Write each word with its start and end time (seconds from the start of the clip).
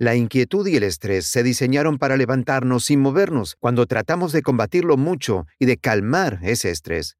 La 0.00 0.14
inquietud 0.14 0.66
y 0.66 0.76
el 0.76 0.82
estrés 0.82 1.26
se 1.26 1.42
diseñaron 1.42 1.98
para 1.98 2.16
levantarnos 2.16 2.86
sin 2.86 3.00
movernos 3.00 3.56
cuando 3.60 3.84
tratamos 3.84 4.32
de 4.32 4.40
combatirlo 4.40 4.96
mucho 4.96 5.46
y 5.58 5.66
de 5.66 5.76
calmar 5.76 6.38
ese 6.42 6.70
estrés. 6.70 7.18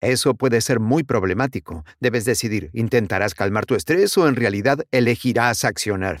Eso 0.00 0.34
puede 0.34 0.60
ser 0.60 0.80
muy 0.80 1.04
problemático. 1.04 1.84
Debes 2.00 2.24
decidir, 2.24 2.70
¿intentarás 2.72 3.36
calmar 3.36 3.66
tu 3.66 3.76
estrés 3.76 4.18
o 4.18 4.26
en 4.26 4.34
realidad 4.34 4.84
elegirás 4.90 5.64
accionar? 5.64 6.18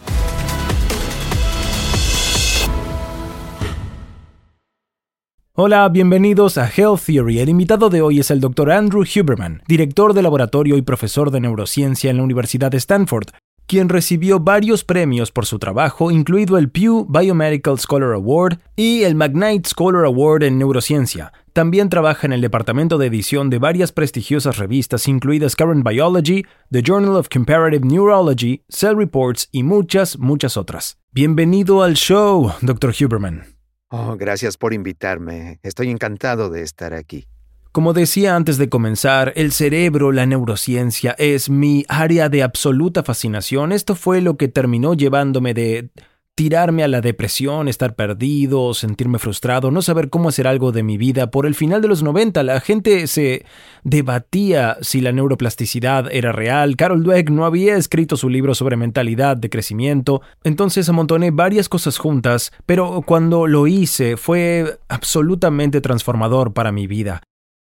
Hola, 5.54 5.88
bienvenidos 5.88 6.58
a 6.58 6.68
Health 6.68 7.06
Theory. 7.06 7.40
El 7.40 7.48
invitado 7.48 7.90
de 7.90 8.02
hoy 8.02 8.20
es 8.20 8.30
el 8.30 8.38
Dr. 8.38 8.70
Andrew 8.70 9.02
Huberman, 9.02 9.64
director 9.66 10.14
de 10.14 10.22
laboratorio 10.22 10.76
y 10.76 10.82
profesor 10.82 11.32
de 11.32 11.40
neurociencia 11.40 12.12
en 12.12 12.18
la 12.18 12.22
Universidad 12.22 12.70
de 12.70 12.76
Stanford, 12.76 13.30
quien 13.68 13.90
recibió 13.90 14.40
varios 14.40 14.82
premios 14.82 15.30
por 15.30 15.46
su 15.46 15.58
trabajo, 15.58 16.10
incluido 16.10 16.56
el 16.56 16.70
Pew 16.70 17.06
Biomedical 17.08 17.78
Scholar 17.78 18.14
Award 18.14 18.58
y 18.74 19.02
el 19.02 19.14
McKnight 19.14 19.66
Scholar 19.66 20.06
Award 20.06 20.42
en 20.44 20.58
neurociencia. 20.58 21.32
También 21.52 21.90
trabaja 21.90 22.26
en 22.26 22.32
el 22.32 22.40
departamento 22.40 22.98
de 22.98 23.06
edición 23.06 23.50
de 23.50 23.58
varias 23.58 23.92
prestigiosas 23.92 24.56
revistas, 24.56 25.06
incluidas 25.06 25.54
Current 25.54 25.86
Biology, 25.86 26.44
The 26.70 26.82
Journal 26.82 27.16
of 27.16 27.28
Comparative 27.28 27.86
Neurology, 27.86 28.64
Cell 28.70 28.96
Reports 28.96 29.48
y 29.52 29.62
muchas, 29.62 30.18
muchas 30.18 30.56
otras. 30.56 30.98
Bienvenido 31.12 31.82
al 31.82 31.94
show, 31.94 32.52
Dr. 32.62 32.94
Huberman. 32.98 33.44
Oh, 33.90 34.16
gracias 34.16 34.56
por 34.56 34.72
invitarme. 34.72 35.60
Estoy 35.62 35.90
encantado 35.90 36.48
de 36.48 36.62
estar 36.62 36.94
aquí. 36.94 37.26
Como 37.72 37.92
decía 37.92 38.34
antes 38.34 38.56
de 38.56 38.68
comenzar, 38.68 39.32
el 39.36 39.52
cerebro, 39.52 40.10
la 40.10 40.26
neurociencia, 40.26 41.14
es 41.18 41.50
mi 41.50 41.84
área 41.88 42.28
de 42.28 42.42
absoluta 42.42 43.02
fascinación. 43.02 43.72
Esto 43.72 43.94
fue 43.94 44.20
lo 44.22 44.36
que 44.36 44.48
terminó 44.48 44.94
llevándome 44.94 45.52
de 45.54 45.90
tirarme 46.38 46.84
a 46.84 46.88
la 46.88 47.00
depresión, 47.00 47.66
estar 47.66 47.96
perdido, 47.96 48.72
sentirme 48.72 49.18
frustrado, 49.18 49.72
no 49.72 49.82
saber 49.82 50.08
cómo 50.08 50.28
hacer 50.28 50.46
algo 50.46 50.70
de 50.70 50.84
mi 50.84 50.96
vida. 50.96 51.32
Por 51.32 51.46
el 51.46 51.56
final 51.56 51.82
de 51.82 51.88
los 51.88 52.04
90 52.04 52.44
la 52.44 52.60
gente 52.60 53.08
se 53.08 53.44
debatía 53.82 54.78
si 54.80 55.00
la 55.00 55.10
neuroplasticidad 55.10 56.08
era 56.12 56.30
real. 56.30 56.76
Carol 56.76 57.02
Dweck 57.02 57.28
no 57.30 57.44
había 57.44 57.76
escrito 57.76 58.16
su 58.16 58.28
libro 58.28 58.54
sobre 58.54 58.76
mentalidad 58.76 59.36
de 59.36 59.50
crecimiento, 59.50 60.22
entonces 60.44 60.88
amontoné 60.88 61.32
varias 61.32 61.68
cosas 61.68 61.98
juntas, 61.98 62.52
pero 62.66 63.02
cuando 63.04 63.48
lo 63.48 63.66
hice 63.66 64.16
fue 64.16 64.78
absolutamente 64.88 65.80
transformador 65.80 66.52
para 66.52 66.70
mi 66.70 66.86
vida. 66.86 67.20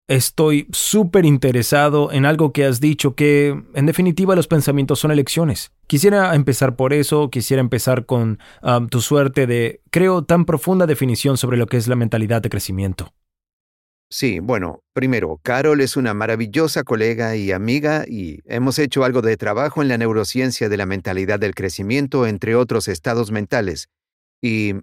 Estoy 0.09 0.69
súper 0.71 1.25
interesado 1.25 2.13
en 2.13 2.27
algo 2.27 2.53
que 2.53 2.65
has 2.65 2.81
dicho, 2.81 3.17
que 3.17 3.61
en 3.75 3.87
definitiva 3.87 4.37
los 4.37 4.47
pensamientos 4.47 5.01
son 5.01 5.11
elecciones. 5.11 5.73
Quisiera 5.89 6.33
empezar 6.37 6.77
por 6.77 6.93
eso, 6.93 7.29
quisiera 7.29 7.61
empezar 7.61 8.07
con 8.07 8.39
um, 8.63 8.89
tu 8.89 9.01
suerte 9.01 9.49
de, 9.49 9.81
creo, 9.91 10.23
tan 10.23 10.45
profunda 10.45 10.87
definición 10.87 11.37
sobre 11.37 11.57
lo 11.57 11.67
que 11.67 11.77
es 11.77 11.89
la 11.89 11.97
mentalidad 11.97 12.41
de 12.41 12.51
crecimiento. 12.51 13.13
Sí, 14.09 14.39
bueno, 14.39 14.85
primero, 14.93 15.41
Carol 15.43 15.81
es 15.81 15.97
una 15.97 16.15
maravillosa 16.15 16.85
colega 16.85 17.35
y 17.35 17.51
amiga 17.51 18.05
y 18.07 18.39
hemos 18.45 18.79
hecho 18.79 19.03
algo 19.03 19.23
de 19.23 19.37
trabajo 19.37 19.83
en 19.83 19.89
la 19.89 19.99
neurociencia 19.99 20.69
de 20.69 20.77
la 20.77 20.87
mentalidad 20.87 21.41
del 21.41 21.57
crecimiento, 21.57 22.29
entre 22.29 22.55
otros 22.55 22.87
estados 22.87 23.33
mentales. 23.33 23.89
Y 24.41 24.75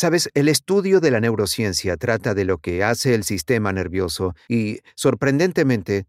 Sabes, 0.00 0.30
el 0.34 0.48
estudio 0.48 1.00
de 1.00 1.10
la 1.10 1.18
neurociencia 1.18 1.96
trata 1.96 2.32
de 2.32 2.44
lo 2.44 2.58
que 2.58 2.84
hace 2.84 3.16
el 3.16 3.24
sistema 3.24 3.72
nervioso 3.72 4.36
y, 4.48 4.78
sorprendentemente, 4.94 6.06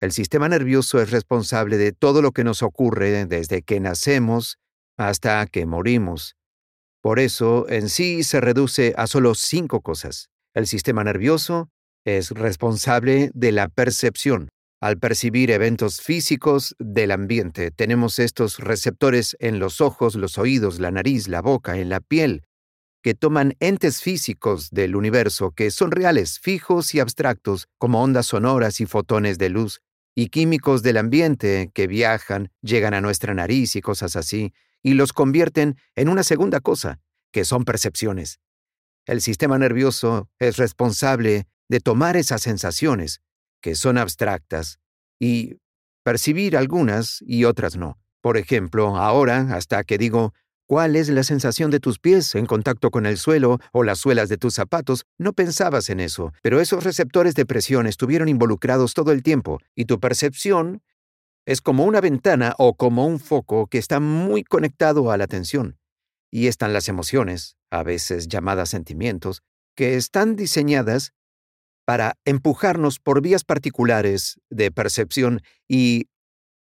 el 0.00 0.12
sistema 0.12 0.48
nervioso 0.48 1.02
es 1.02 1.10
responsable 1.10 1.76
de 1.76 1.90
todo 1.90 2.22
lo 2.22 2.30
que 2.30 2.44
nos 2.44 2.62
ocurre 2.62 3.26
desde 3.26 3.62
que 3.62 3.80
nacemos 3.80 4.58
hasta 4.96 5.44
que 5.46 5.66
morimos. 5.66 6.36
Por 7.00 7.18
eso, 7.18 7.68
en 7.68 7.88
sí 7.88 8.22
se 8.22 8.40
reduce 8.40 8.94
a 8.96 9.08
solo 9.08 9.34
cinco 9.34 9.80
cosas. 9.80 10.28
El 10.54 10.68
sistema 10.68 11.02
nervioso 11.02 11.68
es 12.04 12.30
responsable 12.30 13.32
de 13.34 13.50
la 13.50 13.66
percepción. 13.66 14.50
Al 14.80 14.98
percibir 14.98 15.50
eventos 15.50 16.00
físicos 16.00 16.76
del 16.78 17.10
ambiente, 17.10 17.72
tenemos 17.72 18.20
estos 18.20 18.60
receptores 18.60 19.36
en 19.40 19.58
los 19.58 19.80
ojos, 19.80 20.14
los 20.14 20.38
oídos, 20.38 20.78
la 20.78 20.92
nariz, 20.92 21.26
la 21.26 21.42
boca, 21.42 21.76
en 21.78 21.88
la 21.88 21.98
piel, 21.98 22.44
que 23.02 23.14
toman 23.14 23.56
entes 23.60 24.00
físicos 24.00 24.70
del 24.70 24.96
universo 24.96 25.50
que 25.50 25.70
son 25.70 25.90
reales, 25.90 26.38
fijos 26.38 26.94
y 26.94 27.00
abstractos, 27.00 27.68
como 27.78 28.02
ondas 28.02 28.26
sonoras 28.26 28.80
y 28.80 28.86
fotones 28.86 29.38
de 29.38 29.48
luz, 29.48 29.82
y 30.14 30.28
químicos 30.28 30.82
del 30.82 30.98
ambiente 30.98 31.70
que 31.74 31.86
viajan, 31.86 32.50
llegan 32.60 32.94
a 32.94 33.00
nuestra 33.00 33.34
nariz 33.34 33.76
y 33.76 33.80
cosas 33.80 34.14
así, 34.14 34.52
y 34.82 34.94
los 34.94 35.12
convierten 35.12 35.76
en 35.96 36.08
una 36.08 36.22
segunda 36.22 36.60
cosa, 36.60 37.00
que 37.32 37.44
son 37.44 37.64
percepciones. 37.64 38.40
El 39.06 39.20
sistema 39.20 39.58
nervioso 39.58 40.28
es 40.38 40.58
responsable 40.58 41.48
de 41.68 41.80
tomar 41.80 42.16
esas 42.16 42.42
sensaciones, 42.42 43.20
que 43.60 43.74
son 43.74 43.98
abstractas, 43.98 44.78
y 45.18 45.56
percibir 46.04 46.56
algunas 46.56 47.22
y 47.22 47.44
otras 47.44 47.76
no. 47.76 47.98
Por 48.20 48.36
ejemplo, 48.36 48.96
ahora, 48.96 49.54
hasta 49.54 49.82
que 49.82 49.98
digo, 49.98 50.34
¿Cuál 50.66 50.96
es 50.96 51.08
la 51.08 51.22
sensación 51.22 51.70
de 51.70 51.80
tus 51.80 51.98
pies 51.98 52.34
en 52.34 52.46
contacto 52.46 52.90
con 52.90 53.04
el 53.04 53.18
suelo 53.18 53.58
o 53.72 53.82
las 53.82 53.98
suelas 53.98 54.28
de 54.28 54.38
tus 54.38 54.54
zapatos? 54.54 55.04
No 55.18 55.32
pensabas 55.32 55.90
en 55.90 56.00
eso, 56.00 56.32
pero 56.42 56.60
esos 56.60 56.84
receptores 56.84 57.34
de 57.34 57.46
presión 57.46 57.86
estuvieron 57.86 58.28
involucrados 58.28 58.94
todo 58.94 59.12
el 59.12 59.22
tiempo 59.22 59.58
y 59.74 59.84
tu 59.84 60.00
percepción 60.00 60.82
es 61.44 61.60
como 61.60 61.84
una 61.84 62.00
ventana 62.00 62.54
o 62.58 62.74
como 62.74 63.06
un 63.06 63.18
foco 63.18 63.66
que 63.66 63.78
está 63.78 64.00
muy 64.00 64.44
conectado 64.44 65.10
a 65.10 65.16
la 65.16 65.24
atención. 65.24 65.78
Y 66.30 66.46
están 66.46 66.72
las 66.72 66.88
emociones, 66.88 67.56
a 67.70 67.82
veces 67.82 68.28
llamadas 68.28 68.70
sentimientos, 68.70 69.42
que 69.76 69.96
están 69.96 70.36
diseñadas 70.36 71.12
para 71.84 72.14
empujarnos 72.24 73.00
por 73.00 73.20
vías 73.20 73.44
particulares 73.44 74.40
de 74.48 74.70
percepción 74.70 75.40
y 75.68 76.06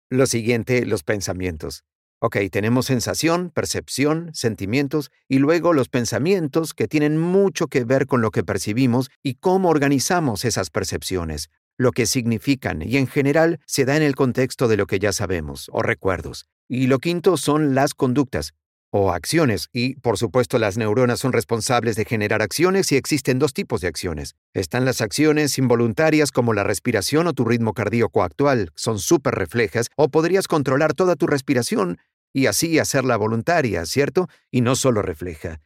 lo 0.09 0.27
siguiente, 0.27 0.87
los 0.87 1.03
pensamientos. 1.03 1.85
Ok, 2.25 2.37
tenemos 2.53 2.87
sensación, 2.87 3.51
percepción, 3.51 4.31
sentimientos 4.33 5.11
y 5.29 5.41
luego 5.41 5.73
los 5.73 5.89
pensamientos 5.89 6.73
que 6.73 6.87
tienen 6.87 7.19
mucho 7.19 7.67
que 7.67 7.83
ver 7.83 8.07
con 8.07 8.21
lo 8.21 8.31
que 8.31 8.45
percibimos 8.45 9.11
y 9.25 9.35
cómo 9.35 9.71
organizamos 9.71 10.45
esas 10.45 10.71
percepciones, 10.71 11.51
lo 11.77 11.91
que 11.91 12.07
significan 12.07 12.81
y 12.81 12.97
en 12.97 13.09
general 13.09 13.59
se 13.67 13.85
da 13.85 13.97
en 13.97 14.05
el 14.05 14.15
contexto 14.15 14.69
de 14.69 14.77
lo 14.77 14.87
que 14.87 15.01
ya 15.01 15.13
sabemos 15.13 15.69
o 15.73 15.83
recuerdos. 15.83 16.47
Y 16.69 16.87
lo 16.87 17.01
quinto 17.01 17.37
son 17.37 17.75
las 17.75 17.93
conductas 17.93 18.55
o 18.93 19.11
acciones 19.11 19.69
y 19.73 19.97
por 19.97 20.17
supuesto 20.17 20.59
las 20.59 20.77
neuronas 20.77 21.19
son 21.19 21.33
responsables 21.33 21.97
de 21.97 22.05
generar 22.05 22.41
acciones 22.41 22.93
y 22.93 22.97
existen 22.97 23.41
dos 23.41 23.53
tipos 23.53 23.81
de 23.81 23.89
acciones. 23.89 24.37
Están 24.55 24.85
las 24.85 25.01
acciones 25.01 25.59
involuntarias 25.59 26.31
como 26.31 26.53
la 26.53 26.63
respiración 26.63 27.27
o 27.27 27.33
tu 27.33 27.45
ritmo 27.45 27.73
cardíaco 27.73 28.23
actual, 28.23 28.71
son 28.77 29.01
súper 29.01 29.35
reflejas 29.35 29.89
o 29.97 30.09
podrías 30.09 30.47
controlar 30.47 30.93
toda 30.93 31.17
tu 31.17 31.27
respiración 31.27 31.99
y 32.33 32.47
así 32.47 32.79
hacerla 32.79 33.17
voluntaria, 33.17 33.85
¿cierto? 33.87 34.29
Y 34.51 34.61
no 34.61 34.77
solo 34.77 35.03
refleja. 35.03 35.61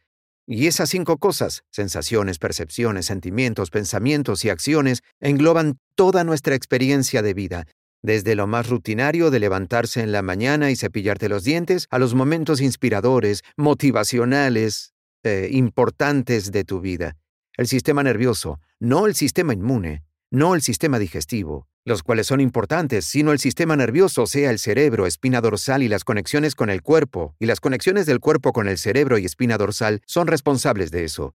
Y 0.45 0.67
esas 0.67 0.89
cinco 0.89 1.17
cosas, 1.17 1.63
sensaciones, 1.71 2.39
percepciones, 2.39 3.05
sentimientos, 3.05 3.69
pensamientos 3.69 4.45
y 4.45 4.49
acciones, 4.49 5.01
engloban 5.19 5.77
toda 5.95 6.23
nuestra 6.23 6.55
experiencia 6.55 7.21
de 7.21 7.33
vida, 7.33 7.67
desde 8.01 8.35
lo 8.35 8.47
más 8.47 8.69
rutinario 8.69 9.29
de 9.29 9.39
levantarse 9.39 10.01
en 10.01 10.13
la 10.13 10.21
mañana 10.21 10.71
y 10.71 10.77
cepillarte 10.77 11.27
los 11.27 11.43
dientes, 11.43 11.87
a 11.89 11.99
los 11.99 12.13
momentos 12.13 12.61
inspiradores, 12.61 13.43
motivacionales, 13.57 14.93
eh, 15.23 15.49
importantes 15.51 16.53
de 16.53 16.63
tu 16.63 16.79
vida. 16.79 17.17
El 17.57 17.67
sistema 17.67 18.03
nervioso, 18.03 18.61
no 18.79 19.07
el 19.07 19.15
sistema 19.15 19.51
inmune, 19.51 20.03
no 20.31 20.55
el 20.55 20.61
sistema 20.61 20.99
digestivo, 20.99 21.67
los 21.87 22.03
cuales 22.03 22.27
son 22.27 22.41
importantes, 22.41 23.05
sino 23.05 23.31
el 23.31 23.39
sistema 23.39 23.77
nervioso, 23.77 24.27
sea 24.27 24.51
el 24.51 24.59
cerebro, 24.59 25.07
espina 25.07 25.39
dorsal 25.39 25.83
y 25.83 25.87
las 25.87 26.03
conexiones 26.03 26.53
con 26.53 26.69
el 26.69 26.81
cuerpo, 26.81 27.35
y 27.39 27.45
las 27.45 27.61
conexiones 27.61 28.05
del 28.05 28.19
cuerpo 28.19 28.51
con 28.51 28.67
el 28.67 28.77
cerebro 28.77 29.17
y 29.17 29.25
espina 29.25 29.57
dorsal 29.57 30.01
son 30.05 30.27
responsables 30.27 30.91
de 30.91 31.05
eso. 31.05 31.33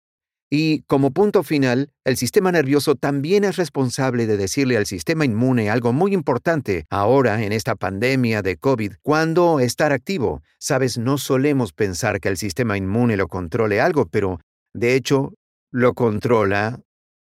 Y 0.49 0.83
como 0.83 1.11
punto 1.11 1.43
final, 1.43 1.91
el 2.05 2.15
sistema 2.15 2.53
nervioso 2.53 2.95
también 2.95 3.43
es 3.43 3.57
responsable 3.57 4.25
de 4.25 4.37
decirle 4.37 4.77
al 4.77 4.85
sistema 4.85 5.25
inmune 5.25 5.69
algo 5.69 5.91
muy 5.91 6.13
importante 6.13 6.85
ahora 6.89 7.43
en 7.43 7.51
esta 7.51 7.75
pandemia 7.75 8.41
de 8.41 8.55
COVID, 8.55 8.93
cuando 9.01 9.59
estar 9.59 9.91
activo. 9.91 10.41
Sabes, 10.59 10.97
no 10.97 11.17
solemos 11.17 11.73
pensar 11.73 12.21
que 12.21 12.29
el 12.29 12.37
sistema 12.37 12.77
inmune 12.77 13.17
lo 13.17 13.27
controle 13.27 13.81
algo, 13.81 14.05
pero 14.05 14.39
de 14.73 14.95
hecho 14.95 15.33
lo 15.69 15.93
controla 15.93 16.79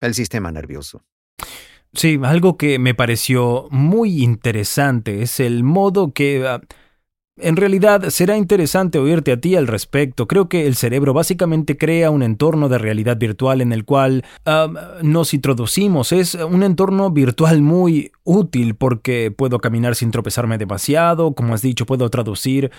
el 0.01 0.15
sistema 0.15 0.51
nervioso. 0.51 1.05
Sí, 1.95 2.19
algo 2.25 2.57
que 2.57 2.79
me 2.79 2.95
pareció 2.95 3.69
muy 3.71 4.23
interesante 4.23 5.23
es 5.23 5.41
el 5.41 5.63
modo 5.63 6.13
que... 6.13 6.47
Ah, 6.47 6.61
En 7.37 7.57
realidad, 7.57 8.11
será 8.11 8.37
interesante 8.37 9.01
oírte 9.01 9.33
a 9.33 9.41
ti 9.41 9.57
al 9.57 9.67
respecto. 9.67 10.29
Creo 10.29 10.49
que 10.49 10.69
el 10.69 10.77
cerebro 10.77 11.13
básicamente 11.13 11.77
crea 11.77 12.13
un 12.13 12.23
entorno 12.23 12.69
de 12.69 12.79
realidad 12.79 13.17
virtual 13.17 13.61
en 13.61 13.73
el 13.73 13.85
cual 13.85 14.25
nos 15.03 15.35
introducimos. 15.35 16.13
Es 16.13 16.37
un 16.37 16.63
entorno 16.63 17.11
virtual 17.11 17.61
muy 17.61 18.13
útil 18.23 18.77
porque 18.77 19.33
puedo 19.37 19.59
caminar 19.59 19.97
sin 19.97 20.13
tropezarme 20.13 20.59
demasiado. 20.59 21.35
Como 21.35 21.55
has 21.55 21.63
dicho, 21.63 21.87
puedo 21.87 22.09
traducir, 22.09 22.71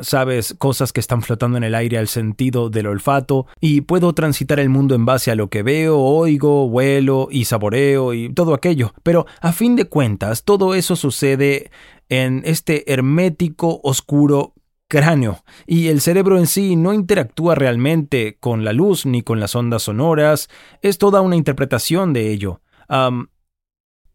sabes, 0.00 0.54
cosas 0.56 0.94
que 0.94 1.00
están 1.00 1.20
flotando 1.20 1.58
en 1.58 1.64
el 1.64 1.74
aire 1.74 1.98
al 1.98 2.08
sentido 2.08 2.70
del 2.70 2.86
olfato. 2.86 3.46
Y 3.60 3.82
puedo 3.82 4.14
transitar 4.14 4.58
el 4.58 4.70
mundo 4.70 4.94
en 4.94 5.04
base 5.04 5.30
a 5.30 5.34
lo 5.34 5.50
que 5.50 5.62
veo, 5.62 5.98
oigo, 5.98 6.64
huelo 6.64 7.28
y 7.30 7.44
saboreo 7.44 8.14
y 8.14 8.32
todo 8.32 8.54
aquello. 8.54 8.94
Pero 9.02 9.26
a 9.42 9.52
fin 9.52 9.76
de 9.76 9.84
cuentas, 9.84 10.44
todo 10.44 10.74
eso 10.74 10.96
sucede 10.96 11.70
en 12.08 12.42
este 12.44 12.92
hermético, 12.92 13.80
oscuro 13.82 14.54
cráneo, 14.88 15.44
y 15.66 15.88
el 15.88 16.00
cerebro 16.00 16.38
en 16.38 16.46
sí 16.46 16.74
no 16.74 16.94
interactúa 16.94 17.54
realmente 17.54 18.38
con 18.40 18.64
la 18.64 18.72
luz 18.72 19.04
ni 19.04 19.22
con 19.22 19.38
las 19.38 19.54
ondas 19.54 19.82
sonoras, 19.82 20.48
es 20.80 20.96
toda 20.96 21.20
una 21.20 21.36
interpretación 21.36 22.14
de 22.14 22.30
ello. 22.32 22.62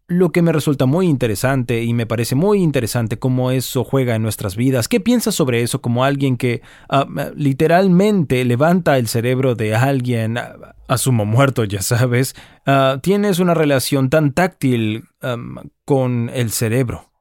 lo 0.08 0.32
que 0.32 0.42
me 0.42 0.52
resulta 0.52 0.86
muy 0.86 1.08
interesante 1.08 1.84
y 1.84 1.94
me 1.94 2.06
parece 2.06 2.36
muy 2.36 2.62
interesante 2.62 3.18
cómo 3.18 3.52
eso 3.52 3.84
juega 3.84 4.16
en 4.16 4.22
nuestras 4.22 4.56
vidas. 4.56 4.88
¿Qué 4.88 5.00
piensas 5.00 5.34
sobre 5.34 5.62
eso 5.62 5.82
como 5.82 6.04
alguien 6.04 6.38
que 6.38 6.62
literalmente 7.36 8.44
levanta 8.46 8.98
el 8.98 9.08
cerebro 9.08 9.56
de 9.56 9.76
alguien, 9.76 10.38
asumo 10.88 11.26
muerto, 11.26 11.64
ya 11.64 11.82
sabes? 11.82 12.36
Ah, 12.66 13.00
tienes 13.02 13.40
una 13.40 13.54
relación 13.54 14.10
tan 14.10 14.34
táctil 14.34 15.06
con 15.86 16.30
el 16.34 16.52
cerebro. 16.52 17.13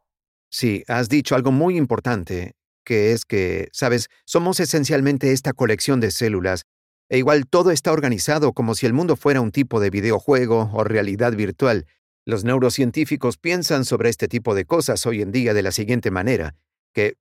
Sí, 0.53 0.85
has 0.87 1.09
dicho 1.09 1.35
algo 1.35 1.51
muy 1.51 1.79
importante, 1.79 2.53
que 2.85 3.13
es 3.13 3.25
que, 3.25 3.71
sabes, 3.73 4.11
somos 4.27 4.61
esencialmente 4.61 5.33
esta 5.33 5.55
colección 5.55 5.99
de 5.99 6.11
células, 6.11 6.67
e 7.09 7.17
igual 7.17 7.47
todo 7.47 7.71
está 7.71 7.91
organizado 7.91 8.53
como 8.53 8.75
si 8.75 8.85
el 8.85 8.93
mundo 8.93 9.17
fuera 9.17 9.41
un 9.41 9.51
tipo 9.51 9.81
de 9.81 9.89
videojuego 9.89 10.71
o 10.75 10.85
realidad 10.85 11.33
virtual. 11.33 11.87
Los 12.27 12.45
neurocientíficos 12.45 13.39
piensan 13.39 13.87
sobre 13.87 14.11
este 14.11 14.29
tipo 14.29 14.55
de 14.55 14.67
cosas 14.67 15.07
hoy 15.07 15.23
en 15.23 15.33
día 15.33 15.55
de 15.55 15.63
la 15.63 15.73
siguiente 15.73 16.11
manera, 16.11 16.55
que 16.93 17.17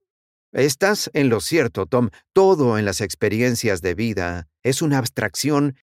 estás 0.52 1.10
en 1.14 1.30
lo 1.30 1.40
cierto, 1.40 1.86
Tom, 1.86 2.10
todo 2.34 2.78
en 2.78 2.84
las 2.84 3.00
experiencias 3.00 3.82
de 3.82 3.96
vida 3.96 4.50
es 4.62 4.82
una 4.82 4.98
abstracción 4.98 5.78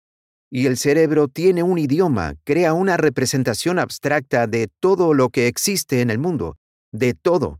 y 0.49 0.65
el 0.65 0.77
cerebro 0.77 1.27
tiene 1.27 1.61
un 1.61 1.77
idioma, 1.77 2.33
crea 2.43 2.73
una 2.73 2.97
representación 2.97 3.77
abstracta 3.77 4.47
de 4.47 4.67
todo 4.79 5.13
lo 5.13 5.29
que 5.29 5.45
existe 5.45 6.01
en 6.01 6.09
el 6.09 6.17
mundo 6.17 6.57
de 6.97 7.13
todo. 7.13 7.59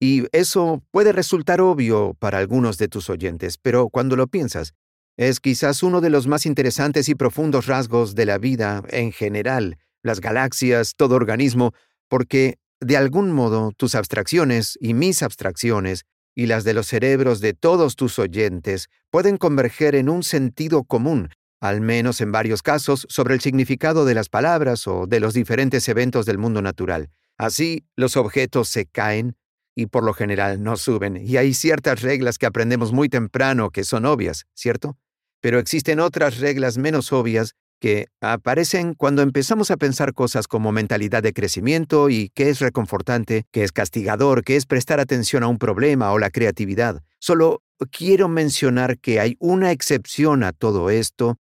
Y 0.00 0.24
eso 0.32 0.82
puede 0.90 1.12
resultar 1.12 1.60
obvio 1.60 2.14
para 2.18 2.38
algunos 2.38 2.76
de 2.78 2.88
tus 2.88 3.08
oyentes, 3.08 3.56
pero 3.58 3.88
cuando 3.88 4.16
lo 4.16 4.26
piensas, 4.26 4.74
es 5.16 5.40
quizás 5.40 5.82
uno 5.82 6.02
de 6.02 6.10
los 6.10 6.26
más 6.26 6.44
interesantes 6.44 7.08
y 7.08 7.14
profundos 7.14 7.66
rasgos 7.66 8.14
de 8.14 8.26
la 8.26 8.36
vida 8.36 8.82
en 8.90 9.12
general, 9.12 9.78
las 10.02 10.20
galaxias, 10.20 10.94
todo 10.96 11.14
organismo, 11.14 11.72
porque 12.08 12.58
de 12.80 12.98
algún 12.98 13.32
modo 13.32 13.72
tus 13.76 13.94
abstracciones 13.94 14.76
y 14.80 14.92
mis 14.92 15.22
abstracciones 15.22 16.04
y 16.34 16.46
las 16.46 16.64
de 16.64 16.74
los 16.74 16.86
cerebros 16.86 17.40
de 17.40 17.54
todos 17.54 17.96
tus 17.96 18.18
oyentes 18.18 18.88
pueden 19.10 19.38
converger 19.38 19.94
en 19.94 20.10
un 20.10 20.22
sentido 20.22 20.84
común, 20.84 21.30
al 21.60 21.80
menos 21.80 22.20
en 22.20 22.30
varios 22.30 22.62
casos, 22.62 23.06
sobre 23.08 23.32
el 23.32 23.40
significado 23.40 24.04
de 24.04 24.14
las 24.14 24.28
palabras 24.28 24.86
o 24.86 25.06
de 25.06 25.20
los 25.20 25.32
diferentes 25.32 25.88
eventos 25.88 26.26
del 26.26 26.36
mundo 26.36 26.60
natural. 26.60 27.08
Así, 27.38 27.84
los 27.96 28.16
objetos 28.16 28.68
se 28.68 28.86
caen 28.86 29.36
y 29.74 29.86
por 29.86 30.04
lo 30.04 30.14
general 30.14 30.62
no 30.62 30.76
suben, 30.76 31.18
y 31.18 31.36
hay 31.36 31.52
ciertas 31.52 32.00
reglas 32.00 32.38
que 32.38 32.46
aprendemos 32.46 32.92
muy 32.92 33.10
temprano 33.10 33.70
que 33.70 33.84
son 33.84 34.06
obvias, 34.06 34.46
¿cierto? 34.54 34.96
Pero 35.42 35.58
existen 35.58 36.00
otras 36.00 36.38
reglas 36.38 36.78
menos 36.78 37.12
obvias 37.12 37.54
que 37.78 38.06
aparecen 38.22 38.94
cuando 38.94 39.20
empezamos 39.20 39.70
a 39.70 39.76
pensar 39.76 40.14
cosas 40.14 40.48
como 40.48 40.72
mentalidad 40.72 41.22
de 41.22 41.34
crecimiento 41.34 42.08
y 42.08 42.30
qué 42.34 42.48
es 42.48 42.60
reconfortante, 42.60 43.44
qué 43.52 43.64
es 43.64 43.72
castigador, 43.72 44.44
qué 44.44 44.56
es 44.56 44.64
prestar 44.64 44.98
atención 44.98 45.42
a 45.42 45.48
un 45.48 45.58
problema 45.58 46.10
o 46.12 46.18
la 46.18 46.30
creatividad. 46.30 47.02
Solo 47.18 47.62
quiero 47.90 48.28
mencionar 48.28 48.98
que 48.98 49.20
hay 49.20 49.36
una 49.38 49.72
excepción 49.72 50.42
a 50.42 50.52
todo 50.52 50.88
esto, 50.88 51.36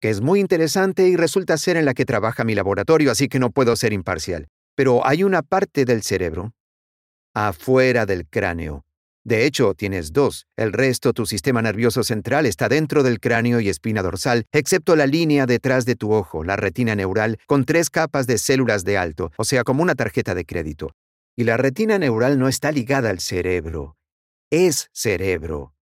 que 0.00 0.10
es 0.10 0.20
muy 0.20 0.40
interesante 0.40 1.06
y 1.06 1.16
resulta 1.16 1.56
ser 1.56 1.76
en 1.76 1.84
la 1.84 1.94
que 1.94 2.04
trabaja 2.04 2.42
mi 2.42 2.56
laboratorio, 2.56 3.12
así 3.12 3.28
que 3.28 3.38
no 3.38 3.50
puedo 3.50 3.76
ser 3.76 3.92
imparcial. 3.92 4.48
Pero 4.74 5.06
hay 5.06 5.22
una 5.22 5.42
parte 5.42 5.84
del 5.84 6.02
cerebro 6.02 6.52
afuera 7.34 8.06
del 8.06 8.26
cráneo. 8.26 8.84
De 9.22 9.44
hecho, 9.44 9.74
tienes 9.74 10.12
dos. 10.12 10.46
El 10.56 10.72
resto, 10.72 11.12
tu 11.12 11.26
sistema 11.26 11.60
nervioso 11.60 12.02
central, 12.02 12.46
está 12.46 12.68
dentro 12.68 13.02
del 13.02 13.20
cráneo 13.20 13.60
y 13.60 13.68
espina 13.68 14.02
dorsal, 14.02 14.46
excepto 14.50 14.96
la 14.96 15.06
línea 15.06 15.44
detrás 15.46 15.84
de 15.84 15.94
tu 15.94 16.12
ojo, 16.12 16.42
la 16.42 16.56
retina 16.56 16.94
neural, 16.94 17.38
con 17.46 17.64
tres 17.64 17.90
capas 17.90 18.26
de 18.26 18.38
células 18.38 18.84
de 18.84 18.96
alto, 18.96 19.30
o 19.36 19.44
sea, 19.44 19.62
como 19.62 19.82
una 19.82 19.94
tarjeta 19.94 20.34
de 20.34 20.46
crédito. 20.46 20.92
Y 21.36 21.44
la 21.44 21.56
retina 21.56 21.98
neural 21.98 22.38
no 22.38 22.48
está 22.48 22.72
ligada 22.72 23.10
al 23.10 23.20
cerebro. 23.20 23.96
Es 24.50 24.88
cerebro. 24.92 25.74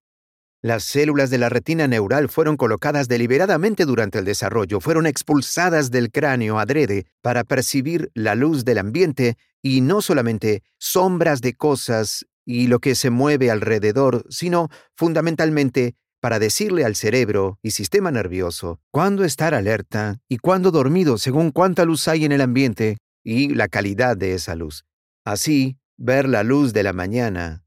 Las 0.61 0.83
células 0.83 1.31
de 1.31 1.39
la 1.39 1.49
retina 1.49 1.87
neural 1.87 2.29
fueron 2.29 2.57
colocadas 2.57 3.07
deliberadamente 3.07 3.85
durante 3.85 4.19
el 4.19 4.25
desarrollo, 4.25 4.81
fueron 4.81 5.07
expulsadas 5.07 5.93
del 5.93 6.11
cráneo 6.11 6.59
adrede 6.59 7.07
para 7.23 7.45
percibir 7.45 8.11
la 8.15 8.35
luz 8.35 8.65
del 8.65 8.79
ambiente 8.79 9.37
y 9.63 9.83
no 9.83 10.03
solamente 10.03 10.65
sombras 10.77 11.43
de 11.43 11.55
cosas 11.55 12.27
y 12.45 12.67
lo 12.67 12.81
que 12.81 12.97
se 12.97 13.11
mueve 13.11 13.53
alrededor, 13.53 14.25
sino 14.31 14.69
fundamentalmente 14.97 15.95
para 16.21 16.41
decirle 16.41 16.85
al 16.85 16.97
cerebro 16.97 17.61
y 17.63 17.71
sistema 17.71 18.11
nervioso 18.11 18.81
cuándo 18.91 19.23
estar 19.23 19.55
alerta 19.55 20.19
y 20.29 20.39
cuándo 20.39 20.73
dormido 20.73 21.19
según 21.19 21.53
cuánta 21.53 21.85
luz 21.85 22.09
hay 22.09 22.25
en 22.25 22.33
el 22.33 22.41
ambiente 22.41 22.99
y 23.23 23.55
la 23.55 23.69
calidad 23.69 24.17
de 24.17 24.35
esa 24.35 24.57
luz. 24.57 24.85
Así, 25.25 25.77
ver 25.97 26.29
la 26.29 26.43
luz 26.43 26.73
de 26.73 26.83
la 26.83 26.93
mañana 26.93 27.65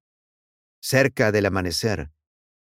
cerca 0.82 1.32
del 1.32 1.46
amanecer 1.46 2.12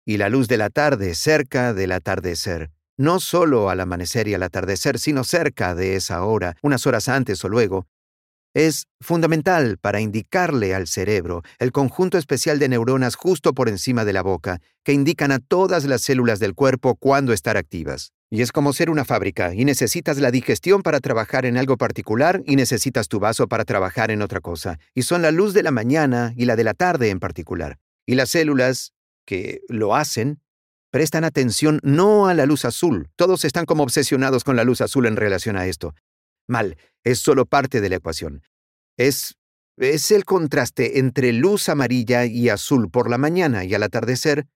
y 0.07 0.15
la 0.15 0.29
luz 0.29 0.47
de 0.47 0.55
la 0.55 0.69
tarde 0.69 1.13
cerca 1.15 1.73
del 1.73 1.91
atardecer. 1.91 2.71
No 2.95 3.19
solo 3.19 3.69
al 3.69 3.81
amanecer 3.81 4.29
y 4.29 4.33
al 4.33 4.41
atardecer, 4.41 4.99
sino 4.99 5.25
cerca 5.25 5.75
de 5.75 5.97
esa 5.97 6.23
hora, 6.23 6.55
unas 6.61 6.87
horas 6.87 7.09
antes 7.09 7.43
o 7.43 7.49
luego, 7.49 7.87
es 8.53 8.87
fundamental 9.01 9.77
para 9.77 9.99
indicarle 9.99 10.73
al 10.73 10.87
cerebro 10.87 11.43
el 11.59 11.73
conjunto 11.73 12.17
especial 12.17 12.57
de 12.57 12.69
neuronas 12.69 13.15
justo 13.15 13.53
por 13.53 13.67
encima 13.67 14.05
de 14.05 14.13
la 14.13 14.21
boca, 14.21 14.61
que 14.85 14.93
indican 14.93 15.33
a 15.33 15.39
todas 15.39 15.83
las 15.83 16.03
células 16.03 16.39
del 16.39 16.55
cuerpo 16.55 16.95
cuándo 16.95 17.33
estar 17.33 17.57
activas. 17.57 18.13
Y 18.29 18.41
es 18.41 18.53
como 18.53 18.71
ser 18.71 18.89
una 18.89 19.03
fábrica, 19.03 19.53
y 19.53 19.65
necesitas 19.65 20.19
la 20.19 20.31
digestión 20.31 20.83
para 20.83 21.01
trabajar 21.01 21.45
en 21.45 21.57
algo 21.57 21.75
particular 21.75 22.41
y 22.45 22.55
necesitas 22.55 23.09
tu 23.09 23.19
vaso 23.19 23.49
para 23.49 23.65
trabajar 23.65 24.09
en 24.09 24.21
otra 24.21 24.39
cosa, 24.39 24.79
y 24.95 25.01
son 25.01 25.21
la 25.21 25.31
luz 25.31 25.53
de 25.53 25.63
la 25.63 25.71
mañana 25.71 26.33
y 26.37 26.45
la 26.45 26.55
de 26.55 26.63
la 26.63 26.73
tarde 26.73 27.09
en 27.09 27.19
particular. 27.19 27.77
Y 28.05 28.15
las 28.15 28.29
células 28.29 28.93
que 29.27 29.61
lo 29.67 29.95
hacen 29.95 30.41
prestan 30.89 31.25
atención 31.25 31.79
no 31.83 32.27
a 32.27 32.33
la 32.33 32.47
luz 32.47 32.65
azul. 32.65 33.09
Todos 33.15 33.45
están 33.45 33.65
como 33.65 33.83
obsesionados 33.83 34.43
con 34.43 34.55
la 34.55 34.63
luz 34.63 34.81
azul 34.81 35.05
en 35.05 35.17
relación 35.17 35.57
a 35.57 35.67
esto. 35.67 35.93
Mal, 36.47 36.77
es 37.03 37.19
solo 37.19 37.45
parte 37.45 37.81
de 37.81 37.89
la 37.89 37.97
ecuación. 37.97 38.41
Es 38.97 39.37
es 39.77 40.09
el 40.09 40.25
contraste 40.25 40.97
entre 40.97 41.33
luz 41.33 41.69
amarilla 41.69 42.25
y 42.25 42.49
azul 42.49 42.89
por 42.89 43.11
la 43.11 43.19
mañana 43.19 43.63
y 43.63 43.75
al 43.75 43.83
atardecer. 43.83 44.47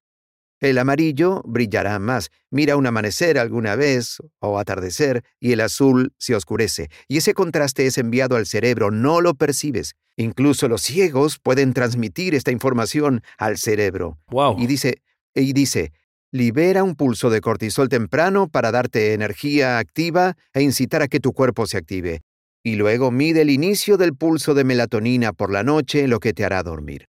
El 0.61 0.77
amarillo 0.77 1.41
brillará 1.43 1.97
más. 1.97 2.29
Mira 2.51 2.77
un 2.77 2.85
amanecer 2.85 3.39
alguna 3.39 3.75
vez 3.75 4.17
o 4.39 4.59
atardecer 4.59 5.23
y 5.39 5.53
el 5.53 5.59
azul 5.59 6.13
se 6.19 6.35
oscurece. 6.35 6.89
Y 7.07 7.17
ese 7.17 7.33
contraste 7.33 7.87
es 7.87 7.97
enviado 7.97 8.35
al 8.35 8.45
cerebro, 8.45 8.91
no 8.91 9.21
lo 9.21 9.33
percibes. 9.33 9.95
Incluso 10.17 10.67
los 10.67 10.83
ciegos 10.83 11.39
pueden 11.39 11.73
transmitir 11.73 12.35
esta 12.35 12.51
información 12.51 13.23
al 13.39 13.57
cerebro. 13.57 14.19
Wow. 14.29 14.59
Y 14.59 14.67
dice, 14.67 15.01
y 15.33 15.53
dice, 15.53 15.93
libera 16.31 16.83
un 16.83 16.95
pulso 16.95 17.31
de 17.31 17.41
cortisol 17.41 17.89
temprano 17.89 18.47
para 18.47 18.71
darte 18.71 19.13
energía 19.13 19.79
activa 19.79 20.37
e 20.53 20.61
incitar 20.61 21.01
a 21.01 21.07
que 21.07 21.19
tu 21.19 21.33
cuerpo 21.33 21.65
se 21.65 21.77
active. 21.77 22.21
Y 22.63 22.75
luego 22.75 23.09
mide 23.09 23.41
el 23.41 23.49
inicio 23.49 23.97
del 23.97 24.13
pulso 24.13 24.53
de 24.53 24.63
melatonina 24.63 25.33
por 25.33 25.51
la 25.51 25.63
noche, 25.63 26.07
lo 26.07 26.19
que 26.19 26.33
te 26.33 26.45
hará 26.45 26.61
dormir. 26.61 27.10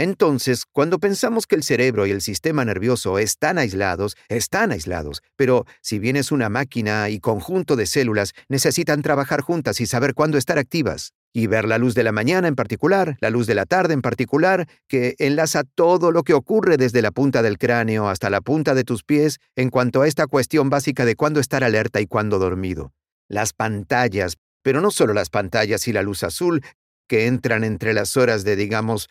Entonces, 0.00 0.64
cuando 0.64 0.98
pensamos 0.98 1.46
que 1.46 1.56
el 1.56 1.62
cerebro 1.62 2.06
y 2.06 2.10
el 2.10 2.22
sistema 2.22 2.64
nervioso 2.64 3.18
están 3.18 3.58
aislados, 3.58 4.16
están 4.30 4.72
aislados, 4.72 5.20
pero 5.36 5.66
si 5.82 5.98
bien 5.98 6.16
es 6.16 6.32
una 6.32 6.48
máquina 6.48 7.10
y 7.10 7.20
conjunto 7.20 7.76
de 7.76 7.84
células, 7.84 8.32
necesitan 8.48 9.02
trabajar 9.02 9.42
juntas 9.42 9.78
y 9.78 9.84
saber 9.84 10.14
cuándo 10.14 10.38
estar 10.38 10.58
activas, 10.58 11.12
y 11.34 11.48
ver 11.48 11.66
la 11.66 11.76
luz 11.76 11.94
de 11.94 12.02
la 12.02 12.12
mañana 12.12 12.48
en 12.48 12.54
particular, 12.54 13.18
la 13.20 13.28
luz 13.28 13.46
de 13.46 13.54
la 13.54 13.66
tarde 13.66 13.92
en 13.92 14.00
particular, 14.00 14.66
que 14.88 15.16
enlaza 15.18 15.64
todo 15.64 16.12
lo 16.12 16.22
que 16.22 16.32
ocurre 16.32 16.78
desde 16.78 17.02
la 17.02 17.10
punta 17.10 17.42
del 17.42 17.58
cráneo 17.58 18.08
hasta 18.08 18.30
la 18.30 18.40
punta 18.40 18.74
de 18.74 18.84
tus 18.84 19.04
pies 19.04 19.38
en 19.54 19.68
cuanto 19.68 20.00
a 20.00 20.08
esta 20.08 20.26
cuestión 20.26 20.70
básica 20.70 21.04
de 21.04 21.14
cuándo 21.14 21.40
estar 21.40 21.62
alerta 21.62 22.00
y 22.00 22.06
cuándo 22.06 22.38
dormido. 22.38 22.94
Las 23.28 23.52
pantallas, 23.52 24.38
pero 24.62 24.80
no 24.80 24.92
solo 24.92 25.12
las 25.12 25.28
pantallas 25.28 25.86
y 25.88 25.92
la 25.92 26.00
luz 26.00 26.24
azul, 26.24 26.62
que 27.06 27.26
entran 27.26 27.64
entre 27.64 27.92
las 27.92 28.16
horas 28.16 28.44
de, 28.44 28.56
digamos, 28.56 29.10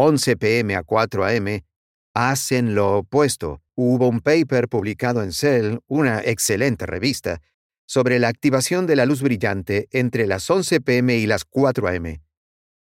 11 0.00 0.36
pm 0.36 0.76
a 0.76 0.84
4 0.84 1.24
am, 1.24 1.60
hacen 2.14 2.76
lo 2.76 2.98
opuesto. 2.98 3.62
Hubo 3.74 4.06
un 4.06 4.20
paper 4.20 4.68
publicado 4.68 5.24
en 5.24 5.32
Cell, 5.32 5.78
una 5.88 6.20
excelente 6.20 6.86
revista, 6.86 7.40
sobre 7.84 8.20
la 8.20 8.28
activación 8.28 8.86
de 8.86 8.94
la 8.94 9.06
luz 9.06 9.22
brillante 9.22 9.88
entre 9.90 10.28
las 10.28 10.48
11 10.48 10.80
pm 10.82 11.16
y 11.16 11.26
las 11.26 11.44
4 11.44 11.88
am. 11.88 12.20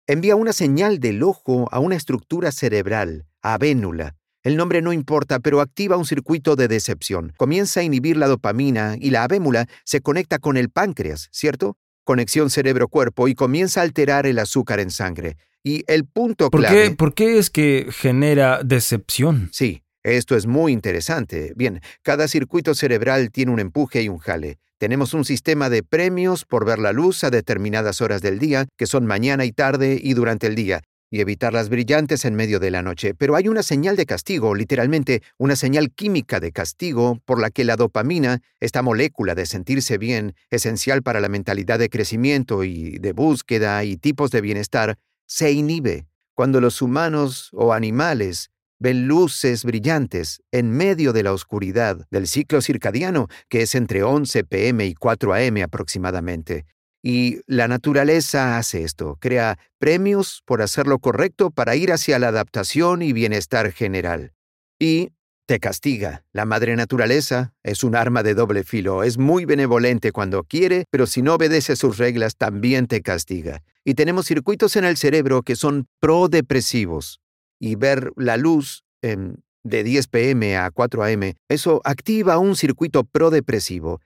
Envía 0.08 0.36
una 0.36 0.52
señal 0.52 1.00
del 1.00 1.22
ojo 1.22 1.68
a 1.72 1.80
una 1.80 1.96
estructura 1.96 2.52
cerebral, 2.52 3.28
avénula. 3.44 4.16
El 4.42 4.58
nombre 4.58 4.82
no 4.82 4.92
importa, 4.92 5.40
pero 5.40 5.62
activa 5.62 5.98
un 5.98 6.06
circuito 6.06 6.56
de 6.56 6.68
decepción. 6.68 7.34
Comienza 7.38 7.82
a 7.82 7.84
inhibir 7.84 8.18
la 8.18 8.28
dopamina 8.28 8.96
y 9.00 9.12
la 9.12 9.24
avémula 9.24 9.68
se 9.84 10.02
conecta 10.02 10.40
con 10.40 10.58
el 10.58 10.72
páncreas, 10.72 11.30
¿cierto? 11.32 11.78
Conexión 12.04 12.50
cerebro-cuerpo 12.50 13.28
y 13.28 13.36
comienza 13.36 13.82
a 13.82 13.84
alterar 13.84 14.26
el 14.26 14.40
azúcar 14.40 14.80
en 14.80 14.90
sangre. 14.90 15.38
Y 15.66 15.84
el 15.88 16.06
punto 16.06 16.52
¿Por 16.52 16.62
clave... 16.62 16.90
Qué, 16.90 16.96
¿Por 16.96 17.16
qué 17.16 17.40
es 17.40 17.50
que 17.50 17.88
genera 17.90 18.62
decepción? 18.64 19.50
Sí, 19.52 19.82
esto 20.04 20.36
es 20.36 20.46
muy 20.46 20.72
interesante. 20.72 21.54
Bien, 21.56 21.82
cada 22.04 22.28
circuito 22.28 22.76
cerebral 22.76 23.32
tiene 23.32 23.52
un 23.52 23.60
empuje 23.60 24.04
y 24.04 24.08
un 24.08 24.20
jale. 24.20 24.60
Tenemos 24.78 25.16
un 25.16 25.26
sistema 25.26 25.72
de 25.72 25.82
premios 25.82 26.46
por 26.46 26.66
ver 26.66 26.78
la 26.78 26.94
luz 26.94 27.24
a 27.24 27.32
determinadas 27.32 28.00
horas 28.02 28.22
del 28.22 28.38
día, 28.38 28.68
que 28.78 28.86
son 28.86 29.08
mañana 29.08 29.44
y 29.44 29.52
tarde 29.52 30.00
y 30.00 30.14
durante 30.14 30.46
el 30.46 30.54
día, 30.54 30.82
y 31.10 31.22
evitar 31.22 31.52
las 31.52 31.70
brillantes 31.70 32.26
en 32.26 32.36
medio 32.36 32.60
de 32.60 32.70
la 32.70 32.84
noche. 32.84 33.16
Pero 33.16 33.36
hay 33.36 33.48
una 33.48 33.64
señal 33.64 33.96
de 33.96 34.06
castigo, 34.06 34.54
literalmente 34.54 35.24
una 35.40 35.56
señal 35.56 35.90
química 35.90 36.40
de 36.40 36.52
castigo, 36.52 37.20
por 37.26 37.42
la 37.42 37.50
que 37.50 37.64
la 37.64 37.76
dopamina, 37.76 38.44
esta 38.60 38.84
molécula 38.84 39.34
de 39.34 39.48
sentirse 39.48 39.98
bien, 39.98 40.36
esencial 40.52 41.02
para 41.02 41.22
la 41.22 41.30
mentalidad 41.30 41.80
de 41.80 41.90
crecimiento 41.90 42.64
y 42.64 43.00
de 43.00 43.14
búsqueda 43.14 43.84
y 43.84 43.98
tipos 43.98 44.30
de 44.30 44.42
bienestar, 44.42 45.00
se 45.26 45.52
inhibe 45.52 46.08
cuando 46.34 46.62
los 46.62 46.82
humanos 46.82 47.50
o 47.54 47.74
animales 47.74 48.52
ven 48.80 49.08
luces 49.08 49.64
brillantes 49.64 50.44
en 50.52 50.70
medio 50.72 51.14
de 51.14 51.24
la 51.24 51.34
oscuridad 51.34 52.06
del 52.12 52.28
ciclo 52.28 52.62
circadiano, 52.62 53.28
que 53.50 53.62
es 53.62 53.74
entre 53.74 54.04
11 54.04 54.44
pm 54.44 54.86
y 54.86 54.94
4 54.94 55.34
am 55.34 55.58
aproximadamente. 55.64 56.66
Y 57.02 57.40
la 57.46 57.68
naturaleza 57.68 58.58
hace 58.58 58.84
esto, 58.84 59.18
crea 59.22 59.60
premios 59.78 60.42
por 60.46 60.62
hacer 60.62 60.88
lo 60.88 61.00
correcto 61.00 61.52
para 61.52 61.76
ir 61.76 61.92
hacia 61.92 62.20
la 62.20 62.30
adaptación 62.30 63.02
y 63.02 63.14
bienestar 63.14 63.72
general. 63.72 64.34
Y 64.80 65.12
te 65.46 65.60
castiga. 65.60 66.24
La 66.34 66.46
madre 66.46 66.76
naturaleza 66.76 67.54
es 67.64 67.84
un 67.84 67.96
arma 67.96 68.24
de 68.24 68.34
doble 68.34 68.64
filo, 68.64 69.04
es 69.04 69.18
muy 69.18 69.46
benevolente 69.46 70.12
cuando 70.12 70.44
quiere, 70.44 70.86
pero 70.90 71.06
si 71.06 71.22
no 71.22 71.36
obedece 71.36 71.76
sus 71.76 71.98
reglas 71.98 72.36
también 72.36 72.88
te 72.88 73.02
castiga. 73.02 73.64
Y 73.84 73.94
tenemos 73.94 74.26
circuitos 74.26 74.76
en 74.76 74.86
el 74.86 74.98
cerebro 74.98 75.44
que 75.44 75.56
son 75.56 75.88
prodepresivos, 76.00 77.22
y 77.60 77.76
ver 77.76 78.12
la 78.16 78.38
luz 78.38 78.84
de 79.02 79.84
10 79.84 80.08
pm 80.08 80.58
a 80.58 80.72
4 80.72 81.04
am, 81.04 81.34
eso 81.48 81.82
activa 81.84 82.38
un 82.38 82.56
circuito 82.56 83.04
prodepresivo. 83.04 84.02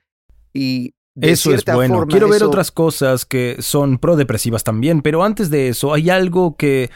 Y 0.52 0.94
de 1.14 1.30
eso 1.30 1.54
es 1.54 1.64
bueno. 1.64 1.96
Forma, 1.96 2.10
Quiero 2.10 2.28
ver 2.28 2.36
eso... 2.36 2.48
otras 2.48 2.70
cosas 2.70 3.24
que 3.24 3.56
son 3.60 3.98
prodepresivas 3.98 4.64
también, 4.64 5.02
pero 5.02 5.24
antes 5.24 5.50
de 5.50 5.68
eso 5.68 5.92
hay 5.94 6.10
algo 6.10 6.56
que 6.56 6.90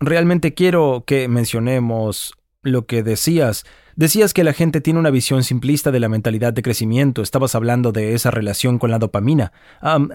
realmente 0.00 0.54
quiero 0.54 1.04
que 1.06 1.28
mencionemos 1.28 2.34
lo 2.62 2.86
que 2.86 3.02
decías. 3.02 3.64
Decías 3.96 4.32
que 4.32 4.44
la 4.44 4.52
gente 4.52 4.80
tiene 4.80 4.98
una 4.98 5.10
visión 5.10 5.44
simplista 5.44 5.90
de 5.90 6.00
la 6.00 6.08
mentalidad 6.08 6.52
de 6.52 6.62
crecimiento. 6.62 7.22
Estabas 7.22 7.54
hablando 7.54 7.92
de 7.92 8.14
esa 8.14 8.30
relación 8.30 8.78
con 8.78 8.90
la 8.90 8.98
dopamina. 8.98 9.52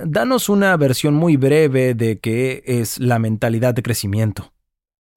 Danos 0.05 0.49
una 0.49 0.75
versión 0.77 1.13
muy 1.13 1.37
breve 1.37 1.93
de 1.93 2.19
qué 2.19 2.63
es 2.65 2.99
la 2.99 3.19
mentalidad 3.19 3.73
de 3.73 3.83
crecimiento. 3.83 4.53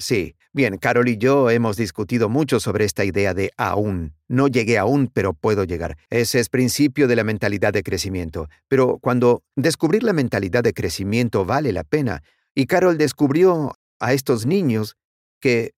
Sí, 0.00 0.36
bien, 0.52 0.78
Carol 0.78 1.08
y 1.08 1.18
yo 1.18 1.50
hemos 1.50 1.76
discutido 1.76 2.28
mucho 2.28 2.60
sobre 2.60 2.84
esta 2.84 3.04
idea 3.04 3.34
de 3.34 3.50
aún. 3.56 4.14
No 4.28 4.46
llegué 4.46 4.78
aún, 4.78 5.10
pero 5.12 5.34
puedo 5.34 5.64
llegar. 5.64 5.96
Ese 6.08 6.38
es 6.38 6.48
principio 6.48 7.08
de 7.08 7.16
la 7.16 7.24
mentalidad 7.24 7.72
de 7.72 7.82
crecimiento. 7.82 8.48
Pero 8.68 8.98
cuando 8.98 9.42
descubrir 9.56 10.02
la 10.04 10.12
mentalidad 10.12 10.62
de 10.62 10.72
crecimiento 10.72 11.44
vale 11.44 11.72
la 11.72 11.84
pena, 11.84 12.22
y 12.54 12.66
Carol 12.66 12.96
descubrió 12.96 13.74
a 13.98 14.12
estos 14.12 14.46
niños 14.46 14.96
que, 15.40 15.72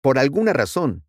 por 0.00 0.18
alguna 0.18 0.52
razón, 0.52 1.04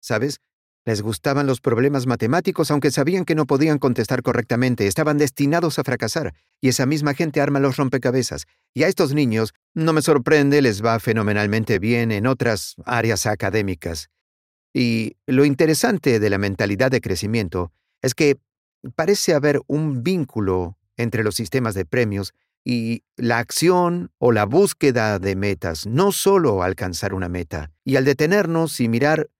¿sabes? 0.00 0.40
Les 0.84 1.02
gustaban 1.02 1.48
los 1.48 1.60
problemas 1.60 2.06
matemáticos 2.06 2.70
aunque 2.70 2.92
sabían 2.92 3.24
que 3.24 3.34
no 3.34 3.46
podían 3.46 3.78
contestar 3.78 4.22
correctamente, 4.22 4.86
estaban 4.86 5.18
destinados 5.18 5.78
a 5.78 5.84
fracasar, 5.84 6.32
y 6.60 6.68
esa 6.68 6.86
misma 6.86 7.14
gente 7.14 7.40
arma 7.40 7.58
los 7.58 7.76
rompecabezas. 7.76 8.46
Y 8.72 8.84
a 8.84 8.88
estos 8.88 9.12
niños, 9.12 9.52
no 9.74 9.92
me 9.92 10.02
sorprende, 10.02 10.62
les 10.62 10.84
va 10.84 11.00
fenomenalmente 11.00 11.80
bien 11.80 12.12
en 12.12 12.26
otras 12.28 12.76
áreas 12.84 13.26
académicas. 13.26 14.10
Y 14.72 15.16
lo 15.26 15.44
interesante 15.44 16.20
de 16.20 16.30
la 16.30 16.38
mentalidad 16.38 16.90
de 16.90 17.00
crecimiento 17.00 17.72
es 18.00 18.14
que 18.14 18.36
parece 18.94 19.34
haber 19.34 19.60
un 19.66 20.04
vínculo 20.04 20.78
entre 20.96 21.24
los 21.24 21.34
sistemas 21.34 21.74
de 21.74 21.84
premios 21.84 22.32
y 22.68 23.04
la 23.16 23.38
acción 23.38 24.10
o 24.18 24.32
la 24.32 24.44
búsqueda 24.44 25.20
de 25.20 25.36
metas, 25.36 25.86
no 25.86 26.10
solo 26.10 26.64
alcanzar 26.64 27.14
una 27.14 27.28
meta. 27.28 27.70
Y 27.84 27.94
al 27.94 28.04
detenernos 28.04 28.80
y 28.80 28.88
mirar 28.88 29.30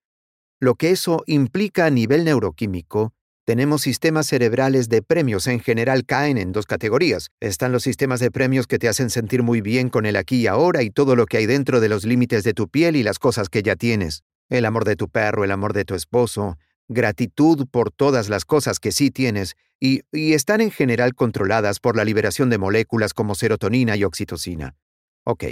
lo 0.61 0.76
que 0.76 0.92
eso 0.92 1.25
implica 1.26 1.87
a 1.87 1.90
nivel 1.90 2.25
neuroquímico, 2.25 3.14
tenemos 3.45 3.83
sistemas 3.83 4.28
cerebrales 4.28 4.88
de 4.88 5.02
premios. 5.02 5.49
En 5.49 5.59
general 5.59 6.06
caen 6.06 6.38
en 6.38 6.52
dos 6.52 6.66
categorías. 6.66 7.30
Están 7.40 7.73
los 7.73 7.83
sistemas 7.83 8.21
de 8.21 8.30
premios 8.30 8.68
que 8.68 8.78
te 8.78 8.88
hacen 8.88 9.11
sentir 9.11 9.42
muy 9.42 9.61
bien 9.61 9.88
con 9.90 10.06
el 10.06 10.14
aquí 10.14 10.42
y 10.42 10.47
ahora 10.47 10.85
y 10.85 10.90
todo 10.90 11.16
lo 11.16 11.26
que 11.26 11.38
hay 11.38 11.47
dentro 11.47 11.80
de 11.80 11.88
los 11.88 12.04
límites 12.04 12.45
de 12.45 12.54
tu 12.54 12.68
piel 12.68 12.95
y 12.95 13.02
las 13.02 13.18
cosas 13.18 13.49
que 13.49 13.64
ya 13.64 13.75
tienes. 13.75 14.23
El 14.49 14.64
amor 14.66 14.85
de 14.85 14.95
tu 14.95 15.09
perro, 15.09 15.42
el 15.42 15.50
amor 15.50 15.73
de 15.73 15.85
tu 15.85 15.97
esposo, 15.97 16.59
gratitud 16.87 17.66
por 17.68 17.90
todas 17.90 18.28
las 18.28 18.45
cosas 18.45 18.78
que 18.78 18.92
sí 18.92 19.11
tienes 19.11 19.56
y, 19.80 20.02
están 20.12 20.61
en 20.61 20.71
general 20.71 21.14
controladas 21.14 21.80
por 21.80 21.97
la 21.97 22.04
liberación 22.04 22.50
de 22.50 22.59
moléculas 22.59 23.14
como 23.14 23.35
serotonina 23.35 23.97
y 23.97 24.04
oxitocina. 24.04 24.76
Ok, 25.25 25.45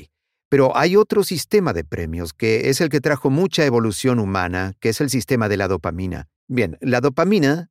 pero 0.48 0.76
hay 0.76 0.96
otro 0.96 1.24
sistema 1.24 1.72
de 1.72 1.84
premios 1.84 2.32
que 2.32 2.68
es 2.70 2.80
el 2.80 2.88
que 2.88 3.00
trajo 3.00 3.30
mucha 3.30 3.64
evolución 3.64 4.18
humana, 4.18 4.74
que 4.80 4.90
es 4.90 5.00
el 5.00 5.10
sistema 5.10 5.48
de 5.48 5.56
la 5.56 5.68
dopamina. 5.68 6.28
Bien, 6.46 6.78
la 6.80 7.00
dopamina 7.00 7.70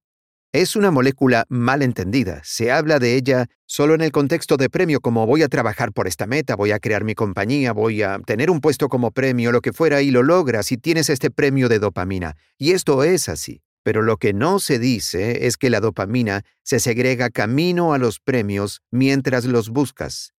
es 0.53 0.75
una 0.75 0.91
molécula 0.91 1.45
mal 1.49 1.81
entendida. 1.81 2.41
Se 2.43 2.71
habla 2.71 2.99
de 2.99 3.15
ella 3.15 3.47
solo 3.65 3.95
en 3.95 4.01
el 4.01 4.11
contexto 4.11 4.55
de 4.55 4.69
premio, 4.69 5.01
como 5.01 5.25
voy 5.25 5.41
a 5.41 5.47
trabajar 5.47 5.91
por 5.93 6.07
esta 6.07 6.27
meta, 6.27 6.55
voy 6.55 6.71
a 6.71 6.79
crear 6.79 7.03
mi 7.03 7.15
compañía, 7.15 7.73
voy 7.73 8.03
a 8.03 8.19
tener 8.19 8.51
un 8.51 8.61
puesto 8.61 8.87
como 8.87 9.09
premio, 9.09 9.51
lo 9.51 9.61
que 9.61 9.73
fuera, 9.73 10.03
y 10.03 10.11
lo 10.11 10.21
logras 10.21 10.71
y 10.71 10.77
tienes 10.77 11.09
este 11.09 11.31
premio 11.31 11.69
de 11.69 11.79
dopamina. 11.79 12.35
Y 12.59 12.73
esto 12.73 13.03
es 13.03 13.29
así. 13.29 13.63
Pero 13.83 14.01
lo 14.01 14.17
que 14.17 14.33
no 14.33 14.59
se 14.59 14.79
dice 14.79 15.45
es 15.45 15.57
que 15.57 15.69
la 15.69 15.81
dopamina 15.81 16.43
se 16.63 16.79
segrega 16.79 17.29
camino 17.29 17.93
a 17.93 17.97
los 17.97 18.19
premios 18.19 18.81
mientras 18.91 19.45
los 19.45 19.69
buscas. 19.69 20.33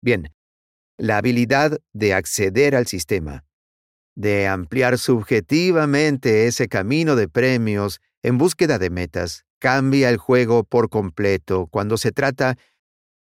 Bien, 0.00 0.32
la 0.96 1.18
habilidad 1.18 1.78
de 1.92 2.14
acceder 2.14 2.74
al 2.74 2.86
sistema, 2.86 3.44
de 4.16 4.48
ampliar 4.48 4.98
subjetivamente 4.98 6.46
ese 6.46 6.68
camino 6.68 7.14
de 7.14 7.28
premios 7.28 8.00
en 8.22 8.38
búsqueda 8.38 8.78
de 8.78 8.90
metas, 8.90 9.44
cambia 9.58 10.08
el 10.08 10.16
juego 10.16 10.64
por 10.64 10.88
completo 10.88 11.68
cuando 11.70 11.96
se 11.96 12.12
trata 12.12 12.56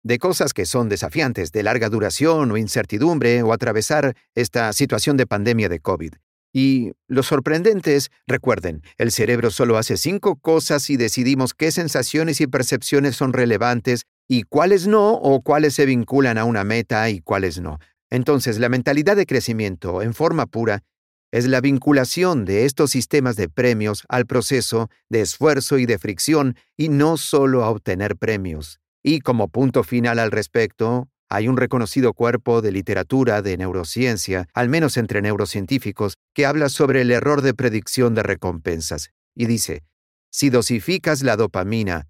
de 0.04 0.20
cosas 0.20 0.54
que 0.54 0.66
son 0.66 0.90
desafiantes, 0.90 1.52
de 1.52 1.64
larga 1.64 1.90
duración 1.90 2.52
o 2.52 2.58
incertidumbre, 2.58 3.42
o 3.42 3.54
atravesar 3.54 4.16
esta 4.36 4.72
situación 4.74 5.16
de 5.18 5.26
pandemia 5.26 5.70
de 5.70 5.80
COVID. 5.80 6.14
Y 6.54 6.92
lo 7.08 7.24
sorprendente 7.24 7.96
es, 7.96 8.12
recuerden, 8.28 8.84
el 9.00 9.12
cerebro 9.12 9.50
solo 9.50 9.78
hace 9.78 9.98
cinco 9.98 10.36
cosas 10.36 10.90
y 10.92 10.98
decidimos 10.98 11.56
qué 11.56 11.72
sensaciones 11.72 12.40
y 12.42 12.48
percepciones 12.48 13.16
son 13.16 13.34
relevantes 13.34 14.04
y 14.28 14.44
cuáles 14.44 14.88
no, 14.88 15.14
o 15.14 15.42
cuáles 15.42 15.74
se 15.74 15.88
vinculan 15.88 16.38
a 16.38 16.46
una 16.46 16.64
meta 16.64 17.10
y 17.10 17.22
cuáles 17.22 17.60
no. 17.60 17.80
Entonces, 18.12 18.60
la 18.60 18.70
mentalidad 18.70 19.16
de 19.16 19.26
crecimiento, 19.26 20.04
en 20.04 20.14
forma 20.14 20.46
pura, 20.46 20.84
es 21.32 21.48
la 21.48 21.62
vinculación 21.62 22.46
de 22.46 22.66
estos 22.66 22.92
sistemas 22.92 23.36
de 23.36 23.50
premios 23.50 24.04
al 24.08 24.28
proceso 24.28 24.92
de 25.10 25.22
esfuerzo 25.22 25.80
y 25.80 25.88
de 25.88 25.98
fricción 25.98 26.56
y 26.78 26.90
no 26.90 27.18
solo 27.18 27.64
a 27.64 27.72
obtener 27.72 28.16
premios. 28.16 28.80
Y 29.02 29.22
como 29.22 29.48
punto 29.48 29.84
final 29.84 30.20
al 30.20 30.30
respecto, 30.30 31.10
hay 31.34 31.48
un 31.48 31.58
reconocido 31.58 32.14
cuerpo 32.14 32.62
de 32.62 32.72
literatura 32.72 33.42
de 33.42 33.58
neurociencia, 33.58 34.48
al 34.54 34.70
menos 34.70 34.98
entre 34.98 35.20
neurocientíficos, 35.24 36.14
que 36.36 36.46
habla 36.46 36.70
sobre 36.70 37.02
el 37.02 37.10
error 37.10 37.42
de 37.42 37.56
predicción 37.56 38.14
de 38.14 38.22
recompensas. 38.22 39.10
Y 39.34 39.48
dice, 39.48 39.82
si 40.30 40.52
dosificas 40.52 41.24
la 41.24 41.36
dopamina 41.36 42.08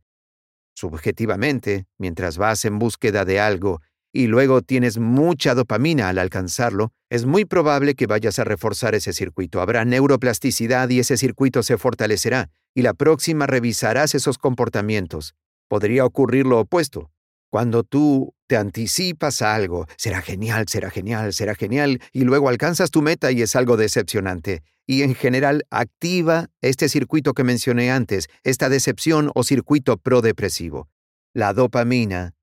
subjetivamente, 0.75 1.85
mientras 1.97 2.37
vas 2.37 2.65
en 2.65 2.79
búsqueda 2.79 3.23
de 3.23 3.39
algo, 3.39 3.81
y 4.11 4.27
luego 4.27 4.61
tienes 4.61 4.97
mucha 4.97 5.55
dopamina 5.55 6.09
al 6.09 6.19
alcanzarlo, 6.19 6.91
es 7.09 7.25
muy 7.25 7.45
probable 7.45 7.95
que 7.95 8.07
vayas 8.07 8.39
a 8.39 8.43
reforzar 8.43 8.93
ese 8.93 9.13
circuito. 9.13 9.61
Habrá 9.61 9.85
neuroplasticidad 9.85 10.89
y 10.89 10.99
ese 10.99 11.15
circuito 11.15 11.63
se 11.63 11.77
fortalecerá, 11.77 12.49
y 12.75 12.81
la 12.81 12.93
próxima 12.93 13.47
revisarás 13.47 14.15
esos 14.15 14.37
comportamientos. 14.37 15.33
Podría 15.69 16.03
ocurrir 16.03 16.45
lo 16.45 16.59
opuesto. 16.59 17.09
Cuando 17.49 17.83
tú 17.83 18.33
te 18.53 18.57
anticipas 18.57 19.41
a 19.41 19.55
algo, 19.55 19.87
será 19.97 20.21
genial, 20.21 20.67
será 20.67 20.91
genial, 20.91 21.33
será 21.33 21.55
genial, 21.55 21.99
y 22.11 22.23
luego 22.23 22.49
alcanzas 22.49 22.91
tu 22.91 23.01
meta 23.01 23.31
y 23.31 23.41
es 23.41 23.55
algo 23.55 23.77
decepcionante. 23.77 24.61
Y 24.85 25.01
en 25.01 25.15
general 25.15 25.65
activa 25.71 26.51
este 26.61 26.87
circuito 26.87 27.33
que 27.33 27.43
mencioné 27.43 27.89
antes, 27.89 28.27
esta 28.43 28.69
decepción 28.69 29.31
o 29.33 29.43
circuito 29.43 29.97
prodepresivo. 29.97 30.87
La 31.33 31.53
dopamina 31.53 32.35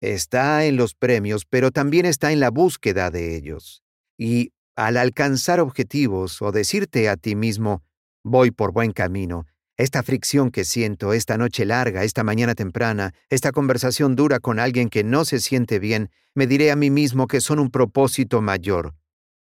está 0.00 0.64
en 0.64 0.76
los 0.76 0.94
premios, 0.94 1.44
pero 1.44 1.70
también 1.70 2.06
está 2.06 2.32
en 2.32 2.40
la 2.40 2.48
búsqueda 2.48 3.10
de 3.10 3.36
ellos. 3.36 3.82
Y 4.16 4.52
al 4.74 4.96
alcanzar 4.96 5.60
objetivos 5.60 6.40
o 6.40 6.50
decirte 6.50 7.10
a 7.10 7.18
ti 7.18 7.36
mismo, 7.36 7.82
voy 8.24 8.52
por 8.52 8.72
buen 8.72 8.92
camino, 8.92 9.44
esta 9.76 10.02
fricción 10.02 10.50
que 10.50 10.64
siento, 10.64 11.12
esta 11.12 11.36
noche 11.36 11.64
larga, 11.64 12.04
esta 12.04 12.24
mañana 12.24 12.54
temprana, 12.54 13.12
esta 13.28 13.52
conversación 13.52 14.16
dura 14.16 14.40
con 14.40 14.58
alguien 14.58 14.88
que 14.88 15.04
no 15.04 15.24
se 15.24 15.40
siente 15.40 15.78
bien, 15.78 16.10
me 16.34 16.46
diré 16.46 16.70
a 16.70 16.76
mí 16.76 16.90
mismo 16.90 17.26
que 17.26 17.40
son 17.40 17.58
un 17.58 17.70
propósito 17.70 18.40
mayor. 18.40 18.94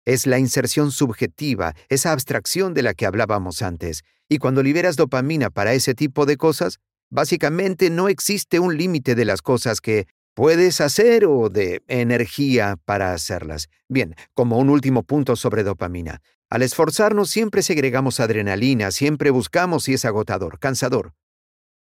Es 0.04 0.26
la 0.26 0.38
inserción 0.38 0.90
subjetiva, 0.90 1.74
esa 1.88 2.12
abstracción 2.12 2.74
de 2.74 2.82
la 2.82 2.94
que 2.94 3.06
hablábamos 3.06 3.62
antes. 3.62 4.02
Y 4.28 4.38
cuando 4.38 4.62
liberas 4.62 4.96
dopamina 4.96 5.50
para 5.50 5.72
ese 5.72 5.94
tipo 5.94 6.26
de 6.26 6.36
cosas, 6.36 6.78
básicamente 7.10 7.88
no 7.90 8.08
existe 8.08 8.58
un 8.58 8.76
límite 8.76 9.14
de 9.14 9.24
las 9.24 9.40
cosas 9.40 9.80
que 9.80 10.06
puedes 10.34 10.80
hacer 10.80 11.24
o 11.26 11.48
de 11.48 11.82
energía 11.86 12.76
para 12.84 13.12
hacerlas. 13.12 13.68
Bien, 13.88 14.14
como 14.34 14.58
un 14.58 14.68
último 14.68 15.04
punto 15.04 15.36
sobre 15.36 15.62
dopamina. 15.62 16.20
Al 16.54 16.62
esforzarnos 16.62 17.30
siempre 17.30 17.64
segregamos 17.64 18.20
adrenalina, 18.20 18.92
siempre 18.92 19.30
buscamos 19.30 19.88
y 19.88 19.94
es 19.94 20.04
agotador, 20.04 20.60
cansador. 20.60 21.12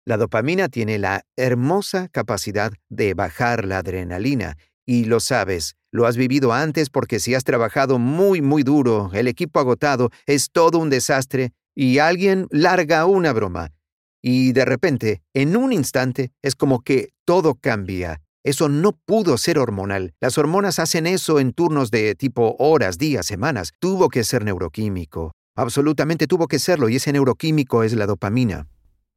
La 0.07 0.17
dopamina 0.17 0.71
tiene 0.71 0.99
la 0.99 1.27
hermosa 1.37 2.09
capacidad 2.09 2.73
de 2.89 3.13
bajar 3.13 3.67
la 3.67 3.81
adrenalina, 3.81 4.57
y 4.87 5.05
lo 5.05 5.21
sabes, 5.21 5.77
lo 5.91 6.07
has 6.07 6.17
vivido 6.17 6.55
antes 6.55 6.89
porque 6.89 7.21
si 7.21 7.35
has 7.35 7.45
trabajado 7.45 7.99
muy, 7.99 8.41
muy 8.41 8.63
duro, 8.63 9.11
el 9.13 9.29
equipo 9.29 9.61
agotado, 9.61 10.09
es 10.25 10.51
todo 10.51 10.79
un 10.79 10.89
desastre, 10.89 11.53
y 11.75 11.99
alguien 11.99 12.47
larga 12.51 13.05
una 13.05 13.35
broma. 13.35 13.75
Y 14.23 14.53
de 14.53 14.65
repente, 14.65 15.23
en 15.35 15.55
un 15.55 15.75
instante, 15.75 16.33
es 16.41 16.55
como 16.55 16.81
que 16.81 17.11
todo 17.27 17.57
cambia. 17.57 18.23
Eso 18.45 18.69
no 18.69 18.93
pudo 18.93 19.39
ser 19.39 19.59
hormonal. 19.59 20.15
Las 20.21 20.37
hormonas 20.37 20.81
hacen 20.81 21.07
eso 21.07 21.39
en 21.39 21.53
turnos 21.53 21.93
de 21.93 22.17
tipo 22.17 22.57
horas, 22.59 22.99
días, 22.99 23.27
semanas. 23.27 23.73
Tuvo 23.79 24.09
que 24.09 24.25
ser 24.25 24.45
neuroquímico. 24.45 25.33
Absolutamente 25.57 26.27
tuvo 26.27 26.49
que 26.49 26.59
serlo 26.59 26.89
y 26.89 26.97
ese 26.97 27.13
neuroquímico 27.13 27.85
es 27.85 27.93
la 27.95 28.07
dopamina. 28.07 28.67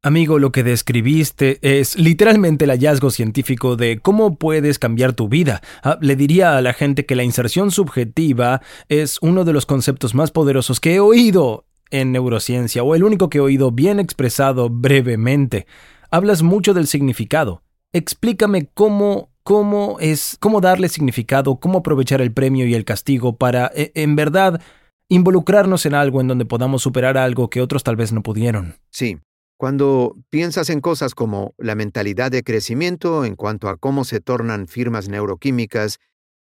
Amigo, 0.02 0.38
lo 0.38 0.52
que 0.52 0.62
describiste 0.62 1.58
es 1.62 1.98
literalmente 1.98 2.64
el 2.64 2.70
hallazgo 2.70 3.10
científico 3.10 3.74
de 3.74 3.98
cómo 3.98 4.36
puedes 4.36 4.78
cambiar 4.78 5.14
tu 5.14 5.28
vida. 5.28 5.60
Ah, 5.82 5.98
le 6.00 6.14
diría 6.14 6.56
a 6.56 6.62
la 6.62 6.74
gente 6.74 7.06
que 7.06 7.16
la 7.16 7.24
inserción 7.24 7.72
subjetiva 7.72 8.60
es 8.88 9.18
uno 9.22 9.44
de 9.44 9.52
los 9.52 9.66
conceptos 9.66 10.14
más 10.14 10.30
poderosos 10.30 10.78
que 10.78 10.94
he 10.94 11.00
oído 11.00 11.64
en 11.90 12.12
neurociencia 12.12 12.84
o 12.84 12.94
el 12.94 13.02
único 13.02 13.28
que 13.28 13.38
he 13.38 13.40
oído 13.40 13.72
bien 13.72 13.98
expresado 13.98 14.70
brevemente. 14.70 15.66
Hablas 16.10 16.42
mucho 16.42 16.72
del 16.74 16.86
significado 16.86 17.62
explícame 17.96 18.68
cómo, 18.74 19.30
cómo 19.42 19.96
es, 20.00 20.36
cómo 20.40 20.60
darle 20.60 20.88
significado, 20.88 21.56
cómo 21.56 21.78
aprovechar 21.78 22.20
el 22.20 22.32
premio 22.32 22.66
y 22.66 22.74
el 22.74 22.84
castigo 22.84 23.36
para, 23.36 23.70
e, 23.74 23.90
en 23.94 24.16
verdad, 24.16 24.60
involucrarnos 25.08 25.86
en 25.86 25.94
algo 25.94 26.20
en 26.20 26.28
donde 26.28 26.44
podamos 26.44 26.82
superar 26.82 27.16
algo 27.16 27.48
que 27.48 27.60
otros 27.60 27.82
tal 27.84 27.96
vez 27.96 28.12
no 28.12 28.22
pudieron. 28.22 28.76
Sí. 28.90 29.18
Cuando 29.58 30.14
piensas 30.28 30.68
en 30.68 30.82
cosas 30.82 31.14
como 31.14 31.54
la 31.56 31.74
mentalidad 31.74 32.30
de 32.30 32.42
crecimiento 32.42 33.24
en 33.24 33.36
cuanto 33.36 33.70
a 33.70 33.78
cómo 33.78 34.04
se 34.04 34.20
tornan 34.20 34.68
firmas 34.68 35.08
neuroquímicas, 35.08 35.98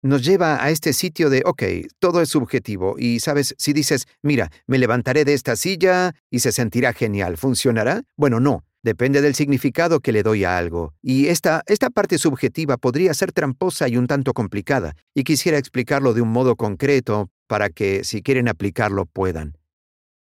nos 0.03 0.25
lleva 0.25 0.63
a 0.63 0.71
este 0.71 0.93
sitio 0.93 1.29
de, 1.29 1.43
ok, 1.45 1.63
todo 1.99 2.21
es 2.21 2.29
subjetivo 2.29 2.97
y 2.99 3.19
sabes, 3.19 3.57
si 3.59 3.73
dices, 3.73 4.07
mira, 4.23 4.53
me 4.69 4.79
levantaré 4.79 5.25
de 5.25 5.35
esta 5.35 5.57
silla 5.57 6.15
y 6.31 6.41
se 6.41 6.53
sentirá 6.53 6.93
genial, 6.93 7.37
¿funcionará? 7.37 8.03
Bueno, 8.17 8.39
no, 8.39 8.65
Depende 8.85 9.21
del 9.23 9.37
significado 9.37 10.01
que 10.01 10.11
le 10.11 10.25
doy 10.25 10.43
a 10.43 10.59
algo, 10.59 10.95
y 11.01 11.29
esta, 11.29 11.63
esta 11.67 11.89
parte 11.89 12.19
subjetiva 12.19 12.77
podría 12.77 13.15
ser 13.15 13.31
tramposa 13.31 13.89
y 13.89 13.97
un 13.97 14.09
tanto 14.09 14.35
complicada, 14.35 14.97
y 15.15 15.23
quisiera 15.23 15.57
explicarlo 15.57 16.15
de 16.15 16.23
un 16.23 16.31
modo 16.31 16.57
concreto 16.57 17.31
para 17.47 17.69
que, 17.69 18.03
si 18.03 18.23
quieren 18.23 18.49
aplicarlo, 18.49 19.07
puedan. 19.07 19.57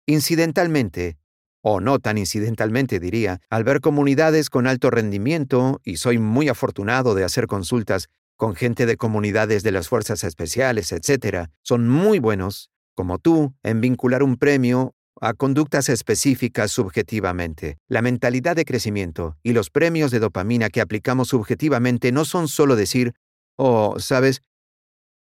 Incidentalmente, 0.07 1.19
o 1.61 1.81
no 1.81 1.99
tan 1.99 2.17
incidentalmente 2.17 2.99
diría, 2.99 3.41
al 3.51 3.65
ver 3.65 3.81
comunidades 3.81 4.49
con 4.49 4.67
alto 4.67 4.91
rendimiento, 4.91 5.81
y 5.85 5.97
soy 5.97 6.19
muy 6.19 6.49
afortunado 6.49 7.15
de 7.15 7.25
hacer 7.25 7.47
consultas 7.47 8.09
con 8.37 8.55
gente 8.55 8.87
de 8.87 8.97
comunidades 8.97 9.65
de 9.65 9.73
las 9.73 9.89
fuerzas 9.89 10.25
especiales, 10.25 10.93
etc., 10.93 11.49
son 11.63 11.89
muy 11.89 12.21
buenos, 12.21 12.71
como 12.95 13.19
tú, 13.19 13.55
en 13.63 13.83
vincular 13.83 14.23
un 14.23 14.37
premio 14.37 14.95
a 15.21 15.35
conductas 15.35 15.89
específicas 15.89 16.71
subjetivamente. 16.71 17.79
La 17.89 18.03
mentalidad 18.03 18.57
de 18.57 18.65
crecimiento 18.65 19.37
y 19.43 19.53
los 19.53 19.71
premios 19.71 20.11
de 20.11 20.19
dopamina 20.19 20.69
que 20.69 20.81
aplicamos 20.81 21.29
subjetivamente 21.29 22.13
no 22.13 22.25
son 22.25 22.49
solo 22.49 22.77
decir, 22.77 23.15
oh, 23.57 23.99
sabes, 23.99 24.43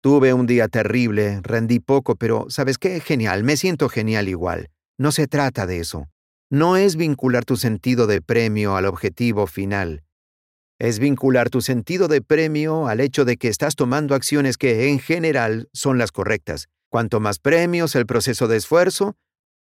tuve 0.02 0.34
un 0.34 0.48
día 0.48 0.68
terrible, 0.68 1.40
rendí 1.44 1.80
poco, 1.80 2.16
pero 2.16 2.48
¿sabes 2.50 2.78
qué? 2.78 3.00
Genial, 3.00 3.44
me 3.44 3.58
siento 3.58 3.90
genial 3.90 4.28
igual. 4.28 4.70
No 4.98 5.12
se 5.12 5.28
trata 5.28 5.66
de 5.66 5.80
eso. 5.80 6.08
No 6.50 6.78
es 6.78 6.96
vincular 6.96 7.46
tu 7.46 7.56
sentido 7.56 8.06
de 8.06 8.22
premio 8.22 8.76
al 8.76 8.86
objetivo 8.86 9.48
final. 9.48 10.04
Es 10.80 11.00
vincular 11.00 11.50
tu 11.50 11.62
sentido 11.62 12.08
de 12.08 12.22
premio 12.22 12.88
al 12.88 13.00
hecho 13.00 13.26
de 13.26 13.38
que 13.38 13.48
estás 13.48 13.76
tomando 13.76 14.16
acciones 14.16 14.58
que 14.58 14.90
en 14.90 15.00
general 15.00 15.70
son 15.74 15.98
las 15.98 16.12
correctas. 16.12 16.68
Cuanto 16.90 17.20
más 17.20 17.40
premios 17.40 17.96
el 17.96 18.06
proceso 18.06 18.48
de 18.48 18.58
esfuerzo, 18.58 19.16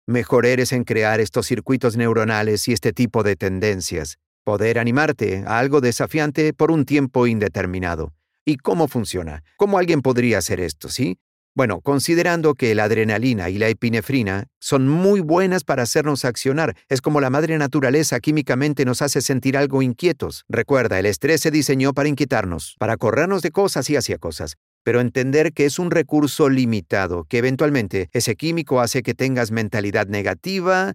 Mejor 0.09 0.47
eres 0.47 0.71
en 0.71 0.85
crear 0.85 1.19
estos 1.19 1.49
circuitos 1.49 1.97
neuronales 1.97 2.69
y 2.69 2.73
este 2.73 2.93
tipo 2.93 3.25
de 3.25 3.35
tendencias. 3.35 4.19
Poder 4.45 4.79
animarte 4.79 5.43
a 5.45 5.59
algo 5.59 5.81
desafiante 5.81 6.53
por 6.53 6.71
un 6.71 6.85
tiempo 6.85 7.27
indeterminado. 7.27 8.15
¿Y 8.45 8.59
cómo 8.59 8.87
funciona? 8.87 9.43
¿Cómo 9.57 9.79
alguien 9.79 10.03
podría 10.03 10.39
hacer 10.39 10.61
esto, 10.61 10.89
sí? 10.89 11.19
Bueno, 11.57 11.81
considerando 11.81 12.55
que 12.55 12.73
la 12.77 12.85
adrenalina 12.85 13.51
y 13.51 13.59
la 13.59 13.67
epinefrina 13.67 14.47
son 14.61 14.87
muy 14.87 15.19
buenas 15.19 15.65
para 15.65 15.83
hacernos 15.83 16.25
accionar, 16.25 16.77
es 16.89 17.01
como 17.01 17.21
la 17.21 17.31
madre 17.31 17.59
naturaleza 17.59 18.21
químicamente 18.21 18.85
nos 18.85 19.03
hace 19.03 19.21
sentir 19.21 19.57
algo 19.57 19.83
inquietos. 19.83 20.45
Recuerda, 20.49 21.01
el 21.01 21.07
estrés 21.07 21.41
se 21.41 21.51
diseñó 21.51 21.95
para 21.95 22.09
inquietarnos, 22.09 22.77
para 22.79 22.97
corrernos 22.97 23.43
de 23.43 23.51
cosas 23.51 23.91
y 23.91 23.97
hacia 23.97 24.19
cosas 24.19 24.57
pero 24.87 25.01
entender 25.01 25.53
que 25.53 25.65
es 25.65 25.81
un 25.81 25.91
recurso 25.91 26.49
limitado, 26.49 27.25
que 27.25 27.39
eventualmente 27.39 28.09
ese 28.13 28.37
químico 28.37 28.81
hace 28.81 29.03
que 29.03 29.15
tengas 29.15 29.51
mentalidad 29.51 30.07
negativa, 30.07 30.95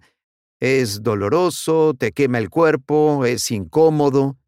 es 0.60 1.02
doloroso, 1.02 1.92
te 1.92 2.12
quema 2.12 2.38
el 2.38 2.48
cuerpo, 2.48 3.26
es 3.26 3.50
incómodo, 3.50 4.38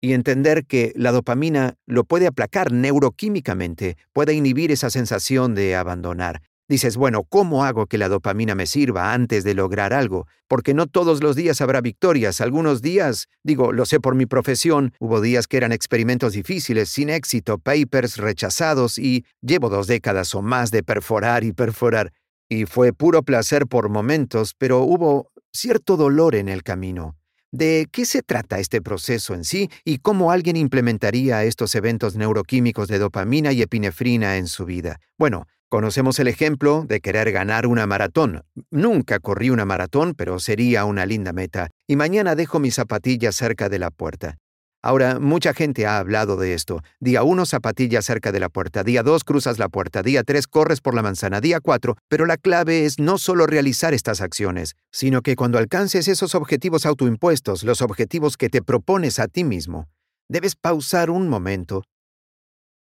y 0.00 0.12
entender 0.12 0.66
que 0.66 0.92
la 0.94 1.10
dopamina 1.10 1.74
lo 1.84 2.04
puede 2.04 2.28
aplacar 2.28 2.70
neuroquímicamente, 2.70 3.96
puede 4.12 4.34
inhibir 4.34 4.70
esa 4.70 4.88
sensación 4.88 5.56
de 5.56 5.74
abandonar. 5.74 6.42
Dices, 6.68 6.96
bueno, 6.96 7.22
¿cómo 7.22 7.64
hago 7.64 7.86
que 7.86 7.96
la 7.96 8.08
dopamina 8.08 8.56
me 8.56 8.66
sirva 8.66 9.12
antes 9.12 9.44
de 9.44 9.54
lograr 9.54 9.92
algo? 9.92 10.26
Porque 10.48 10.74
no 10.74 10.88
todos 10.88 11.22
los 11.22 11.36
días 11.36 11.60
habrá 11.60 11.80
victorias. 11.80 12.40
Algunos 12.40 12.82
días, 12.82 13.28
digo, 13.44 13.72
lo 13.72 13.86
sé 13.86 14.00
por 14.00 14.16
mi 14.16 14.26
profesión, 14.26 14.92
hubo 14.98 15.20
días 15.20 15.46
que 15.46 15.58
eran 15.58 15.70
experimentos 15.70 16.32
difíciles, 16.32 16.88
sin 16.88 17.08
éxito, 17.08 17.58
papers 17.58 18.16
rechazados 18.16 18.98
y 18.98 19.24
llevo 19.42 19.68
dos 19.68 19.86
décadas 19.86 20.34
o 20.34 20.42
más 20.42 20.72
de 20.72 20.82
perforar 20.82 21.44
y 21.44 21.52
perforar. 21.52 22.12
Y 22.48 22.66
fue 22.66 22.92
puro 22.92 23.22
placer 23.22 23.68
por 23.68 23.88
momentos, 23.88 24.54
pero 24.58 24.80
hubo 24.80 25.30
cierto 25.52 25.96
dolor 25.96 26.34
en 26.34 26.48
el 26.48 26.64
camino. 26.64 27.16
¿De 27.52 27.86
qué 27.92 28.04
se 28.04 28.22
trata 28.22 28.58
este 28.58 28.82
proceso 28.82 29.34
en 29.34 29.44
sí 29.44 29.70
y 29.84 29.98
cómo 29.98 30.32
alguien 30.32 30.56
implementaría 30.56 31.44
estos 31.44 31.76
eventos 31.76 32.16
neuroquímicos 32.16 32.88
de 32.88 32.98
dopamina 32.98 33.52
y 33.52 33.62
epinefrina 33.62 34.36
en 34.36 34.48
su 34.48 34.64
vida? 34.64 35.00
Bueno, 35.16 35.46
Conocemos 35.68 36.20
el 36.20 36.28
ejemplo 36.28 36.84
de 36.86 37.00
querer 37.00 37.32
ganar 37.32 37.66
una 37.66 37.88
maratón. 37.88 38.44
Nunca 38.70 39.18
corrí 39.18 39.50
una 39.50 39.64
maratón, 39.64 40.14
pero 40.14 40.38
sería 40.38 40.84
una 40.84 41.06
linda 41.06 41.32
meta. 41.32 41.70
Y 41.88 41.96
mañana 41.96 42.36
dejo 42.36 42.60
mis 42.60 42.76
zapatillas 42.76 43.34
cerca 43.34 43.68
de 43.68 43.80
la 43.80 43.90
puerta. 43.90 44.36
Ahora, 44.80 45.18
mucha 45.18 45.52
gente 45.52 45.84
ha 45.84 45.98
hablado 45.98 46.36
de 46.36 46.54
esto. 46.54 46.84
Día 47.00 47.24
1, 47.24 47.46
zapatillas 47.46 48.04
cerca 48.04 48.30
de 48.30 48.38
la 48.38 48.48
puerta. 48.48 48.84
Día 48.84 49.02
2, 49.02 49.24
cruzas 49.24 49.58
la 49.58 49.68
puerta. 49.68 50.04
Día 50.04 50.22
3, 50.22 50.46
corres 50.46 50.80
por 50.80 50.94
la 50.94 51.02
manzana. 51.02 51.40
Día 51.40 51.58
4, 51.58 51.96
pero 52.08 52.26
la 52.26 52.36
clave 52.36 52.84
es 52.84 53.00
no 53.00 53.18
solo 53.18 53.48
realizar 53.48 53.92
estas 53.92 54.20
acciones, 54.20 54.76
sino 54.92 55.22
que 55.22 55.34
cuando 55.34 55.58
alcances 55.58 56.06
esos 56.06 56.36
objetivos 56.36 56.86
autoimpuestos, 56.86 57.64
los 57.64 57.82
objetivos 57.82 58.36
que 58.36 58.48
te 58.48 58.62
propones 58.62 59.18
a 59.18 59.26
ti 59.26 59.42
mismo, 59.42 59.88
debes 60.28 60.54
pausar 60.54 61.10
un 61.10 61.28
momento 61.28 61.82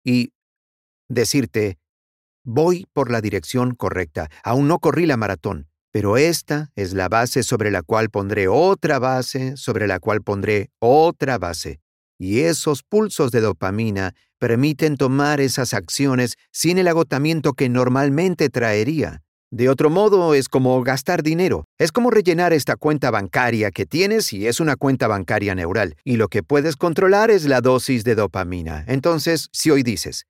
y 0.05 0.35
decirte, 1.09 1.79
Voy 2.49 2.87
por 2.93 3.11
la 3.11 3.21
dirección 3.21 3.75
correcta. 3.75 4.31
Aún 4.45 4.69
no 4.69 4.79
corrí 4.79 5.05
la 5.05 5.17
maratón, 5.17 5.67
pero 5.91 6.17
esta 6.17 6.71
es 6.77 6.93
la 6.93 7.09
base 7.09 7.43
sobre 7.43 7.73
la 7.73 7.83
cual 7.83 8.09
pondré 8.09 8.47
otra 8.47 9.01
base, 9.01 9.57
sobre 9.57 9.89
la 9.89 9.99
cual 9.99 10.23
pondré 10.23 10.71
otra 10.79 11.39
base. 11.39 11.81
y 12.19 12.41
esos 12.41 12.83
pulsos 12.83 13.31
de 13.31 13.43
dopamina 13.43 14.15
permiten 14.39 14.97
tomar 14.97 15.41
esas 15.41 15.75
acciones 15.75 16.37
sin 16.51 16.79
el 16.79 16.89
agotamiento 16.89 17.53
que 17.53 17.69
normalmente 17.69 18.49
traería. 18.49 19.23
De 19.51 19.69
otro 19.69 19.91
modo, 19.91 20.33
es 20.33 20.49
como 20.49 20.83
gastar 20.83 21.23
dinero. 21.23 21.67
Es 21.79 21.93
como 21.93 22.11
rellenar 22.11 22.53
esta 22.53 22.77
cuenta 22.77 23.11
bancaria 23.11 23.71
que 23.71 23.87
tienes 23.87 24.33
y 24.33 24.47
es 24.47 24.61
una 24.61 24.77
cuenta 24.77 25.09
bancaria 25.09 25.55
neural. 25.55 25.97
Y 26.05 26.17
lo 26.17 26.29
que 26.29 26.43
puedes 26.43 26.77
controlar 26.77 27.31
es 27.31 27.45
la 27.45 27.61
dosis 27.61 28.03
de 28.05 28.15
dopamina. 28.15 28.85
Entonces, 28.89 29.49
si 29.53 29.71
hoy 29.71 29.83
dices, 29.83 30.27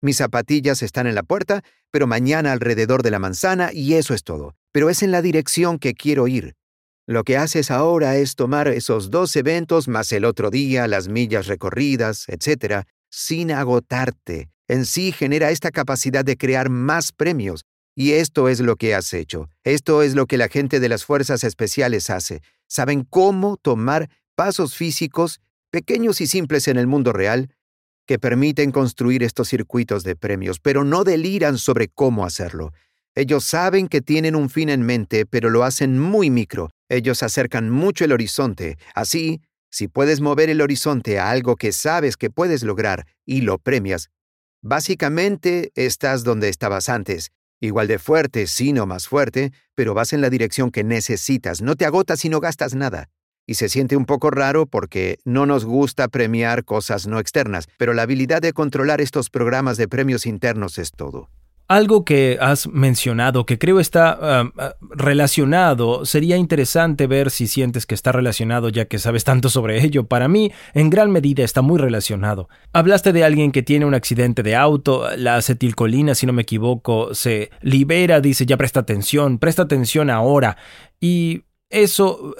mis 0.00 0.16
zapatillas 0.16 0.82
están 0.82 1.06
en 1.06 1.14
la 1.14 1.22
puerta, 1.22 1.62
pero 1.90 2.06
mañana 2.06 2.52
alrededor 2.52 3.02
de 3.02 3.10
la 3.10 3.18
manzana 3.18 3.70
y 3.72 3.94
eso 3.94 4.14
es 4.14 4.24
todo. 4.24 4.54
Pero 4.72 4.90
es 4.90 5.02
en 5.02 5.10
la 5.10 5.22
dirección 5.22 5.78
que 5.78 5.94
quiero 5.94 6.28
ir. 6.28 6.54
Lo 7.06 7.24
que 7.24 7.36
haces 7.36 7.70
ahora 7.70 8.16
es 8.16 8.36
tomar 8.36 8.68
esos 8.68 9.10
dos 9.10 9.34
eventos 9.34 9.88
más 9.88 10.12
el 10.12 10.24
otro 10.24 10.50
día, 10.50 10.86
las 10.86 11.08
millas 11.08 11.46
recorridas, 11.48 12.26
etc., 12.28 12.84
sin 13.10 13.50
agotarte. 13.50 14.50
En 14.68 14.86
sí 14.86 15.10
genera 15.10 15.50
esta 15.50 15.72
capacidad 15.72 16.24
de 16.24 16.36
crear 16.36 16.70
más 16.70 17.10
premios. 17.10 17.64
Y 17.96 18.12
esto 18.12 18.48
es 18.48 18.60
lo 18.60 18.76
que 18.76 18.94
has 18.94 19.12
hecho. 19.12 19.50
Esto 19.64 20.02
es 20.02 20.14
lo 20.14 20.26
que 20.26 20.38
la 20.38 20.48
gente 20.48 20.78
de 20.78 20.88
las 20.88 21.04
fuerzas 21.04 21.42
especiales 21.42 22.08
hace. 22.08 22.40
Saben 22.68 23.02
cómo 23.02 23.56
tomar 23.56 24.08
pasos 24.36 24.76
físicos, 24.76 25.40
pequeños 25.70 26.20
y 26.20 26.28
simples 26.28 26.68
en 26.68 26.78
el 26.78 26.86
mundo 26.86 27.12
real, 27.12 27.50
que 28.10 28.18
permiten 28.18 28.72
construir 28.72 29.22
estos 29.22 29.46
circuitos 29.46 30.02
de 30.02 30.16
premios, 30.16 30.58
pero 30.58 30.82
no 30.82 31.04
deliran 31.04 31.58
sobre 31.58 31.86
cómo 31.86 32.24
hacerlo. 32.24 32.72
Ellos 33.14 33.44
saben 33.44 33.86
que 33.86 34.00
tienen 34.00 34.34
un 34.34 34.50
fin 34.50 34.68
en 34.68 34.82
mente, 34.82 35.26
pero 35.26 35.48
lo 35.48 35.62
hacen 35.62 35.96
muy 35.96 36.28
micro. 36.28 36.72
Ellos 36.88 37.22
acercan 37.22 37.70
mucho 37.70 38.04
el 38.04 38.10
horizonte. 38.10 38.78
Así, 38.96 39.42
si 39.70 39.86
puedes 39.86 40.20
mover 40.20 40.50
el 40.50 40.60
horizonte 40.60 41.20
a 41.20 41.30
algo 41.30 41.54
que 41.54 41.70
sabes 41.70 42.16
que 42.16 42.30
puedes 42.30 42.64
lograr 42.64 43.06
y 43.24 43.42
lo 43.42 43.58
premias, 43.58 44.10
básicamente 44.60 45.70
estás 45.76 46.24
donde 46.24 46.48
estabas 46.48 46.88
antes. 46.88 47.30
Igual 47.60 47.86
de 47.86 48.00
fuerte, 48.00 48.48
sino 48.48 48.86
más 48.86 49.06
fuerte, 49.06 49.52
pero 49.76 49.94
vas 49.94 50.12
en 50.12 50.20
la 50.20 50.30
dirección 50.30 50.72
que 50.72 50.82
necesitas. 50.82 51.62
No 51.62 51.76
te 51.76 51.84
agotas 51.84 52.24
y 52.24 52.28
no 52.28 52.40
gastas 52.40 52.74
nada. 52.74 53.08
Y 53.46 53.54
se 53.54 53.68
siente 53.68 53.96
un 53.96 54.06
poco 54.06 54.30
raro 54.30 54.66
porque 54.66 55.18
no 55.24 55.46
nos 55.46 55.64
gusta 55.64 56.08
premiar 56.08 56.64
cosas 56.64 57.06
no 57.06 57.18
externas, 57.18 57.68
pero 57.78 57.94
la 57.94 58.02
habilidad 58.02 58.42
de 58.42 58.52
controlar 58.52 59.00
estos 59.00 59.30
programas 59.30 59.76
de 59.76 59.88
premios 59.88 60.26
internos 60.26 60.78
es 60.78 60.92
todo. 60.92 61.28
Algo 61.70 62.04
que 62.04 62.36
has 62.40 62.66
mencionado 62.66 63.46
que 63.46 63.56
creo 63.56 63.78
está 63.78 64.42
um, 64.42 64.48
uh, 64.48 64.72
relacionado, 64.90 66.04
sería 66.04 66.36
interesante 66.36 67.06
ver 67.06 67.30
si 67.30 67.46
sientes 67.46 67.86
que 67.86 67.94
está 67.94 68.10
relacionado 68.10 68.70
ya 68.70 68.86
que 68.86 68.98
sabes 68.98 69.22
tanto 69.22 69.48
sobre 69.48 69.80
ello. 69.84 70.08
Para 70.08 70.26
mí, 70.26 70.50
en 70.74 70.90
gran 70.90 71.12
medida 71.12 71.44
está 71.44 71.62
muy 71.62 71.78
relacionado. 71.78 72.48
Hablaste 72.72 73.12
de 73.12 73.22
alguien 73.22 73.52
que 73.52 73.62
tiene 73.62 73.86
un 73.86 73.94
accidente 73.94 74.42
de 74.42 74.56
auto, 74.56 75.06
la 75.16 75.36
acetilcolina, 75.36 76.16
si 76.16 76.26
no 76.26 76.32
me 76.32 76.42
equivoco, 76.42 77.14
se 77.14 77.50
libera, 77.60 78.20
dice 78.20 78.46
ya 78.46 78.56
presta 78.56 78.80
atención, 78.80 79.38
presta 79.38 79.62
atención 79.62 80.10
ahora. 80.10 80.56
Y 81.00 81.44
eso 81.68 82.34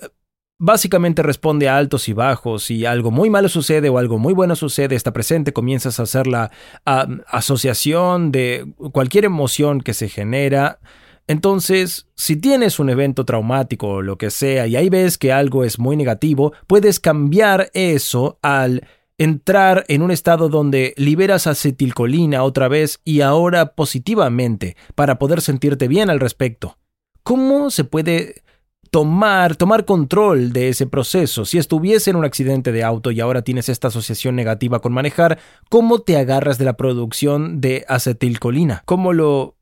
Básicamente 0.63 1.23
responde 1.23 1.71
a 1.71 1.79
altos 1.79 2.07
y 2.11 2.13
bajos. 2.13 2.65
Si 2.65 2.85
algo 2.85 3.11
muy 3.11 3.31
malo 3.31 3.49
sucede 3.49 3.89
o 3.89 3.97
algo 3.97 4.19
muy 4.19 4.35
bueno 4.35 4.55
sucede, 4.55 4.95
está 4.95 5.11
presente, 5.11 5.55
comienzas 5.55 5.99
a 5.99 6.03
hacer 6.03 6.27
la 6.27 6.51
asociación 6.85 8.31
de 8.31 8.71
cualquier 8.93 9.25
emoción 9.25 9.81
que 9.81 9.95
se 9.95 10.11
genera. 10.11 10.79
Entonces, 11.27 12.09
si 12.15 12.37
tienes 12.37 12.79
un 12.79 12.91
evento 12.91 13.25
traumático 13.25 13.89
o 13.89 14.03
lo 14.03 14.19
que 14.19 14.31
sea 14.31 14.67
y 14.67 14.77
ahí 14.77 14.91
ves 14.91 15.17
que 15.17 15.33
algo 15.33 15.65
es 15.65 15.79
muy 15.79 15.97
negativo, 15.97 16.53
puedes 16.67 17.01
cambiar 17.01 17.71
eso 17.73 18.39
al 18.43 18.87
entrar 19.17 19.87
en 19.89 20.03
un 20.03 20.11
estado 20.11 20.51
donde 20.51 20.93
liberas 20.99 21.47
acetilcolina 21.47 22.43
otra 22.43 22.69
vez 22.69 23.01
y 23.03 23.23
ahora 23.23 23.73
positivamente 23.73 24.77
para 24.95 25.19
poder 25.19 25.41
sentirte 25.41 25.89
bien 25.89 26.11
al 26.11 26.21
respecto. 26.21 26.77
¿Cómo 27.23 27.71
se 27.71 27.85
puede 27.85 28.43
tomar, 28.91 29.57
tomar 29.57 29.85
control 29.85 30.53
de 30.53 30.69
ese 30.69 30.87
proceso. 30.87 31.45
Si 31.45 31.59
estuviese 31.59 32.11
en 32.11 32.17
un 32.17 32.25
accidente 32.25 32.73
de 32.73 32.85
auto 32.85 33.11
y 33.11 33.21
ahora 33.21 33.43
tienes 33.43 33.69
esta 33.69 33.89
asociación 33.89 34.37
negativa 34.37 34.81
con 34.81 34.93
manejar, 34.93 35.39
¿cómo 35.69 36.01
te 36.01 36.17
agarras 36.17 36.59
de 36.59 36.65
la 36.65 36.77
producción 36.77 37.61
de 37.61 37.85
acetilcolina? 37.89 38.83
¿Cómo 38.85 39.13
lo, 39.13 39.57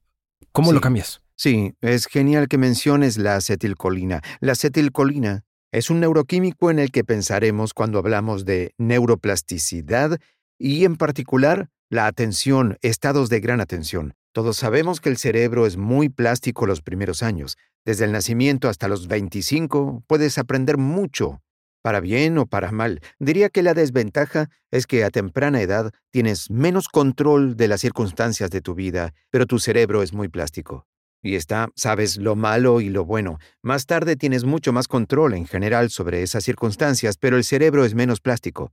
cómo 0.52 0.72
lo 0.72 0.80
cambias? 0.80 1.20
Sí, 1.36 1.74
es 1.82 2.06
genial 2.06 2.48
que 2.48 2.58
menciones 2.58 3.16
la 3.16 3.36
acetilcolina. 3.36 4.22
La 4.40 4.52
acetilcolina 4.52 5.44
es 5.70 5.90
un 5.90 6.00
neuroquímico 6.00 6.70
en 6.70 6.78
el 6.78 6.90
que 6.90 7.04
pensaremos 7.04 7.74
cuando 7.74 7.98
hablamos 7.98 8.44
de 8.44 8.72
neuroplasticidad 8.78 10.18
y 10.58 10.84
en 10.84 10.96
particular 10.96 11.68
la 11.90 12.06
atención, 12.06 12.78
estados 12.82 13.28
de 13.28 13.40
gran 13.40 13.60
atención. 13.60 14.14
Todos 14.38 14.56
sabemos 14.56 15.00
que 15.00 15.08
el 15.08 15.16
cerebro 15.16 15.66
es 15.66 15.76
muy 15.76 16.08
plástico 16.08 16.64
los 16.64 16.80
primeros 16.80 17.24
años. 17.24 17.58
Desde 17.84 18.04
el 18.04 18.12
nacimiento 18.12 18.68
hasta 18.68 18.86
los 18.86 19.08
25 19.08 20.04
puedes 20.06 20.38
aprender 20.38 20.78
mucho, 20.78 21.42
para 21.82 21.98
bien 21.98 22.38
o 22.38 22.46
para 22.46 22.70
mal. 22.70 23.00
Diría 23.18 23.48
que 23.48 23.64
la 23.64 23.74
desventaja 23.74 24.48
es 24.70 24.86
que 24.86 25.02
a 25.02 25.10
temprana 25.10 25.60
edad 25.60 25.90
tienes 26.12 26.52
menos 26.52 26.86
control 26.86 27.56
de 27.56 27.66
las 27.66 27.80
circunstancias 27.80 28.48
de 28.50 28.60
tu 28.60 28.76
vida, 28.76 29.12
pero 29.30 29.44
tu 29.44 29.58
cerebro 29.58 30.04
es 30.04 30.12
muy 30.12 30.28
plástico. 30.28 30.86
Y 31.20 31.34
está, 31.34 31.70
sabes 31.74 32.16
lo 32.16 32.36
malo 32.36 32.80
y 32.80 32.90
lo 32.90 33.04
bueno. 33.04 33.40
Más 33.60 33.86
tarde 33.86 34.14
tienes 34.14 34.44
mucho 34.44 34.72
más 34.72 34.86
control 34.86 35.34
en 35.34 35.48
general 35.48 35.90
sobre 35.90 36.22
esas 36.22 36.44
circunstancias, 36.44 37.16
pero 37.18 37.36
el 37.36 37.42
cerebro 37.42 37.84
es 37.84 37.96
menos 37.96 38.20
plástico. 38.20 38.72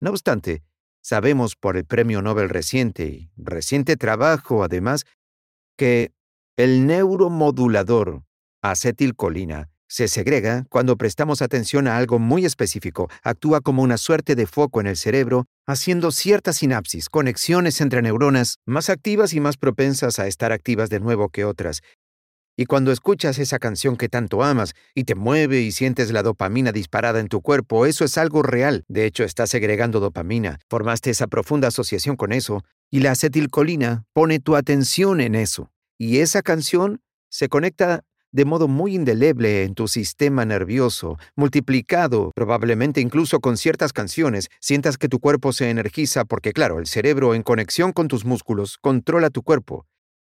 No 0.00 0.10
obstante, 0.10 0.64
sabemos 1.04 1.54
por 1.54 1.76
el 1.76 1.84
premio 1.84 2.22
Nobel 2.22 2.48
reciente 2.48 3.04
y 3.04 3.30
reciente 3.36 3.96
trabajo, 3.96 4.64
además, 4.64 5.04
que 5.76 6.12
el 6.56 6.86
neuromodulador 6.86 8.22
acetilcolina 8.62 9.68
se 9.86 10.08
segrega 10.08 10.64
cuando 10.70 10.96
prestamos 10.96 11.42
atención 11.42 11.86
a 11.86 11.98
algo 11.98 12.18
muy 12.18 12.46
específico, 12.46 13.10
actúa 13.22 13.60
como 13.60 13.82
una 13.82 13.98
suerte 13.98 14.34
de 14.34 14.46
foco 14.46 14.80
en 14.80 14.86
el 14.86 14.96
cerebro, 14.96 15.44
haciendo 15.66 16.10
ciertas 16.10 16.56
sinapsis, 16.56 17.08
conexiones 17.08 17.80
entre 17.80 18.02
neuronas 18.02 18.56
más 18.64 18.88
activas 18.88 19.34
y 19.34 19.40
más 19.40 19.56
propensas 19.56 20.18
a 20.18 20.26
estar 20.26 20.52
activas 20.52 20.88
de 20.88 21.00
nuevo 21.00 21.28
que 21.28 21.44
otras. 21.44 21.82
Y 22.56 22.66
cuando 22.66 22.92
escuchas 22.92 23.38
esa 23.38 23.58
canción 23.58 23.96
que 23.96 24.08
tanto 24.08 24.44
amas 24.44 24.74
y 24.94 25.04
te 25.04 25.16
mueve 25.16 25.60
y 25.62 25.72
sientes 25.72 26.12
la 26.12 26.22
dopamina 26.22 26.70
disparada 26.70 27.18
en 27.18 27.28
tu 27.28 27.40
cuerpo, 27.40 27.84
eso 27.84 28.04
es 28.04 28.16
algo 28.16 28.42
real. 28.42 28.84
De 28.88 29.06
hecho, 29.06 29.24
estás 29.24 29.50
segregando 29.50 29.98
dopamina. 29.98 30.60
Formaste 30.70 31.10
esa 31.10 31.26
profunda 31.26 31.68
asociación 31.68 32.16
con 32.16 32.32
eso 32.32 32.62
y 32.92 33.00
la 33.00 33.10
acetilcolina 33.10 34.04
pone 34.12 34.38
tu 34.38 34.54
atención 34.54 35.20
en 35.20 35.34
eso. 35.34 35.70
Y 35.98 36.18
esa 36.18 36.42
canción 36.42 37.00
se 37.28 37.48
conecta 37.48 38.04
de 38.30 38.44
modo 38.44 38.66
muy 38.66 38.94
indeleble 38.94 39.62
en 39.62 39.74
tu 39.74 39.86
sistema 39.86 40.44
nervioso, 40.44 41.18
multiplicado 41.36 42.32
probablemente 42.34 43.00
incluso 43.00 43.38
con 43.38 43.56
ciertas 43.56 43.92
canciones, 43.92 44.48
sientas 44.60 44.98
que 44.98 45.08
tu 45.08 45.20
cuerpo 45.20 45.52
se 45.52 45.70
energiza 45.70 46.24
porque 46.24 46.52
claro, 46.52 46.80
el 46.80 46.86
cerebro 46.86 47.34
en 47.34 47.44
conexión 47.44 47.92
con 47.92 48.08
tus 48.08 48.24
músculos 48.24 48.76
controla 48.80 49.30
tu 49.30 49.42
cuerpo. 49.42 49.86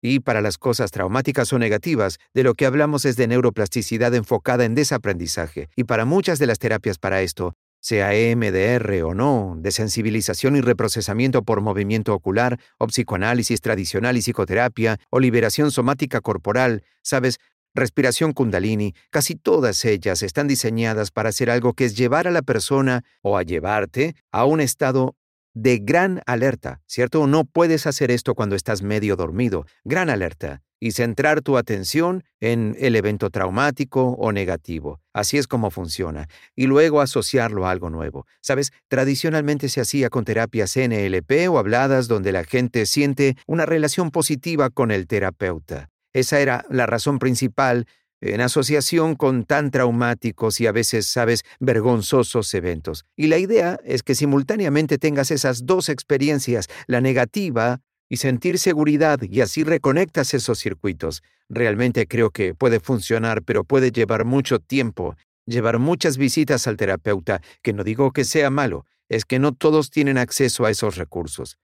Y 0.07 0.19
para 0.19 0.39
las 0.39 0.59
cosas 0.59 0.91
traumáticas 0.91 1.51
o 1.51 1.57
negativas, 1.57 2.19
de 2.35 2.43
lo 2.43 2.53
que 2.53 2.67
hablamos 2.67 3.05
es 3.05 3.15
de 3.15 3.25
neuroplasticidad 3.25 4.13
enfocada 4.13 4.63
en 4.63 4.75
desaprendizaje, 4.75 5.67
y 5.75 5.85
para 5.85 6.05
muchas 6.05 6.37
de 6.37 6.45
las 6.45 6.59
terapias 6.59 6.99
para 6.99 7.23
esto, 7.23 7.55
sea 7.79 8.13
EMDR 8.13 9.01
o 9.03 9.15
no, 9.15 9.55
de 9.57 9.71
sensibilización 9.71 10.57
y 10.57 10.61
reprocesamiento 10.61 11.41
por 11.41 11.61
movimiento 11.61 12.13
ocular, 12.13 12.59
o 12.77 12.85
psicoanálisis 12.85 13.61
tradicional 13.61 14.15
y 14.15 14.21
psicoterapia, 14.21 14.99
o 15.09 15.19
liberación 15.19 15.71
somática 15.71 16.21
corporal, 16.21 16.83
sabes, 17.01 17.39
respiración 17.73 18.31
kundalini, 18.31 18.93
casi 19.09 19.33
todas 19.33 19.83
ellas 19.85 20.21
están 20.21 20.47
diseñadas 20.47 21.09
para 21.09 21.29
hacer 21.29 21.49
algo 21.49 21.73
que 21.73 21.85
es 21.85 21.97
llevar 21.97 22.27
a 22.27 22.31
la 22.31 22.43
persona 22.43 23.03
o 23.23 23.39
a 23.39 23.41
llevarte 23.43 24.15
a 24.31 24.45
un 24.45 24.61
estado 24.61 25.15
de 25.55 25.79
gran 25.79 26.21
alerta, 26.27 26.81
¿cierto? 26.85 27.25
No 27.25 27.45
puedes 27.45 27.87
hacer 27.87 28.11
esto 28.11 28.35
cuando 28.35 28.55
estás 28.55 28.83
medio 28.83 29.15
dormido, 29.15 29.65
gran 29.83 30.11
alerta, 30.11 30.61
y 30.79 30.91
centrar 30.91 31.41
tu 31.41 31.57
atención 31.57 32.23
en 32.39 32.75
el 32.79 32.95
evento 32.95 33.29
traumático 33.29 34.09
o 34.19 34.31
negativo. 34.31 34.99
Así 35.13 35.37
es 35.37 35.47
como 35.47 35.71
funciona. 35.71 36.27
Y 36.55 36.67
luego 36.67 37.01
asociarlo 37.01 37.65
a 37.65 37.71
algo 37.71 37.89
nuevo. 37.89 38.27
Sabes, 38.41 38.71
tradicionalmente 38.87 39.69
se 39.69 39.81
hacía 39.81 40.09
con 40.09 40.25
terapias 40.25 40.75
NLP 40.75 41.49
o 41.49 41.57
habladas 41.57 42.07
donde 42.07 42.31
la 42.31 42.43
gente 42.43 42.85
siente 42.85 43.37
una 43.47 43.65
relación 43.65 44.11
positiva 44.11 44.69
con 44.69 44.91
el 44.91 45.07
terapeuta. 45.07 45.89
Esa 46.13 46.39
era 46.39 46.65
la 46.69 46.85
razón 46.85 47.19
principal 47.19 47.87
en 48.21 48.41
asociación 48.41 49.15
con 49.15 49.43
tan 49.43 49.71
traumáticos 49.71 50.59
y 50.61 50.67
a 50.67 50.71
veces, 50.71 51.05
sabes, 51.05 51.43
vergonzosos 51.59 52.53
eventos. 52.53 53.05
Y 53.15 53.27
la 53.27 53.37
idea 53.37 53.79
es 53.83 54.03
que 54.03 54.15
simultáneamente 54.15 54.97
tengas 54.97 55.31
esas 55.31 55.65
dos 55.65 55.89
experiencias, 55.89 56.67
la 56.87 57.01
negativa 57.01 57.81
y 58.09 58.17
sentir 58.17 58.59
seguridad, 58.59 59.19
y 59.21 59.41
así 59.41 59.63
reconectas 59.63 60.33
esos 60.33 60.59
circuitos. 60.59 61.23
Realmente 61.49 62.07
creo 62.07 62.31
que 62.31 62.53
puede 62.53 62.79
funcionar, 62.79 63.43
pero 63.43 63.63
puede 63.63 63.91
llevar 63.91 64.25
mucho 64.25 64.59
tiempo. 64.59 65.15
llevar 65.47 65.77
muchas 65.77 66.17
visitas 66.17 66.65
al 66.65 66.75
terapeuta, 66.75 67.39
que 67.61 67.71
no 67.71 67.83
digo 67.83 68.11
que 68.11 68.23
sea 68.23 68.49
malo, 68.49 68.85
es 69.09 69.25
que 69.25 69.37
no 69.37 69.53
todos 69.53 69.91
tienen 69.91 70.17
acceso 70.17 70.65
a 70.65 70.71
esos 70.71 70.95
recursos. 70.95 71.59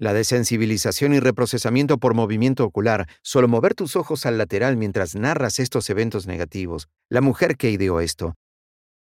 La 0.00 0.12
desensibilización 0.12 1.12
y 1.12 1.18
reprocesamiento 1.18 1.98
por 1.98 2.14
movimiento 2.14 2.64
ocular, 2.64 3.08
solo 3.20 3.48
mover 3.48 3.74
tus 3.74 3.96
ojos 3.96 4.26
al 4.26 4.38
lateral 4.38 4.76
mientras 4.76 5.16
narras 5.16 5.58
estos 5.58 5.90
eventos 5.90 6.28
negativos. 6.28 6.88
La 7.08 7.20
mujer 7.20 7.56
que 7.56 7.72
ideó 7.72 8.00
esto 8.00 8.36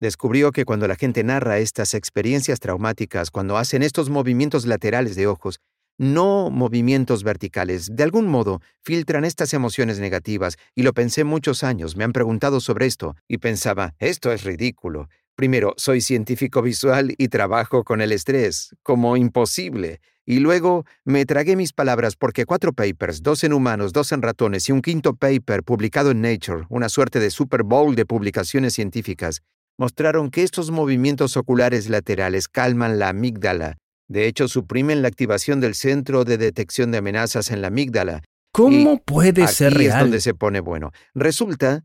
descubrió 0.01 0.53
que 0.53 0.65
cuando 0.65 0.89
la 0.89 0.97
gente 0.97 1.23
narra 1.23 1.59
estas 1.59 1.93
experiencias 1.93 2.61
traumáticas, 2.61 3.31
cuando 3.31 3.59
hacen 3.59 3.83
estos 3.83 4.09
movimientos 4.09 4.65
laterales 4.65 5.17
de 5.17 5.27
ojos, 5.27 5.61
no 5.99 6.51
movimientos 6.51 7.25
verticales, 7.25 7.95
de 7.95 8.03
algún 8.03 8.27
modo 8.27 8.61
filtran 8.83 9.25
estas 9.25 9.53
emociones 9.55 9.99
negativas, 9.99 10.57
y 10.75 10.83
lo 10.83 10.93
pensé 10.95 11.25
muchos 11.25 11.63
años, 11.63 11.97
me 11.97 12.05
han 12.05 12.13
preguntado 12.13 12.61
sobre 12.61 12.87
esto, 12.87 13.17
y 13.29 13.39
pensaba, 13.39 13.95
esto 13.99 14.33
es 14.33 14.45
ridículo. 14.45 15.09
Primero, 15.37 15.75
soy 15.77 16.01
científico 16.01 16.63
visual 16.63 17.15
y 17.19 17.29
trabajo 17.29 17.85
con 17.85 18.01
el 18.01 18.11
estrés, 18.11 18.75
como 18.83 19.19
imposible. 19.19 20.01
Y 20.25 20.39
luego 20.39 20.87
me 21.05 21.27
tragué 21.27 21.57
mis 21.57 21.75
palabras 21.75 22.17
porque 22.17 22.47
cuatro 22.47 22.73
papers, 22.73 23.23
dos 23.23 23.45
en 23.45 23.53
humanos, 23.53 23.93
dos 23.93 24.13
en 24.13 24.23
ratones 24.23 24.67
y 24.71 24.73
un 24.73 24.81
quinto 24.81 25.15
paper 25.15 25.63
publicado 25.63 26.11
en 26.11 26.23
Nature, 26.23 26.65
una 26.71 26.89
suerte 26.89 27.21
de 27.21 27.31
Super 27.31 27.65
Bowl 27.65 27.95
de 27.95 28.07
publicaciones 28.07 28.73
científicas, 28.73 29.43
mostraron 29.77 30.31
que 30.31 30.43
estos 30.43 30.71
movimientos 30.71 31.37
oculares 31.37 31.91
laterales 31.91 32.49
calman 32.49 32.99
la 32.99 33.11
amígdala. 33.11 33.77
De 34.09 34.27
hecho, 34.27 34.49
suprimen 34.49 35.03
la 35.03 35.09
activación 35.09 35.61
del 35.61 35.75
centro 35.75 36.25
de 36.25 36.39
detección 36.39 36.93
de 36.93 36.99
amenazas 36.99 37.51
en 37.51 37.61
la 37.61 37.69
amígdala. 37.69 38.23
¿Cómo 38.53 39.03
puede 39.03 39.47
ser 39.49 39.75
real? 39.75 39.93
es 39.93 40.01
donde 40.01 40.21
se 40.23 40.33
pone 40.33 40.61
bueno. 40.61 40.93
Resulta 41.15 41.85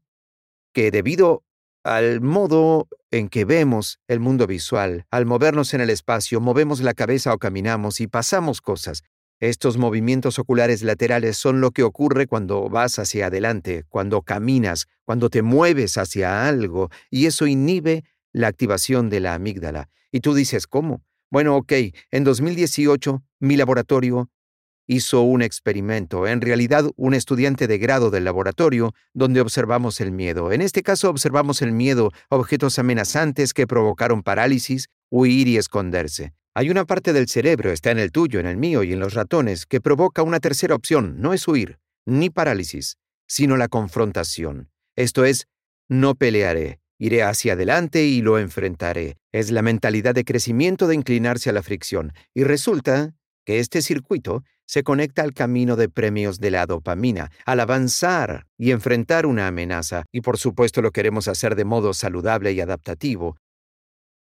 que 0.73 0.89
debido 0.89 1.43
al 1.83 2.21
modo 2.21 2.87
en 3.09 3.29
que 3.29 3.45
vemos 3.45 3.99
el 4.07 4.19
mundo 4.19 4.47
visual, 4.47 5.05
al 5.11 5.25
movernos 5.25 5.73
en 5.73 5.81
el 5.81 5.89
espacio, 5.89 6.39
movemos 6.39 6.81
la 6.81 6.93
cabeza 6.93 7.33
o 7.33 7.37
caminamos 7.37 8.01
y 8.01 8.07
pasamos 8.07 8.61
cosas. 8.61 9.03
Estos 9.39 9.77
movimientos 9.77 10.37
oculares 10.37 10.83
laterales 10.83 11.35
son 11.35 11.61
lo 11.61 11.71
que 11.71 11.83
ocurre 11.83 12.27
cuando 12.27 12.69
vas 12.69 12.99
hacia 12.99 13.25
adelante, 13.25 13.85
cuando 13.89 14.21
caminas, 14.21 14.87
cuando 15.03 15.29
te 15.29 15.41
mueves 15.41 15.97
hacia 15.97 16.47
algo, 16.47 16.91
y 17.09 17.25
eso 17.25 17.47
inhibe 17.47 18.03
la 18.31 18.47
activación 18.47 19.09
de 19.09 19.19
la 19.19 19.33
amígdala. 19.33 19.89
Y 20.11 20.19
tú 20.19 20.35
dices, 20.35 20.67
¿cómo? 20.67 21.03
Bueno, 21.31 21.55
ok, 21.55 21.73
en 22.11 22.23
2018 22.23 23.23
mi 23.39 23.57
laboratorio 23.57 24.29
hizo 24.87 25.21
un 25.21 25.41
experimento, 25.41 26.27
en 26.27 26.41
realidad 26.41 26.85
un 26.95 27.13
estudiante 27.13 27.67
de 27.67 27.77
grado 27.77 28.09
del 28.09 28.25
laboratorio, 28.25 28.93
donde 29.13 29.41
observamos 29.41 30.01
el 30.01 30.11
miedo. 30.11 30.51
En 30.51 30.61
este 30.61 30.83
caso 30.83 31.09
observamos 31.09 31.61
el 31.61 31.71
miedo, 31.71 32.11
objetos 32.29 32.79
amenazantes 32.79 33.53
que 33.53 33.67
provocaron 33.67 34.23
parálisis, 34.23 34.89
huir 35.09 35.47
y 35.47 35.57
esconderse. 35.57 36.33
Hay 36.53 36.69
una 36.69 36.85
parte 36.85 37.13
del 37.13 37.29
cerebro, 37.29 37.71
está 37.71 37.91
en 37.91 37.99
el 37.99 38.11
tuyo, 38.11 38.39
en 38.39 38.47
el 38.47 38.57
mío 38.57 38.83
y 38.83 38.91
en 38.91 38.99
los 38.99 39.13
ratones, 39.13 39.65
que 39.65 39.79
provoca 39.79 40.23
una 40.23 40.39
tercera 40.39 40.75
opción, 40.75 41.21
no 41.21 41.33
es 41.33 41.47
huir, 41.47 41.79
ni 42.05 42.29
parálisis, 42.29 42.97
sino 43.25 43.55
la 43.55 43.69
confrontación. 43.69 44.69
Esto 44.97 45.23
es, 45.23 45.47
no 45.87 46.15
pelearé, 46.15 46.81
iré 46.97 47.23
hacia 47.23 47.53
adelante 47.53 48.03
y 48.05 48.21
lo 48.21 48.37
enfrentaré. 48.37 49.17
Es 49.31 49.49
la 49.51 49.61
mentalidad 49.61 50.13
de 50.13 50.25
crecimiento 50.25 50.87
de 50.87 50.95
inclinarse 50.95 51.49
a 51.49 51.53
la 51.53 51.63
fricción, 51.63 52.11
y 52.33 52.43
resulta 52.43 53.15
que 53.45 53.59
este 53.59 53.81
circuito 53.81 54.43
se 54.71 54.83
conecta 54.83 55.21
al 55.21 55.33
camino 55.33 55.75
de 55.75 55.89
premios 55.89 56.39
de 56.39 56.49
la 56.49 56.65
dopamina, 56.65 57.29
al 57.45 57.59
avanzar 57.59 58.47
y 58.57 58.71
enfrentar 58.71 59.25
una 59.25 59.47
amenaza, 59.47 60.05
y 60.13 60.21
por 60.21 60.37
supuesto 60.37 60.81
lo 60.81 60.91
queremos 60.91 61.27
hacer 61.27 61.55
de 61.55 61.65
modo 61.65 61.93
saludable 61.93 62.53
y 62.53 62.61
adaptativo, 62.61 63.35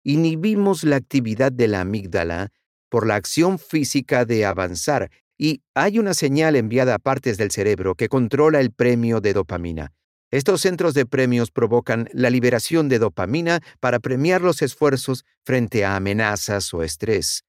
inhibimos 0.03 0.83
la 0.83 0.97
actividad 0.97 1.53
de 1.53 1.69
la 1.69 1.83
amígdala 1.83 2.49
por 2.89 3.07
la 3.07 3.15
acción 3.15 3.61
física 3.61 4.25
de 4.25 4.45
avanzar 4.45 5.13
y 5.39 5.63
hay 5.77 6.01
una 6.01 6.13
señal 6.13 6.57
enviada 6.57 6.97
a 6.97 6.99
partes 6.99 7.39
del 7.39 7.53
cerebro 7.53 7.95
que 7.95 8.09
controla 8.09 8.59
el 8.59 8.73
premio 8.73 9.21
de 9.21 9.35
dopamina. 9.35 9.93
Estos 10.33 10.63
centros 10.63 10.93
de 10.95 11.07
premios 11.07 11.53
provocan 11.53 12.09
la 12.13 12.31
liberación 12.31 12.89
de 12.89 12.99
dopamina 12.99 13.61
para 13.79 14.01
premiar 14.01 14.41
los 14.41 14.61
esfuerzos 14.61 15.25
frente 15.45 15.85
a 15.85 15.95
amenazas 15.95 16.75
o 16.75 16.83
estrés. 16.83 17.45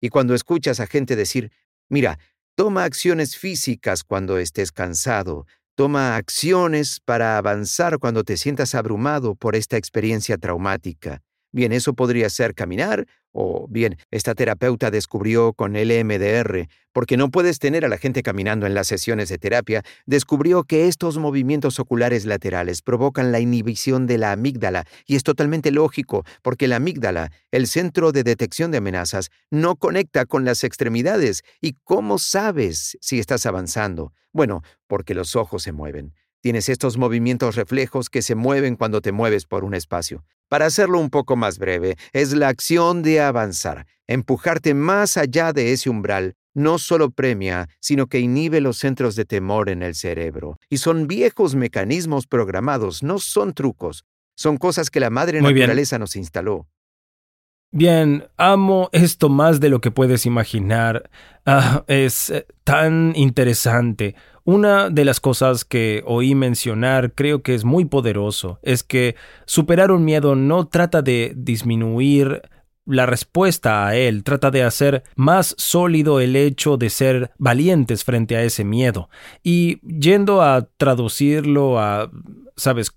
Y 0.00 0.08
cuando 0.08 0.34
escuchas 0.34 0.80
a 0.80 0.86
gente 0.86 1.16
decir, 1.16 1.52
mira, 1.90 2.18
toma 2.54 2.84
acciones 2.84 3.36
físicas 3.36 4.04
cuando 4.04 4.38
estés 4.38 4.72
cansado, 4.72 5.46
toma 5.74 6.16
acciones 6.16 7.00
para 7.04 7.38
avanzar 7.38 7.98
cuando 7.98 8.22
te 8.24 8.36
sientas 8.36 8.74
abrumado 8.74 9.34
por 9.34 9.56
esta 9.56 9.76
experiencia 9.76 10.36
traumática, 10.36 11.22
Bien, 11.52 11.72
eso 11.72 11.94
podría 11.94 12.30
ser 12.30 12.54
caminar, 12.54 13.06
o 13.32 13.66
bien, 13.68 13.96
esta 14.10 14.34
terapeuta 14.34 14.90
descubrió 14.90 15.52
con 15.52 15.72
LMDR, 15.74 16.68
porque 16.92 17.16
no 17.16 17.30
puedes 17.30 17.58
tener 17.58 17.84
a 17.84 17.88
la 17.88 17.98
gente 17.98 18.22
caminando 18.22 18.66
en 18.66 18.74
las 18.74 18.86
sesiones 18.86 19.28
de 19.28 19.38
terapia, 19.38 19.82
descubrió 20.06 20.62
que 20.62 20.86
estos 20.86 21.18
movimientos 21.18 21.80
oculares 21.80 22.24
laterales 22.24 22.82
provocan 22.82 23.32
la 23.32 23.40
inhibición 23.40 24.06
de 24.06 24.18
la 24.18 24.30
amígdala, 24.32 24.84
y 25.06 25.16
es 25.16 25.24
totalmente 25.24 25.72
lógico, 25.72 26.24
porque 26.42 26.68
la 26.68 26.76
amígdala, 26.76 27.32
el 27.50 27.66
centro 27.66 28.12
de 28.12 28.22
detección 28.22 28.70
de 28.70 28.78
amenazas, 28.78 29.30
no 29.50 29.74
conecta 29.74 30.26
con 30.26 30.44
las 30.44 30.62
extremidades. 30.62 31.42
¿Y 31.60 31.74
cómo 31.82 32.18
sabes 32.18 32.96
si 33.00 33.18
estás 33.18 33.44
avanzando? 33.46 34.12
Bueno, 34.32 34.62
porque 34.86 35.14
los 35.14 35.34
ojos 35.34 35.64
se 35.64 35.72
mueven. 35.72 36.14
Tienes 36.42 36.70
estos 36.70 36.96
movimientos 36.96 37.54
reflejos 37.54 38.08
que 38.08 38.22
se 38.22 38.34
mueven 38.34 38.76
cuando 38.76 39.02
te 39.02 39.12
mueves 39.12 39.44
por 39.44 39.62
un 39.62 39.74
espacio. 39.74 40.24
Para 40.48 40.66
hacerlo 40.66 40.98
un 40.98 41.10
poco 41.10 41.36
más 41.36 41.58
breve, 41.58 41.96
es 42.12 42.32
la 42.32 42.48
acción 42.48 43.02
de 43.02 43.20
avanzar, 43.20 43.86
empujarte 44.06 44.72
más 44.72 45.16
allá 45.16 45.52
de 45.52 45.72
ese 45.72 45.90
umbral. 45.90 46.34
No 46.54 46.78
solo 46.78 47.10
premia, 47.10 47.68
sino 47.78 48.06
que 48.06 48.18
inhibe 48.18 48.60
los 48.60 48.78
centros 48.78 49.14
de 49.16 49.24
temor 49.24 49.68
en 49.68 49.82
el 49.82 49.94
cerebro. 49.94 50.58
Y 50.68 50.78
son 50.78 51.06
viejos 51.06 51.54
mecanismos 51.54 52.26
programados, 52.26 53.02
no 53.02 53.18
son 53.18 53.52
trucos. 53.52 54.04
Son 54.34 54.56
cosas 54.56 54.90
que 54.90 54.98
la 54.98 55.10
madre 55.10 55.42
naturaleza 55.42 55.98
nos 55.98 56.16
instaló. 56.16 56.66
Bien, 57.72 58.26
amo 58.36 58.88
esto 58.90 59.28
más 59.28 59.60
de 59.60 59.68
lo 59.68 59.80
que 59.80 59.92
puedes 59.92 60.26
imaginar. 60.26 61.08
Ah, 61.46 61.84
es 61.86 62.30
eh, 62.30 62.46
tan 62.64 63.12
interesante. 63.14 64.16
Una 64.44 64.90
de 64.90 65.04
las 65.04 65.20
cosas 65.20 65.64
que 65.64 66.02
oí 66.06 66.34
mencionar 66.34 67.12
creo 67.14 67.42
que 67.42 67.54
es 67.54 67.64
muy 67.64 67.84
poderoso 67.84 68.58
es 68.62 68.82
que 68.82 69.16
superar 69.46 69.90
un 69.90 70.04
miedo 70.04 70.34
no 70.34 70.66
trata 70.66 71.02
de 71.02 71.32
disminuir 71.36 72.42
la 72.86 73.06
respuesta 73.06 73.86
a 73.86 73.96
él, 73.96 74.24
trata 74.24 74.50
de 74.50 74.64
hacer 74.64 75.04
más 75.14 75.54
sólido 75.58 76.20
el 76.20 76.34
hecho 76.34 76.76
de 76.76 76.90
ser 76.90 77.30
valientes 77.38 78.04
frente 78.04 78.36
a 78.36 78.42
ese 78.42 78.64
miedo. 78.64 79.08
Y 79.42 79.80
yendo 79.86 80.42
a 80.42 80.68
traducirlo 80.76 81.78
a, 81.78 82.10
sabes, 82.56 82.90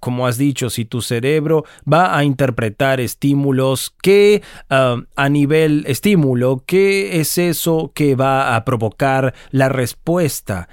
como 0.00 0.26
has 0.26 0.38
dicho, 0.38 0.70
si 0.70 0.84
tu 0.84 1.02
cerebro 1.02 1.64
va 1.90 2.16
a 2.16 2.24
interpretar 2.24 3.00
estímulos, 3.00 3.94
¿qué 4.02 4.42
ah, 4.70 5.02
a 5.16 5.28
nivel 5.28 5.84
estímulo, 5.86 6.64
qué 6.66 7.20
es 7.20 7.38
eso 7.38 7.92
que 7.94 8.14
va 8.14 8.56
a 8.56 8.64
provocar 8.64 9.34
la 9.50 9.68
respuesta? 9.68 10.68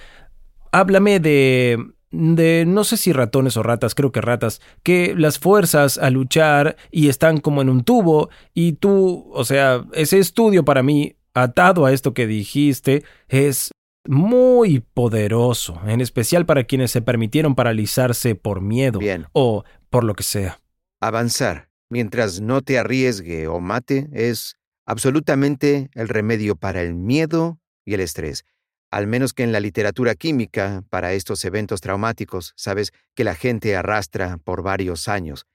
Háblame 0.71 1.19
de 1.19 1.77
de 2.11 2.65
no 2.67 2.83
sé 2.83 2.97
si 2.97 3.13
ratones 3.13 3.55
o 3.57 3.63
ratas, 3.63 3.93
creo 3.93 4.11
que 4.11 4.21
ratas, 4.21 4.61
que 4.83 5.13
las 5.15 5.37
fuerzas 5.37 5.97
a 5.97 6.09
luchar 6.09 6.75
y 6.91 7.09
están 7.09 7.39
como 7.39 7.61
en 7.61 7.69
un 7.69 7.83
tubo 7.83 8.29
y 8.53 8.73
tú, 8.73 9.29
o 9.31 9.45
sea, 9.45 9.85
ese 9.93 10.17
estudio 10.17 10.65
para 10.65 10.81
mí, 10.81 11.15
atado 11.33 11.85
a 11.85 11.93
esto 11.93 12.13
que 12.13 12.25
dijiste, 12.25 13.03
es 13.27 13.71
muy 14.07 14.79
poderoso, 14.79 15.79
en 15.85 16.01
especial 16.01 16.45
para 16.45 16.63
quienes 16.63 16.91
se 16.91 17.01
permitieron 17.01 17.55
paralizarse 17.55 18.35
por 18.35 18.61
miedo 18.61 18.99
o 19.33 19.63
por 19.89 20.03
lo 20.03 20.15
que 20.15 20.23
sea. 20.23 20.59
Avanzar, 20.99 21.69
mientras 21.89 22.41
no 22.41 22.61
te 22.61 22.77
arriesgue 22.77 23.47
o 23.47 23.59
mate, 23.59 24.09
es 24.13 24.55
absolutamente 24.85 25.89
el 25.93 26.09
remedio 26.09 26.55
para 26.55 26.81
el 26.81 26.93
miedo 26.93 27.59
y 27.85 27.93
el 27.93 28.01
estrés. 28.01 28.45
Al 28.91 29.05
menos 29.05 29.33
que 29.33 29.43
en 29.43 29.51
la 29.51 29.59
literatura 29.59 30.15
química, 30.15 30.83
para 30.89 31.13
estos 31.13 31.45
eventos 31.45 31.79
traumáticos, 31.79 32.53
sabes 32.55 32.91
que 33.13 33.23
la 33.23 33.35
gente 33.35 33.75
arrastra 33.75 34.37
por 34.43 34.63
varios 34.63 35.07
años. 35.07 35.45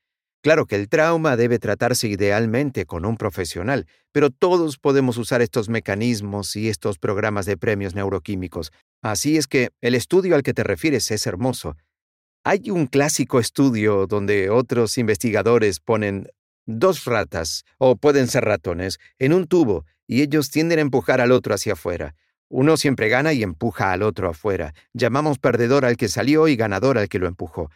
Claro 0.44 0.66
que 0.66 0.76
el 0.76 0.90
trauma 0.90 1.38
debe 1.38 1.58
tratarse 1.58 2.06
idealmente 2.06 2.84
con 2.84 3.06
un 3.06 3.16
profesional, 3.16 3.86
pero 4.12 4.28
todos 4.28 4.76
podemos 4.76 5.16
usar 5.16 5.40
estos 5.40 5.70
mecanismos 5.70 6.54
y 6.54 6.68
estos 6.68 6.98
programas 6.98 7.46
de 7.46 7.56
premios 7.56 7.94
neuroquímicos. 7.94 8.70
Así 9.00 9.38
es 9.38 9.46
que 9.46 9.70
el 9.80 9.94
estudio 9.94 10.34
al 10.34 10.42
que 10.42 10.52
te 10.52 10.62
refieres 10.62 11.10
es 11.12 11.26
hermoso. 11.26 11.78
Hay 12.44 12.70
un 12.70 12.88
clásico 12.88 13.40
estudio 13.40 14.06
donde 14.06 14.50
otros 14.50 14.98
investigadores 14.98 15.80
ponen 15.80 16.28
dos 16.66 17.06
ratas, 17.06 17.64
o 17.78 17.96
pueden 17.96 18.28
ser 18.28 18.44
ratones, 18.44 18.98
en 19.18 19.32
un 19.32 19.46
tubo, 19.46 19.86
y 20.06 20.20
ellos 20.20 20.50
tienden 20.50 20.78
a 20.78 20.82
empujar 20.82 21.22
al 21.22 21.32
otro 21.32 21.54
hacia 21.54 21.72
afuera. 21.72 22.16
Uno 22.50 22.76
siempre 22.76 23.08
gana 23.08 23.32
y 23.32 23.42
empuja 23.42 23.92
al 23.92 24.02
otro 24.02 24.28
afuera. 24.28 24.74
Llamamos 24.92 25.38
perdedor 25.38 25.86
al 25.86 25.96
que 25.96 26.08
salió 26.08 26.48
y 26.48 26.56
ganador 26.56 26.98
al 26.98 27.08
que 27.08 27.18
lo 27.18 27.28
empujó. 27.28 27.70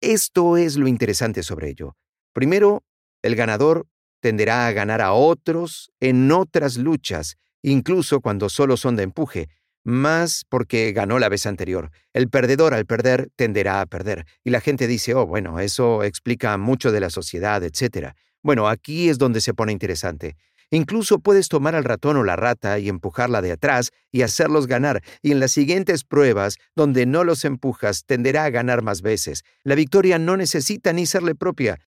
Esto 0.00 0.56
es 0.56 0.76
lo 0.76 0.88
interesante 0.88 1.42
sobre 1.42 1.70
ello. 1.70 1.96
Primero, 2.32 2.84
el 3.22 3.36
ganador 3.36 3.86
tenderá 4.20 4.66
a 4.66 4.72
ganar 4.72 5.00
a 5.00 5.12
otros 5.12 5.90
en 6.00 6.30
otras 6.32 6.76
luchas, 6.76 7.36
incluso 7.62 8.20
cuando 8.20 8.48
solo 8.48 8.76
son 8.76 8.96
de 8.96 9.04
empuje, 9.04 9.48
más 9.84 10.44
porque 10.48 10.92
ganó 10.92 11.18
la 11.18 11.28
vez 11.28 11.46
anterior. 11.46 11.90
El 12.12 12.28
perdedor 12.28 12.74
al 12.74 12.86
perder 12.86 13.30
tenderá 13.36 13.80
a 13.80 13.86
perder. 13.86 14.26
Y 14.44 14.50
la 14.50 14.60
gente 14.60 14.86
dice, 14.86 15.14
oh, 15.14 15.26
bueno, 15.26 15.60
eso 15.60 16.02
explica 16.02 16.56
mucho 16.58 16.92
de 16.92 17.00
la 17.00 17.10
sociedad, 17.10 17.62
etc. 17.64 18.12
Bueno, 18.42 18.68
aquí 18.68 19.08
es 19.08 19.18
donde 19.18 19.40
se 19.40 19.54
pone 19.54 19.72
interesante. 19.72 20.36
Incluso 20.70 21.18
puedes 21.18 21.48
tomar 21.48 21.74
al 21.74 21.84
ratón 21.84 22.16
o 22.16 22.24
la 22.24 22.36
rata 22.36 22.78
y 22.78 22.88
empujarla 22.88 23.40
de 23.40 23.52
atrás 23.52 23.90
y 24.12 24.22
hacerlos 24.22 24.66
ganar, 24.66 25.02
y 25.22 25.32
en 25.32 25.40
las 25.40 25.52
siguientes 25.52 26.04
pruebas, 26.04 26.56
donde 26.76 27.06
no 27.06 27.24
los 27.24 27.44
empujas, 27.44 28.04
tenderá 28.04 28.44
a 28.44 28.50
ganar 28.50 28.82
más 28.82 29.00
veces. 29.00 29.44
La 29.64 29.74
victoria 29.74 30.18
no 30.18 30.36
necesita 30.36 30.92
ni 30.92 31.06
serle 31.06 31.34
propia. 31.34 31.78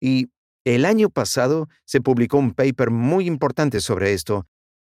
Y 0.00 0.28
el 0.64 0.84
año 0.84 1.10
pasado 1.10 1.68
se 1.84 2.00
publicó 2.00 2.38
un 2.38 2.54
paper 2.54 2.90
muy 2.90 3.26
importante 3.26 3.80
sobre 3.80 4.14
esto, 4.14 4.46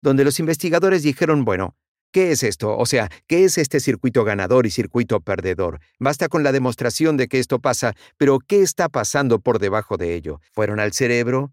donde 0.03 0.25
los 0.25 0.41
investigadores 0.41 1.03
dijeron, 1.03 1.45
bueno, 1.45 1.77
¿Qué 2.13 2.31
es 2.31 2.43
esto? 2.45 2.79
O 2.79 2.87
sea, 2.87 3.11
¿qué 3.27 3.45
es 3.45 3.59
este 3.59 3.79
circuito 3.79 4.25
ganador 4.25 4.65
y 4.65 4.71
circuito 4.71 5.21
perdedor? 5.21 5.81
Basta 5.99 6.29
con 6.29 6.43
la 6.43 6.53
demostración 6.53 7.19
de 7.19 7.29
que 7.29 7.39
esto 7.39 7.59
pasa, 7.59 7.95
pero 8.17 8.39
¿qué 8.39 8.63
está 8.63 8.89
pasando 8.89 9.39
por 9.41 9.59
debajo 9.59 9.99
de 9.99 10.15
ello? 10.15 10.41
Fueron 10.53 10.81
al 10.81 10.95
cerebro 10.95 11.53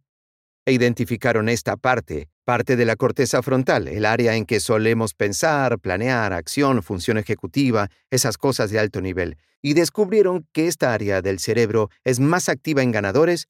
e 0.66 0.74
identificaron 0.74 1.50
esta 1.50 1.78
parte, 1.78 2.30
parte 2.46 2.76
de 2.76 2.86
la 2.86 2.96
corteza 2.96 3.42
frontal, 3.42 3.88
el 3.88 4.06
área 4.06 4.36
en 4.36 4.46
que 4.46 4.60
solemos 4.60 5.14
pensar, 5.14 5.80
planear, 5.80 6.34
acción, 6.34 6.84
función 6.84 7.18
ejecutiva, 7.18 7.90
esas 8.10 8.38
cosas 8.38 8.72
de 8.72 8.80
alto 8.80 9.02
nivel, 9.02 9.38
y 9.62 9.74
descubrieron 9.74 10.48
que 10.52 10.68
esta 10.68 10.94
área 10.94 11.22
del 11.22 11.40
cerebro 11.40 11.90
es 12.04 12.20
más 12.20 12.50
activa 12.50 12.84
en 12.84 12.92
ganadores 12.92 13.48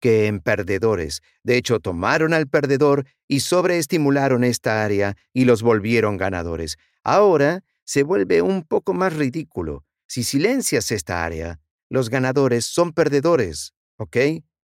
que 0.00 0.26
en 0.26 0.40
perdedores. 0.40 1.22
De 1.44 1.56
hecho, 1.56 1.78
tomaron 1.78 2.32
al 2.32 2.48
perdedor 2.48 3.06
y 3.28 3.40
sobreestimularon 3.40 4.44
esta 4.44 4.82
área 4.82 5.16
y 5.34 5.44
los 5.44 5.62
volvieron 5.62 6.16
ganadores. 6.16 6.78
Ahora 7.04 7.64
se 7.84 8.02
vuelve 8.02 8.40
un 8.42 8.62
poco 8.62 8.94
más 8.94 9.14
ridículo. 9.14 9.84
Si 10.06 10.24
silencias 10.24 10.90
esta 10.90 11.24
área, 11.24 11.60
los 11.90 12.08
ganadores 12.08 12.64
son 12.64 12.92
perdedores, 12.92 13.74
¿ok? 13.98 14.16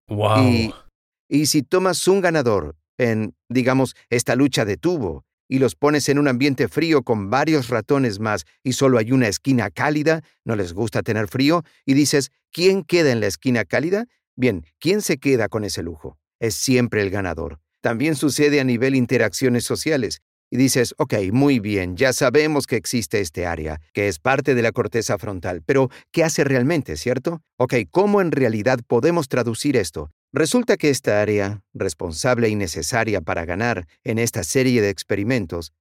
Wow. 0.09 0.86
Y 1.29 1.47
si 1.47 1.63
tomas 1.63 2.07
un 2.09 2.21
ganador 2.21 2.77
en, 2.99 3.35
digamos, 3.49 3.95
esta 4.11 4.37
lucha 4.37 4.65
de 4.65 4.77
tubo 4.77 5.25
y 5.49 5.59
los 5.59 5.75
pones 5.77 6.09
en 6.09 6.19
un 6.19 6.29
ambiente 6.29 6.69
frío 6.69 7.03
con 7.03 7.31
varios 7.31 7.69
ratones 7.69 8.19
más 8.19 8.45
y 8.63 8.73
solo 8.73 8.99
hay 8.99 9.13
una 9.13 9.29
esquina 9.29 9.71
cálida, 9.71 10.23
no 10.45 10.57
les 10.57 10.73
gusta 10.73 11.03
tener 11.03 11.29
frío, 11.29 11.65
y 11.85 11.95
dices, 11.95 12.31
¿quién 12.53 12.83
queda 12.83 13.13
en 13.13 13.21
la 13.21 13.27
esquina 13.27 13.65
cálida? 13.65 14.07
Bien, 14.35 14.65
¿quién 14.79 15.03
se 15.03 15.19
queda 15.19 15.49
con 15.49 15.65
ese 15.65 15.83
lujo? 15.83 16.19
Es 16.41 16.55
siempre 16.55 17.03
el 17.03 17.11
ganador. 17.11 17.59
También 17.81 18.17
sucede 18.17 18.61
a 18.61 18.65
nivel 18.65 18.97
interacciones 18.97 19.65
sociales. 19.65 20.21
Y 20.51 20.59
dices, 20.59 20.95
ok, 20.99 21.15
muy 21.33 21.59
bien, 21.59 21.97
ya 21.97 22.13
sabemos 22.13 22.67
que 22.67 22.77
existe 22.77 23.21
este 23.21 23.47
área, 23.47 23.81
que 23.93 24.07
es 24.07 24.21
parte 24.21 24.55
de 24.55 24.63
la 24.63 24.71
corteza 24.71 25.19
frontal, 25.19 25.63
pero 25.67 25.91
¿qué 26.13 26.23
hace 26.23 26.45
realmente, 26.45 26.97
cierto? 26.97 27.43
Ok, 27.57 27.75
¿cómo 27.91 28.21
en 28.21 28.31
realidad 28.31 28.79
podemos 28.87 29.29
traducir 29.29 29.77
esto? 29.77 30.13
Resulta 30.37 30.77
que 30.77 30.91
esta 30.91 31.21
área, 31.21 31.65
responsable 31.75 32.49
y 32.49 32.55
necesaria 32.55 33.21
para 33.21 33.45
ganar 33.45 33.89
en 34.05 34.19
esta 34.19 34.45
serie 34.45 34.81
de 34.83 34.91
experimentos, 34.91 35.73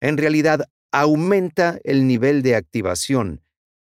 en 0.00 0.18
realidad 0.18 0.68
aumenta 0.92 1.78
el 1.82 2.06
nivel 2.06 2.42
de 2.42 2.54
activación 2.54 3.42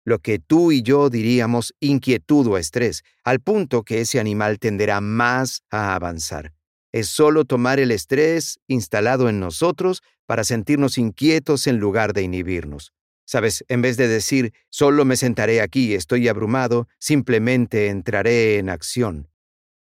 lo 0.09 0.21
que 0.21 0.39
tú 0.39 0.73
y 0.73 0.83
yo 0.83 1.11
diríamos 1.11 1.75
inquietud 1.81 2.47
o 2.47 2.57
estrés, 2.57 3.05
al 3.25 3.41
punto 3.41 3.83
que 3.83 4.01
ese 4.01 4.19
animal 4.19 4.59
tenderá 4.59 5.03
más 5.03 5.63
a 5.71 5.95
avanzar. 5.95 6.55
Es 6.93 7.09
solo 7.09 7.45
tomar 7.45 7.79
el 7.79 7.91
estrés 7.91 8.59
instalado 8.67 9.29
en 9.29 9.39
nosotros 9.39 10.03
para 10.25 10.45
sentirnos 10.45 10.97
inquietos 10.97 11.67
en 11.67 11.79
lugar 11.79 12.15
de 12.15 12.23
inhibirnos. 12.23 12.95
Sabes, 13.27 13.63
en 13.69 13.83
vez 13.83 13.99
de 13.99 14.09
decir, 14.09 14.55
solo 14.71 15.05
me 15.05 15.17
sentaré 15.17 15.61
aquí, 15.61 15.93
estoy 15.93 16.27
abrumado, 16.29 16.89
simplemente 16.99 17.89
entraré 17.89 18.57
en 18.57 18.71
acción. 18.71 19.29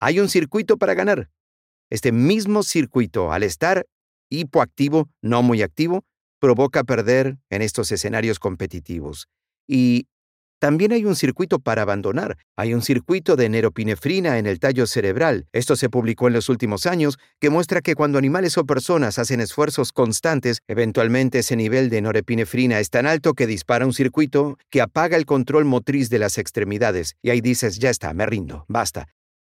Hay 0.01 0.21
un 0.21 0.29
circuito 0.29 0.77
para 0.77 0.95
ganar. 0.95 1.29
Este 1.91 2.13
mismo 2.13 2.63
circuito, 2.63 3.33
al 3.33 3.43
estar 3.43 3.87
hipoactivo, 4.31 5.09
no 5.23 5.43
muy 5.43 5.63
activo, 5.63 6.05
provoca 6.39 6.85
perder 6.85 7.39
en 7.51 7.63
estos 7.63 7.91
escenarios 7.91 8.39
competitivos. 8.39 9.29
Y 9.67 10.07
también 10.61 10.93
hay 10.93 11.05
un 11.05 11.15
circuito 11.15 11.61
para 11.61 11.83
abandonar. 11.83 12.37
Hay 12.57 12.75
un 12.75 12.83
circuito 12.83 13.37
de 13.37 13.49
neuropinefrina 13.49 14.39
en 14.39 14.47
el 14.47 14.59
tallo 14.59 14.87
cerebral. 14.87 15.47
Esto 15.53 15.77
se 15.77 15.89
publicó 15.89 16.27
en 16.27 16.35
los 16.35 16.49
últimos 16.49 16.87
años, 16.87 17.19
que 17.41 17.51
muestra 17.51 17.81
que 17.81 17.95
cuando 17.95 18.19
animales 18.19 18.59
o 18.59 18.67
personas 18.67 19.19
hacen 19.19 19.41
esfuerzos 19.41 19.93
constantes, 19.93 20.63
eventualmente 20.67 21.41
ese 21.41 21.55
nivel 21.55 21.91
de 21.91 22.03
norepinefrina 22.03 22.81
es 22.81 22.91
tan 22.91 23.07
alto 23.07 23.35
que 23.35 23.47
dispara 23.47 23.87
un 23.87 23.93
circuito 23.93 24.59
que 24.69 24.81
apaga 24.81 25.17
el 25.17 25.27
control 25.27 25.65
motriz 25.65 26.11
de 26.11 26.19
las 26.19 26.39
extremidades. 26.39 27.15
Y 27.23 27.31
ahí 27.31 27.41
dices, 27.41 27.79
ya 27.79 27.91
está, 27.91 28.13
me 28.13 28.27
rindo, 28.27 28.65
basta. 28.69 29.07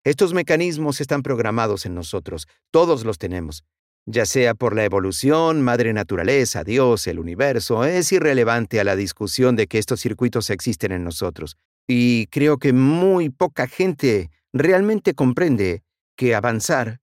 Estos 0.05 0.33
mecanismos 0.33 1.01
están 1.01 1.23
programados 1.23 1.85
en 1.85 1.95
nosotros, 1.95 2.47
todos 2.71 3.03
los 3.03 3.17
tenemos 3.17 3.65
ya 4.05 4.25
sea 4.25 4.53
por 4.53 4.75
la 4.75 4.83
evolución, 4.83 5.61
madre 5.61 5.91
naturaleza, 5.91 6.63
Dios, 6.63 7.07
el 7.07 7.19
universo, 7.19 7.85
es 7.85 8.11
irrelevante 8.11 8.79
a 8.79 8.83
la 8.83 8.95
discusión 8.95 9.55
de 9.55 9.67
que 9.67 9.79
estos 9.79 9.99
circuitos 9.99 10.49
existen 10.49 10.91
en 10.91 11.03
nosotros. 11.03 11.57
Y 11.87 12.27
creo 12.27 12.57
que 12.57 12.73
muy 12.73 13.29
poca 13.29 13.67
gente 13.67 14.29
realmente 14.53 15.13
comprende 15.15 15.83
que 16.15 16.35
avanzar 16.35 17.01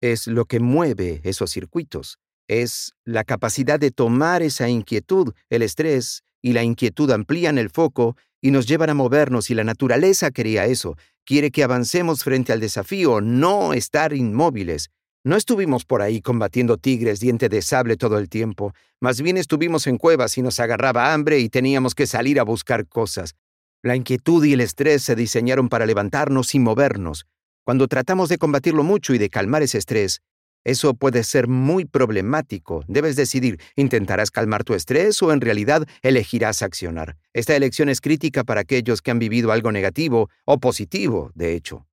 es 0.00 0.26
lo 0.26 0.44
que 0.46 0.60
mueve 0.60 1.20
esos 1.24 1.50
circuitos, 1.50 2.18
es 2.48 2.92
la 3.04 3.24
capacidad 3.24 3.78
de 3.78 3.90
tomar 3.90 4.42
esa 4.42 4.68
inquietud, 4.68 5.32
el 5.50 5.62
estrés 5.62 6.22
y 6.40 6.52
la 6.52 6.64
inquietud 6.64 7.10
amplían 7.10 7.58
el 7.58 7.70
foco 7.70 8.16
y 8.42 8.50
nos 8.50 8.66
llevan 8.66 8.90
a 8.90 8.94
movernos 8.94 9.48
y 9.50 9.54
la 9.54 9.64
naturaleza 9.64 10.32
quería 10.32 10.66
eso, 10.66 10.98
quiere 11.24 11.50
que 11.50 11.62
avancemos 11.62 12.24
frente 12.24 12.52
al 12.52 12.60
desafío, 12.60 13.20
no 13.20 13.72
estar 13.72 14.12
inmóviles. 14.12 14.90
No 15.24 15.36
estuvimos 15.36 15.84
por 15.84 16.02
ahí 16.02 16.20
combatiendo 16.20 16.76
tigres 16.76 17.20
diente 17.20 17.48
de 17.48 17.62
sable 17.62 17.96
todo 17.96 18.18
el 18.18 18.28
tiempo, 18.28 18.74
más 19.00 19.22
bien 19.22 19.36
estuvimos 19.36 19.86
en 19.86 19.96
cuevas 19.96 20.36
y 20.36 20.42
nos 20.42 20.58
agarraba 20.58 21.14
hambre 21.14 21.38
y 21.38 21.48
teníamos 21.48 21.94
que 21.94 22.08
salir 22.08 22.40
a 22.40 22.42
buscar 22.42 22.88
cosas. 22.88 23.36
La 23.82 23.94
inquietud 23.94 24.44
y 24.44 24.52
el 24.52 24.60
estrés 24.60 25.02
se 25.04 25.14
diseñaron 25.14 25.68
para 25.68 25.86
levantarnos 25.86 26.54
y 26.56 26.58
movernos. 26.58 27.26
Cuando 27.64 27.86
tratamos 27.86 28.28
de 28.28 28.38
combatirlo 28.38 28.82
mucho 28.82 29.14
y 29.14 29.18
de 29.18 29.30
calmar 29.30 29.62
ese 29.62 29.78
estrés, 29.78 30.20
eso 30.64 30.94
puede 30.94 31.24
ser 31.24 31.48
muy 31.48 31.84
problemático. 31.84 32.84
Debes 32.88 33.16
decidir, 33.16 33.58
¿intentarás 33.76 34.30
calmar 34.30 34.64
tu 34.64 34.74
estrés 34.74 35.22
o 35.22 35.32
en 35.32 35.40
realidad 35.40 35.86
elegirás 36.02 36.62
accionar? 36.62 37.16
Esta 37.32 37.56
elección 37.56 37.88
es 37.88 38.00
crítica 38.00 38.44
para 38.44 38.60
aquellos 38.60 39.02
que 39.02 39.10
han 39.10 39.18
vivido 39.18 39.52
algo 39.52 39.72
negativo 39.72 40.30
o 40.44 40.58
positivo, 40.58 41.30
de 41.34 41.54
hecho. 41.54 41.86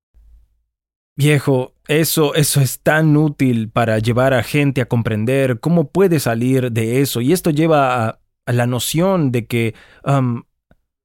Viejo, 1.15 1.73
eso, 1.87 2.33
eso 2.33 2.61
es 2.61 2.79
tan 2.79 3.17
útil 3.17 3.69
para 3.69 3.99
llevar 3.99 4.33
a 4.33 4.41
gente 4.41 4.79
a 4.79 4.87
comprender 4.87 5.59
cómo 5.59 5.89
puede 5.89 6.19
salir 6.21 6.71
de 6.71 7.01
eso. 7.01 7.19
Y 7.19 7.33
esto 7.33 7.49
lleva 7.49 8.07
a, 8.07 8.19
la 8.45 8.65
noción 8.67 9.31
de 9.31 9.45
que 9.45 9.75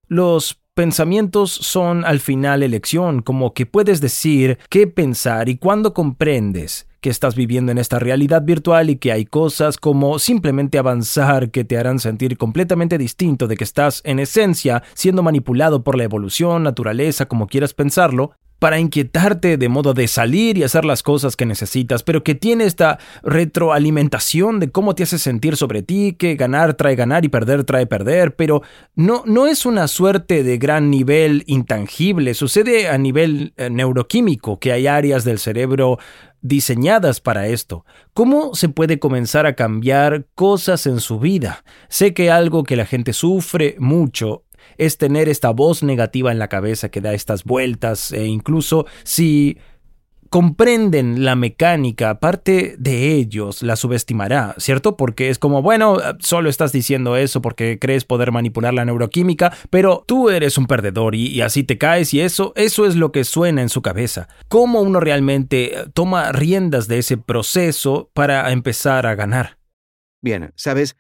los 0.07 0.61
pensamientos 0.74 1.50
son 1.50 2.05
al 2.05 2.20
final 2.20 2.62
elección, 2.62 3.22
como 3.22 3.55
que 3.55 3.66
puedes 3.66 4.00
decir 4.00 4.59
qué 4.70 4.87
pensar 4.87 5.48
y 5.48 5.57
cuando 5.57 5.94
comprendes 5.94 6.87
que 7.05 7.11
estás 7.11 7.35
viviendo 7.35 7.71
en 7.71 7.77
esta 7.77 7.99
realidad 7.99 8.40
virtual 8.45 8.88
y 8.88 8.97
que 8.97 9.12
hay 9.12 9.27
cosas 9.27 9.77
como 9.77 10.19
simplemente 10.19 10.79
avanzar 10.79 11.51
que 11.51 11.62
te 11.62 11.77
harán 11.77 11.99
sentir 11.99 12.38
completamente 12.38 12.97
distinto 12.97 13.47
de 13.47 13.59
que 13.59 13.64
estás 13.64 14.01
en 14.07 14.21
esencia 14.21 14.83
siendo 14.95 15.23
manipulado 15.23 15.85
por 15.85 15.99
la 15.99 16.05
evolución, 16.05 16.62
naturaleza, 16.62 17.27
como 17.27 17.47
quieras 17.47 17.75
pensarlo, 17.75 18.31
para 18.59 18.79
inquietarte 18.79 19.59
de 19.59 19.69
modo 19.69 19.93
de 19.93 20.09
salir 20.09 20.57
y 20.57 20.62
hacer 20.62 20.87
las 20.87 21.03
cosas 21.03 21.37
que 21.37 21.45
necesitas, 21.45 22.03
pero 22.03 22.25
que 22.25 22.35
tiene 22.35 22.64
esta 22.64 22.99
retroalimentación 23.23 24.59
de 24.59 24.71
cómo 24.71 24.95
te 24.95 25.03
hace 25.03 25.19
sentir 25.19 25.59
sobre 25.59 25.83
ti, 25.83 26.17
que 26.19 26.37
ganar 26.37 26.73
trae 26.73 26.97
ganar 26.97 27.27
y 27.27 27.29
perder 27.29 27.64
trae 27.64 27.87
perder, 27.87 28.35
pero 28.35 28.62
no, 28.95 29.23
no 29.27 29.47
es 29.47 29.67
una 29.67 29.87
suerte 29.88 30.43
de 30.43 30.57
gran 30.57 30.90
nivel 30.90 31.43
intangible, 31.47 32.33
sucede 32.33 32.88
a 32.88 32.97
nivel 32.97 33.53
eh, 33.59 33.69
neuroquímico, 33.69 34.59
que 34.59 34.73
hay 34.73 34.87
áreas 34.87 35.25
del 35.25 35.38
cerebro 35.38 35.99
diseñadas 36.44 37.20
para 37.20 37.48
esto. 37.48 37.87
¿Cómo 38.12 38.54
se 38.54 38.68
puede 38.68 38.98
comenzar 38.98 39.46
a 39.46 39.57
cambiar 39.57 40.26
cosas 40.35 40.86
en 40.86 41.01
su 41.01 41.18
vida? 41.18 41.64
Sé 41.88 42.12
que 42.12 42.30
algo 42.30 42.64
que 42.64 42.76
la 42.76 42.84
gente 42.84 43.14
sufre 43.14 43.76
mucho 43.78 44.45
es 44.76 44.99
tener 44.99 45.30
esta 45.30 45.51
voz 45.51 45.82
negativa 45.82 46.30
en 46.32 46.38
la 46.38 46.49
cabeza 46.49 46.90
que 46.90 47.01
da 47.01 47.14
estas 47.14 47.45
vueltas 47.45 48.12
e 48.12 48.26
incluso 48.26 48.86
si 49.05 49.59
comprenden 50.35 51.24
la 51.24 51.37
mecánica, 51.37 52.18
parte 52.18 52.74
de 52.76 53.12
ellos 53.12 53.62
la 53.62 53.76
subestimará, 53.76 54.57
¿cierto? 54.59 54.97
Porque 54.97 55.30
es 55.30 55.39
como, 55.39 55.62
bueno, 55.62 55.99
solo 56.18 56.51
estás 56.51 56.72
diciendo 56.72 57.16
eso 57.16 57.41
porque 57.41 57.78
crees 57.78 58.05
poder 58.05 58.32
manipular 58.32 58.74
la 58.74 58.85
neuroquímica, 58.85 59.57
pero 59.70 60.03
tú 60.09 60.30
eres 60.30 60.59
un 60.59 60.66
perdedor 60.66 61.14
y, 61.14 61.41
así 61.41 61.62
te 61.62 61.78
caes 61.78 62.12
y 62.14 62.20
eso, 62.20 62.53
eso 62.57 62.85
es 62.85 62.97
lo 62.97 63.12
que 63.12 63.22
suena 63.22 63.62
en 63.62 63.68
su 63.68 63.80
cabeza. 63.80 64.26
¿Cómo 64.49 64.80
uno 64.80 64.99
realmente 64.99 65.72
toma 65.95 66.32
riendas 66.32 66.89
de 66.89 66.99
ese 66.99 67.16
proceso 67.16 68.11
para 68.12 68.51
empezar 68.51 69.07
a 69.07 69.14
ganar? 69.14 69.59
Bien, 70.20 70.53
sabes, 70.57 70.97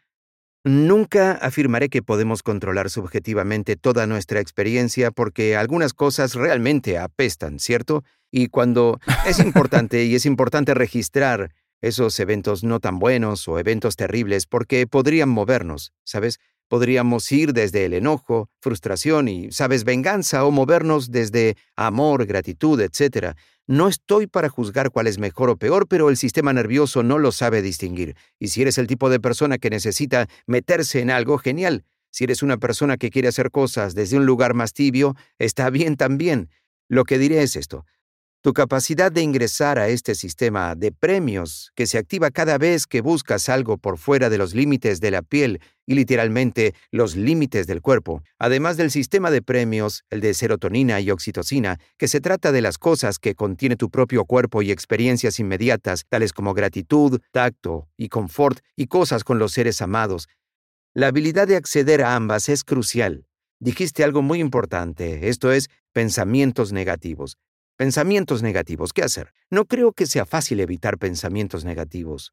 Nunca 0.66 1.32
afirmaré 1.32 1.90
que 1.90 2.02
podemos 2.02 2.42
controlar 2.42 2.88
subjetivamente 2.88 3.76
toda 3.76 4.06
nuestra 4.06 4.40
experiencia 4.40 5.10
porque 5.10 5.56
algunas 5.56 5.92
cosas 5.92 6.34
realmente 6.34 6.96
apestan, 6.96 7.58
¿cierto? 7.58 8.02
Y 8.30 8.48
cuando 8.48 8.98
es 9.26 9.40
importante 9.40 10.04
y 10.04 10.14
es 10.14 10.24
importante 10.24 10.72
registrar 10.72 11.50
esos 11.82 12.18
eventos 12.18 12.64
no 12.64 12.80
tan 12.80 12.98
buenos 12.98 13.46
o 13.46 13.58
eventos 13.58 13.96
terribles 13.96 14.46
porque 14.46 14.86
podrían 14.86 15.28
movernos, 15.28 15.92
¿sabes? 16.02 16.40
Podríamos 16.68 17.30
ir 17.30 17.52
desde 17.52 17.84
el 17.84 17.92
enojo, 17.92 18.48
frustración 18.58 19.28
y, 19.28 19.52
¿sabes?, 19.52 19.84
venganza 19.84 20.46
o 20.46 20.50
movernos 20.50 21.10
desde 21.10 21.58
amor, 21.76 22.24
gratitud, 22.24 22.80
etc. 22.80 23.36
No 23.66 23.88
estoy 23.88 24.26
para 24.26 24.50
juzgar 24.50 24.90
cuál 24.90 25.06
es 25.06 25.18
mejor 25.18 25.48
o 25.48 25.56
peor, 25.56 25.88
pero 25.88 26.10
el 26.10 26.18
sistema 26.18 26.52
nervioso 26.52 27.02
no 27.02 27.18
lo 27.18 27.32
sabe 27.32 27.62
distinguir. 27.62 28.14
Y 28.38 28.48
si 28.48 28.60
eres 28.60 28.76
el 28.76 28.86
tipo 28.86 29.08
de 29.08 29.20
persona 29.20 29.56
que 29.56 29.70
necesita 29.70 30.28
meterse 30.46 31.00
en 31.00 31.10
algo, 31.10 31.38
genial. 31.38 31.84
Si 32.10 32.24
eres 32.24 32.42
una 32.42 32.58
persona 32.58 32.98
que 32.98 33.10
quiere 33.10 33.28
hacer 33.28 33.50
cosas 33.50 33.94
desde 33.94 34.18
un 34.18 34.26
lugar 34.26 34.52
más 34.52 34.74
tibio, 34.74 35.16
está 35.38 35.70
bien 35.70 35.96
también. 35.96 36.50
Lo 36.88 37.04
que 37.04 37.18
diré 37.18 37.42
es 37.42 37.56
esto. 37.56 37.86
Tu 38.44 38.52
capacidad 38.52 39.10
de 39.10 39.22
ingresar 39.22 39.78
a 39.78 39.88
este 39.88 40.14
sistema 40.14 40.74
de 40.74 40.92
premios, 40.92 41.72
que 41.74 41.86
se 41.86 41.96
activa 41.96 42.30
cada 42.30 42.58
vez 42.58 42.86
que 42.86 43.00
buscas 43.00 43.48
algo 43.48 43.78
por 43.78 43.96
fuera 43.96 44.28
de 44.28 44.36
los 44.36 44.54
límites 44.54 45.00
de 45.00 45.10
la 45.10 45.22
piel 45.22 45.62
y 45.86 45.94
literalmente 45.94 46.74
los 46.90 47.16
límites 47.16 47.66
del 47.66 47.80
cuerpo, 47.80 48.22
además 48.38 48.76
del 48.76 48.90
sistema 48.90 49.30
de 49.30 49.40
premios, 49.40 50.04
el 50.10 50.20
de 50.20 50.34
serotonina 50.34 51.00
y 51.00 51.10
oxitocina, 51.10 51.80
que 51.96 52.06
se 52.06 52.20
trata 52.20 52.52
de 52.52 52.60
las 52.60 52.76
cosas 52.76 53.18
que 53.18 53.34
contiene 53.34 53.76
tu 53.76 53.88
propio 53.88 54.26
cuerpo 54.26 54.60
y 54.60 54.70
experiencias 54.70 55.40
inmediatas, 55.40 56.04
tales 56.10 56.34
como 56.34 56.52
gratitud, 56.52 57.22
tacto 57.32 57.88
y 57.96 58.10
confort 58.10 58.58
y 58.76 58.88
cosas 58.88 59.24
con 59.24 59.38
los 59.38 59.52
seres 59.52 59.80
amados. 59.80 60.28
La 60.92 61.06
habilidad 61.06 61.48
de 61.48 61.56
acceder 61.56 62.02
a 62.02 62.14
ambas 62.14 62.50
es 62.50 62.62
crucial. 62.62 63.24
Dijiste 63.58 64.04
algo 64.04 64.20
muy 64.20 64.40
importante, 64.40 65.30
esto 65.30 65.50
es 65.50 65.70
pensamientos 65.94 66.72
negativos. 66.72 67.38
Pensamientos 67.76 68.40
negativos, 68.40 68.92
¿qué 68.92 69.02
hacer? 69.02 69.32
No 69.50 69.64
creo 69.64 69.92
que 69.92 70.06
sea 70.06 70.26
fácil 70.26 70.60
evitar 70.60 70.96
pensamientos 70.96 71.64
negativos. 71.64 72.32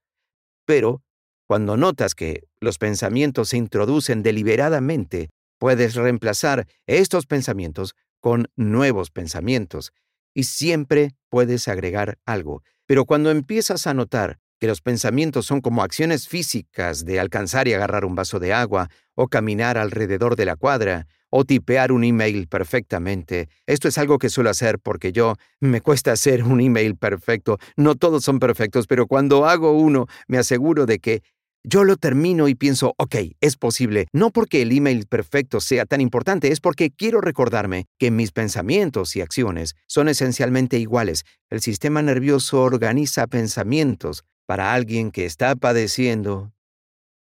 Pero, 0.67 1.01
cuando 1.47 1.77
notas 1.77 2.13
que 2.13 2.43
los 2.59 2.77
pensamientos 2.77 3.49
se 3.49 3.57
introducen 3.57 4.21
deliberadamente, 4.21 5.29
puedes 5.57 5.95
reemplazar 5.95 6.67
estos 6.85 7.25
pensamientos 7.25 7.95
con 8.19 8.49
nuevos 8.55 9.09
pensamientos 9.09 9.93
y 10.35 10.43
siempre 10.43 11.15
puedes 11.29 11.67
agregar 11.67 12.19
algo. 12.25 12.61
Pero 12.85 13.05
cuando 13.05 13.31
empiezas 13.31 13.87
a 13.87 13.95
notar 13.95 14.39
que 14.61 14.67
los 14.67 14.81
pensamientos 14.81 15.47
son 15.47 15.59
como 15.59 15.81
acciones 15.81 16.27
físicas 16.27 17.03
de 17.03 17.19
alcanzar 17.19 17.67
y 17.67 17.73
agarrar 17.73 18.05
un 18.05 18.13
vaso 18.13 18.39
de 18.39 18.53
agua, 18.53 18.89
o 19.15 19.27
caminar 19.27 19.79
alrededor 19.79 20.35
de 20.35 20.45
la 20.45 20.55
cuadra, 20.55 21.07
o 21.31 21.45
tipear 21.45 21.91
un 21.91 22.03
email 22.03 22.47
perfectamente. 22.47 23.49
Esto 23.65 23.87
es 23.87 23.97
algo 23.97 24.19
que 24.19 24.29
suelo 24.29 24.51
hacer 24.51 24.77
porque 24.77 25.11
yo 25.11 25.33
me 25.59 25.81
cuesta 25.81 26.11
hacer 26.11 26.43
un 26.43 26.61
email 26.61 26.95
perfecto. 26.95 27.57
No 27.75 27.95
todos 27.95 28.23
son 28.23 28.37
perfectos, 28.37 28.85
pero 28.85 29.07
cuando 29.07 29.47
hago 29.47 29.71
uno, 29.71 30.05
me 30.27 30.37
aseguro 30.37 30.85
de 30.85 30.99
que 30.99 31.23
yo 31.63 31.83
lo 31.83 31.95
termino 31.95 32.47
y 32.47 32.55
pienso, 32.55 32.95
ok, 32.97 33.15
es 33.39 33.55
posible, 33.55 34.07
no 34.13 34.31
porque 34.31 34.63
el 34.63 34.71
email 34.71 35.05
perfecto 35.05 35.59
sea 35.59 35.85
tan 35.85 36.01
importante, 36.01 36.51
es 36.51 36.59
porque 36.59 36.89
quiero 36.89 37.21
recordarme 37.21 37.85
que 37.99 38.09
mis 38.09 38.31
pensamientos 38.31 39.15
y 39.15 39.21
acciones 39.21 39.75
son 39.87 40.09
esencialmente 40.09 40.79
iguales. 40.79 41.23
El 41.51 41.61
sistema 41.61 42.01
nervioso 42.01 42.61
organiza 42.61 43.27
pensamientos, 43.27 44.23
para 44.45 44.73
alguien 44.73 45.11
que 45.11 45.25
está 45.25 45.55
padeciendo, 45.55 46.51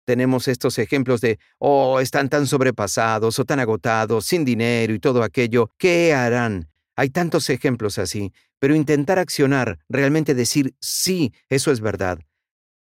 tenemos 0.06 0.48
estos 0.48 0.78
ejemplos 0.78 1.20
de, 1.22 1.40
oh, 1.58 2.00
están 2.00 2.30
tan 2.30 2.48
sobrepasados 2.48 3.40
o 3.40 3.46
tan 3.46 3.60
agotados, 3.60 4.26
sin 4.26 4.46
dinero 4.46 4.94
y 4.94 5.00
todo 5.00 5.24
aquello, 5.24 5.72
¿qué 5.78 6.14
harán? 6.14 6.70
Hay 6.96 7.10
tantos 7.10 7.50
ejemplos 7.50 7.98
así, 7.98 8.32
pero 8.60 8.76
intentar 8.76 9.20
accionar, 9.20 9.80
realmente 9.90 10.34
decir, 10.34 10.76
sí, 10.80 11.34
eso 11.50 11.72
es 11.72 11.82
verdad. 11.82 12.20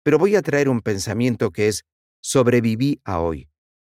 Pero 0.03 0.19
voy 0.19 0.37
a 0.37 0.43
traer 0.43 0.69
un 0.69 0.83
pensamiento 0.83 1.51
que 1.51 1.69
es, 1.69 1.85
sobreviví 2.21 3.01
a 3.05 3.21
hoy. 3.21 3.49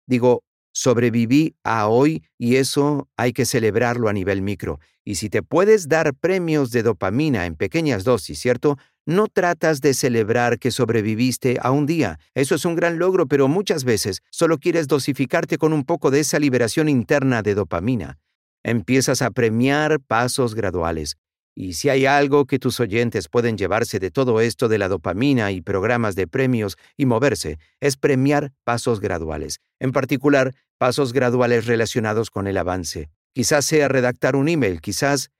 Digo, 0.06 0.44
sobreviví 0.74 1.56
a 1.64 1.88
hoy 1.88 2.24
y 2.38 2.56
eso 2.58 3.10
hay 3.18 3.34
que 3.34 3.46
celebrarlo 3.46 4.10
a 4.10 4.14
nivel 4.14 4.42
micro. 4.42 4.80
Y 5.04 5.16
si 5.16 5.30
te 5.30 5.44
puedes 5.44 5.88
dar 5.88 6.14
premios 6.14 6.72
de 6.72 6.84
dopamina 6.84 7.46
en 7.46 7.56
pequeñas 7.56 8.04
dosis, 8.04 8.40
¿cierto? 8.40 8.78
No 9.06 9.28
tratas 9.28 9.82
de 9.82 9.96
celebrar 9.96 10.60
que 10.60 10.70
sobreviviste 10.70 11.58
a 11.62 11.72
un 11.72 11.88
día. 11.88 12.20
Eso 12.36 12.54
es 12.56 12.66
un 12.66 12.76
gran 12.76 13.00
logro, 13.00 13.26
pero 13.28 13.48
muchas 13.48 13.84
veces 13.84 14.22
solo 14.30 14.60
quieres 14.60 14.88
dosificarte 14.88 15.58
con 15.58 15.74
un 15.74 15.84
poco 15.84 16.12
de 16.12 16.20
esa 16.20 16.38
liberación 16.40 16.88
interna 16.88 17.42
de 17.42 17.56
dopamina. 17.56 18.20
Empiezas 18.64 19.24
a 19.24 19.32
premiar 19.32 20.00
pasos 20.00 20.54
graduales. 20.54 21.18
Y 21.56 21.74
si 21.74 21.90
hay 21.90 22.06
algo 22.06 22.46
que 22.46 22.60
tus 22.60 22.80
oyentes 22.80 23.28
pueden 23.28 23.58
llevarse 23.58 24.00
de 24.00 24.12
todo 24.12 24.40
esto 24.40 24.70
de 24.70 24.78
la 24.78 24.88
dopamina 24.88 25.52
y 25.52 25.62
programas 25.62 26.16
de 26.16 26.28
premios 26.28 26.78
y 26.96 27.06
moverse, 27.06 27.58
es 27.80 27.98
premiar 27.98 28.54
pasos 28.64 29.00
graduales, 29.00 29.60
en 29.80 29.92
particular 29.92 30.54
pasos 30.78 31.12
graduales 31.12 31.66
relacionados 31.66 32.30
con 32.30 32.48
el 32.48 32.58
avance. 32.58 33.10
Quizás 33.34 33.66
sea 33.66 33.88
redactar 33.88 34.36
un 34.36 34.48
email, 34.48 34.80
quizás 34.80 35.32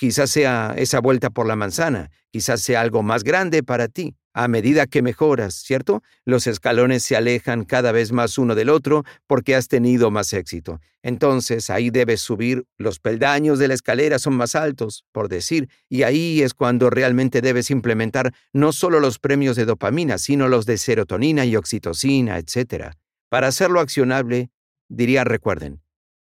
Quizás 0.00 0.30
sea 0.30 0.72
esa 0.78 0.98
vuelta 0.98 1.28
por 1.28 1.46
la 1.46 1.56
manzana, 1.56 2.10
quizás 2.30 2.62
sea 2.62 2.80
algo 2.80 3.02
más 3.02 3.22
grande 3.22 3.62
para 3.62 3.86
ti. 3.86 4.16
A 4.32 4.48
medida 4.48 4.86
que 4.86 5.02
mejoras, 5.02 5.56
¿cierto? 5.56 6.02
Los 6.24 6.46
escalones 6.46 7.02
se 7.02 7.16
alejan 7.16 7.66
cada 7.66 7.92
vez 7.92 8.10
más 8.10 8.38
uno 8.38 8.54
del 8.54 8.70
otro 8.70 9.04
porque 9.26 9.54
has 9.54 9.68
tenido 9.68 10.10
más 10.10 10.32
éxito. 10.32 10.80
Entonces 11.02 11.68
ahí 11.68 11.90
debes 11.90 12.22
subir, 12.22 12.64
los 12.78 12.98
peldaños 12.98 13.58
de 13.58 13.68
la 13.68 13.74
escalera 13.74 14.18
son 14.18 14.36
más 14.36 14.54
altos, 14.54 15.04
por 15.12 15.28
decir, 15.28 15.68
y 15.90 16.04
ahí 16.04 16.40
es 16.40 16.54
cuando 16.54 16.88
realmente 16.88 17.42
debes 17.42 17.70
implementar 17.70 18.32
no 18.54 18.72
solo 18.72 19.00
los 19.00 19.18
premios 19.18 19.54
de 19.54 19.66
dopamina, 19.66 20.16
sino 20.16 20.48
los 20.48 20.64
de 20.64 20.78
serotonina 20.78 21.44
y 21.44 21.56
oxitocina, 21.56 22.38
etc. 22.38 22.94
Para 23.28 23.48
hacerlo 23.48 23.80
accionable, 23.80 24.48
diría 24.88 25.24
recuerden, 25.24 25.82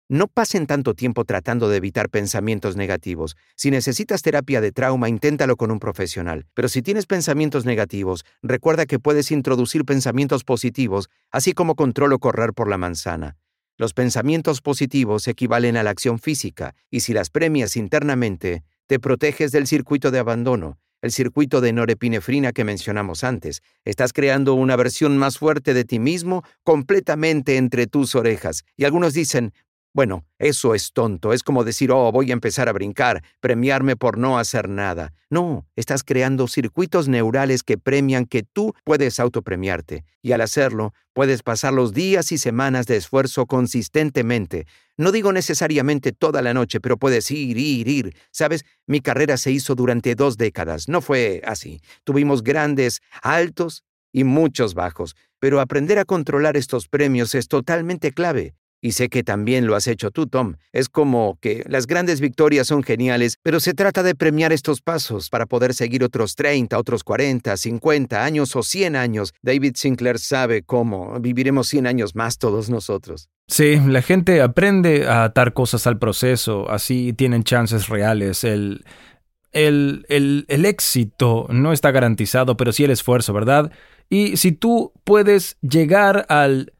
no 0.10 0.28
pasen 0.28 0.68
tanto 0.68 0.94
tiempo 0.94 1.26
tratando 1.26 1.68
de 1.68 1.78
evitar 1.78 2.10
pensamientos 2.10 2.76
negativos. 2.78 3.36
Si 3.56 3.72
necesitas 3.72 4.22
terapia 4.22 4.62
de 4.62 4.72
trauma, 4.72 5.10
inténtalo 5.10 5.58
con 5.58 5.70
un 5.70 5.80
profesional. 5.80 6.46
Pero 6.54 6.70
si 6.70 6.82
tienes 6.82 7.06
pensamientos 7.06 7.66
negativos, 7.66 8.24
recuerda 8.42 8.86
que 8.86 9.00
puedes 9.00 9.32
introducir 9.32 9.84
pensamientos 9.84 10.44
positivos, 10.44 11.10
así 11.32 11.52
como 11.54 11.76
control 11.76 12.14
o 12.14 12.20
correr 12.20 12.54
por 12.54 12.70
la 12.70 12.78
manzana. 12.78 13.36
Los 13.78 13.94
pensamientos 13.94 14.62
positivos 14.62 15.28
equivalen 15.28 15.78
a 15.78 15.84
la 15.84 15.92
acción 15.92 16.20
física, 16.20 16.74
y 16.90 17.02
si 17.02 17.14
las 17.14 17.30
premias 17.30 17.76
internamente, 17.76 18.64
te 18.88 19.00
proteges 19.00 19.52
del 19.52 19.68
circuito 19.68 20.10
de 20.10 20.20
abandono, 20.20 20.80
el 21.02 21.12
circuito 21.12 21.62
de 21.62 21.74
norepinefrina 21.74 22.54
que 22.54 22.64
mencionamos 22.64 23.24
antes. 23.24 23.62
Estás 23.86 24.14
creando 24.14 24.56
una 24.56 24.76
versión 24.76 25.18
más 25.18 25.38
fuerte 25.38 25.74
de 25.74 25.86
ti 25.86 26.00
mismo 26.00 26.44
completamente 26.64 27.58
entre 27.58 27.86
tus 27.86 28.16
orejas. 28.16 28.64
Y 28.76 28.86
algunos 28.86 29.14
dicen, 29.14 29.54
bueno, 29.98 30.28
eso 30.38 30.76
es 30.76 30.94
tonto, 30.94 31.34
es 31.34 31.42
como 31.42 31.64
decir, 31.64 31.92
oh, 31.92 32.12
voy 32.12 32.30
a 32.30 32.34
empezar 32.34 32.70
a 32.70 32.72
brincar, 32.72 33.24
premiarme 33.40 33.96
por 33.96 34.20
no 34.20 34.38
hacer 34.38 34.70
nada. 34.70 35.12
No, 35.32 35.66
estás 35.76 36.04
creando 36.04 36.48
circuitos 36.48 37.08
neurales 37.08 37.64
que 37.64 37.80
premian 37.80 38.28
que 38.28 38.44
tú 38.44 38.76
puedes 38.84 39.20
autopremiarte, 39.20 40.06
y 40.22 40.34
al 40.34 40.42
hacerlo, 40.42 40.94
puedes 41.14 41.42
pasar 41.42 41.74
los 41.74 41.94
días 41.94 42.32
y 42.32 42.38
semanas 42.38 42.86
de 42.86 42.96
esfuerzo 42.96 43.48
consistentemente. 43.48 44.68
No 44.98 45.12
digo 45.12 45.34
necesariamente 45.34 46.12
toda 46.12 46.44
la 46.44 46.54
noche, 46.54 46.80
pero 46.80 46.98
puedes 46.98 47.32
ir, 47.32 47.58
ir, 47.58 47.88
ir. 47.88 48.16
Sabes, 48.30 48.66
mi 48.86 49.02
carrera 49.02 49.36
se 49.36 49.50
hizo 49.50 49.74
durante 49.74 50.14
dos 50.14 50.38
décadas, 50.38 50.88
no 50.88 51.02
fue 51.02 51.42
así. 51.44 51.82
Tuvimos 52.04 52.44
grandes 52.44 53.02
altos 53.24 53.84
y 54.14 54.26
muchos 54.26 54.76
bajos, 54.76 55.16
pero 55.40 55.60
aprender 55.60 55.98
a 55.98 56.06
controlar 56.06 56.56
estos 56.56 56.88
premios 56.88 57.34
es 57.34 57.48
totalmente 57.48 58.12
clave. 58.12 58.54
Y 58.88 58.94
sé 58.94 59.10
que 59.10 59.22
también 59.22 59.68
lo 59.68 59.76
has 59.76 59.86
hecho 59.86 60.12
tú, 60.12 60.28
Tom. 60.28 60.56
Es 60.72 60.88
como 60.88 61.38
que 61.42 61.62
las 61.68 61.88
grandes 61.88 62.22
victorias 62.22 62.68
son 62.68 62.84
geniales, 62.84 63.38
pero 63.44 63.60
se 63.60 63.74
trata 63.74 64.02
de 64.02 64.16
premiar 64.16 64.54
estos 64.54 64.80
pasos 64.80 65.30
para 65.30 65.46
poder 65.46 65.74
seguir 65.74 66.06
otros 66.06 66.36
30, 66.36 66.80
otros 66.80 67.04
40, 67.04 67.58
50 67.58 68.24
años 68.24 68.56
o 68.56 68.64
100 68.64 68.96
años. 68.96 69.34
David 69.42 69.74
Sinclair 69.76 70.20
sabe 70.20 70.62
cómo 70.62 71.20
viviremos 71.20 71.68
100 71.68 71.86
años 71.86 72.16
más 72.16 72.38
todos 72.38 72.70
nosotros. 72.70 73.28
Sí, 73.50 73.76
la 73.76 74.02
gente 74.02 74.42
aprende 74.42 75.06
a 75.06 75.26
atar 75.26 75.52
cosas 75.52 75.86
al 75.86 76.00
proceso, 76.00 76.72
así 76.72 77.12
tienen 77.12 77.44
chances 77.44 77.90
reales. 77.90 78.46
El, 78.46 78.86
el, 79.52 80.06
el, 80.08 80.46
el 80.48 80.64
éxito 80.64 81.48
no 81.50 81.74
está 81.74 81.92
garantizado, 81.92 82.56
pero 82.56 82.72
sí 82.72 82.86
el 82.86 82.92
esfuerzo, 82.92 83.34
¿verdad? 83.34 83.70
Y 84.10 84.38
si 84.38 84.54
tú 84.54 84.94
puedes 85.04 85.58
llegar 85.60 86.26
al 86.30 86.72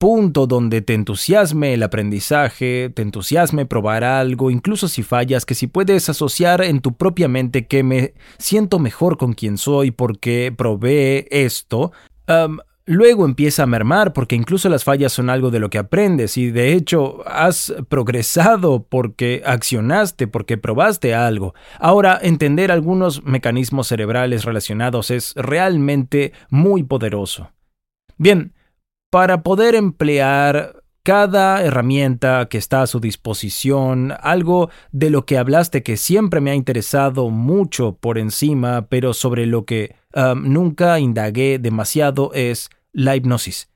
punto 0.00 0.46
donde 0.46 0.80
te 0.80 0.94
entusiasme 0.94 1.74
el 1.74 1.82
aprendizaje, 1.82 2.88
te 2.88 3.02
entusiasme 3.02 3.66
probar 3.66 4.02
algo, 4.02 4.50
incluso 4.50 4.88
si 4.88 5.02
fallas, 5.02 5.44
que 5.44 5.54
si 5.54 5.66
puedes 5.66 6.08
asociar 6.08 6.62
en 6.62 6.80
tu 6.80 6.94
propia 6.94 7.28
mente 7.28 7.66
que 7.66 7.82
me 7.82 8.14
siento 8.38 8.78
mejor 8.78 9.18
con 9.18 9.34
quien 9.34 9.58
soy 9.58 9.90
porque 9.90 10.54
probé 10.56 11.28
esto, 11.30 11.92
luego 12.86 13.26
empieza 13.26 13.64
a 13.64 13.66
mermar 13.66 14.14
porque 14.14 14.36
incluso 14.36 14.70
las 14.70 14.84
fallas 14.84 15.12
son 15.12 15.28
algo 15.28 15.50
de 15.50 15.58
lo 15.58 15.68
que 15.68 15.76
aprendes 15.76 16.38
y 16.38 16.50
de 16.50 16.72
hecho 16.72 17.18
has 17.28 17.74
progresado 17.90 18.86
porque 18.88 19.42
accionaste, 19.44 20.26
porque 20.26 20.56
probaste 20.56 21.14
algo. 21.14 21.52
Ahora, 21.78 22.18
entender 22.22 22.72
algunos 22.72 23.22
mecanismos 23.24 23.88
cerebrales 23.88 24.46
relacionados 24.46 25.10
es 25.10 25.34
realmente 25.36 26.32
muy 26.48 26.84
poderoso. 26.84 27.50
Bien, 28.16 28.54
para 29.10 29.42
poder 29.42 29.74
emplear 29.74 30.82
cada 31.02 31.62
herramienta 31.64 32.46
que 32.48 32.58
está 32.58 32.82
a 32.82 32.86
su 32.86 33.00
disposición, 33.00 34.12
algo 34.20 34.70
de 34.92 35.10
lo 35.10 35.24
que 35.24 35.38
hablaste 35.38 35.82
que 35.82 35.96
siempre 35.96 36.40
me 36.40 36.50
ha 36.50 36.54
interesado 36.54 37.30
mucho 37.30 37.96
por 37.96 38.18
encima, 38.18 38.86
pero 38.88 39.14
sobre 39.14 39.46
lo 39.46 39.64
que 39.64 39.96
um, 40.14 40.52
nunca 40.52 41.00
indagué 41.00 41.58
demasiado 41.58 42.32
es 42.34 42.70
la 42.92 43.16
hipnosis. 43.16 43.68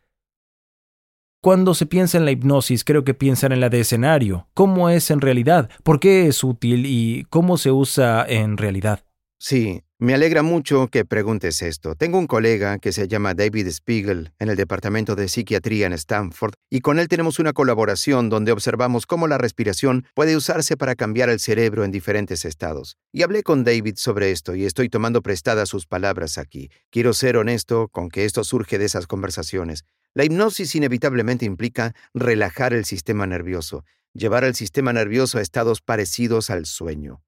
Cuando 1.40 1.74
se 1.74 1.86
piensa 1.86 2.16
en 2.16 2.24
la 2.24 2.30
hipnosis, 2.30 2.84
creo 2.84 3.04
que 3.04 3.12
piensan 3.12 3.52
en 3.52 3.60
la 3.60 3.68
de 3.68 3.80
escenario. 3.80 4.48
¿Cómo 4.54 4.88
es 4.88 5.10
en 5.10 5.20
realidad? 5.20 5.68
¿Por 5.82 6.00
qué 6.00 6.26
es 6.26 6.42
útil 6.42 6.86
y 6.86 7.24
cómo 7.28 7.58
se 7.58 7.70
usa 7.70 8.24
en 8.26 8.56
realidad? 8.56 9.04
Sí, 9.38 9.82
me 9.98 10.12
alegra 10.12 10.42
mucho 10.42 10.88
que 10.88 11.04
preguntes 11.04 11.62
esto. 11.62 11.94
Tengo 11.94 12.18
un 12.18 12.26
colega 12.26 12.78
que 12.78 12.92
se 12.92 13.06
llama 13.06 13.34
David 13.34 13.68
Spiegel 13.68 14.32
en 14.40 14.48
el 14.48 14.56
Departamento 14.56 15.14
de 15.14 15.28
Psiquiatría 15.28 15.86
en 15.86 15.92
Stanford 15.92 16.54
y 16.68 16.80
con 16.80 16.98
él 16.98 17.06
tenemos 17.06 17.38
una 17.38 17.52
colaboración 17.52 18.28
donde 18.28 18.50
observamos 18.50 19.06
cómo 19.06 19.28
la 19.28 19.38
respiración 19.38 20.04
puede 20.14 20.36
usarse 20.36 20.76
para 20.76 20.96
cambiar 20.96 21.30
el 21.30 21.38
cerebro 21.38 21.84
en 21.84 21.92
diferentes 21.92 22.44
estados. 22.44 22.96
Y 23.12 23.22
hablé 23.22 23.44
con 23.44 23.62
David 23.62 23.94
sobre 23.96 24.32
esto 24.32 24.56
y 24.56 24.64
estoy 24.64 24.88
tomando 24.88 25.22
prestadas 25.22 25.68
sus 25.68 25.86
palabras 25.86 26.38
aquí. 26.38 26.70
Quiero 26.90 27.14
ser 27.14 27.36
honesto 27.36 27.86
con 27.86 28.08
que 28.08 28.24
esto 28.24 28.42
surge 28.42 28.78
de 28.78 28.86
esas 28.86 29.06
conversaciones. 29.06 29.84
La 30.12 30.24
hipnosis 30.24 30.74
inevitablemente 30.74 31.44
implica 31.44 31.94
relajar 32.12 32.74
el 32.74 32.84
sistema 32.84 33.28
nervioso, 33.28 33.84
llevar 34.12 34.44
al 34.44 34.56
sistema 34.56 34.92
nervioso 34.92 35.38
a 35.38 35.40
estados 35.40 35.80
parecidos 35.80 36.50
al 36.50 36.66
sueño. 36.66 37.22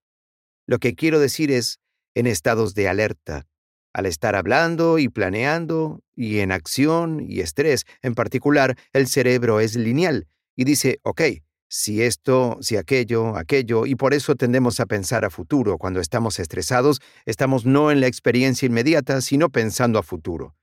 Lo 0.67 0.81
que 0.81 0.97
quiero 0.97 1.21
decir 1.21 1.53
es, 1.53 1.79
en 2.17 2.27
estados 2.27 2.75
de 2.75 2.89
alerta, 2.89 3.47
al 3.93 4.07
estar 4.07 4.35
hablando 4.35 4.99
y 4.99 5.09
planeando, 5.09 6.01
y 6.17 6.39
en 6.39 6.51
acción 6.51 7.21
y 7.21 7.41
estrés. 7.41 7.85
En 8.03 8.15
particular, 8.15 8.75
el 8.95 9.07
cerebro 9.07 9.61
es 9.61 9.77
lineal 9.77 10.27
y 10.57 10.65
dice, 10.65 10.99
ok, 11.03 11.21
si 11.69 12.03
esto, 12.03 12.57
si 12.63 12.79
aquello, 12.79 13.37
aquello, 13.37 13.85
y 13.85 13.97
por 13.97 14.15
eso 14.15 14.35
tendemos 14.35 14.81
a 14.81 14.87
pensar 14.87 15.27
a 15.27 15.31
futuro. 15.31 15.77
Cuando 15.77 16.01
estamos 16.01 16.39
estresados, 16.39 17.01
estamos 17.27 17.67
no 17.67 17.91
en 17.91 18.01
la 18.01 18.07
experiencia 18.07 18.65
inmediata, 18.65 19.21
sino 19.21 19.51
pensando 19.51 19.99
a 19.99 20.03
futuro. 20.03 20.57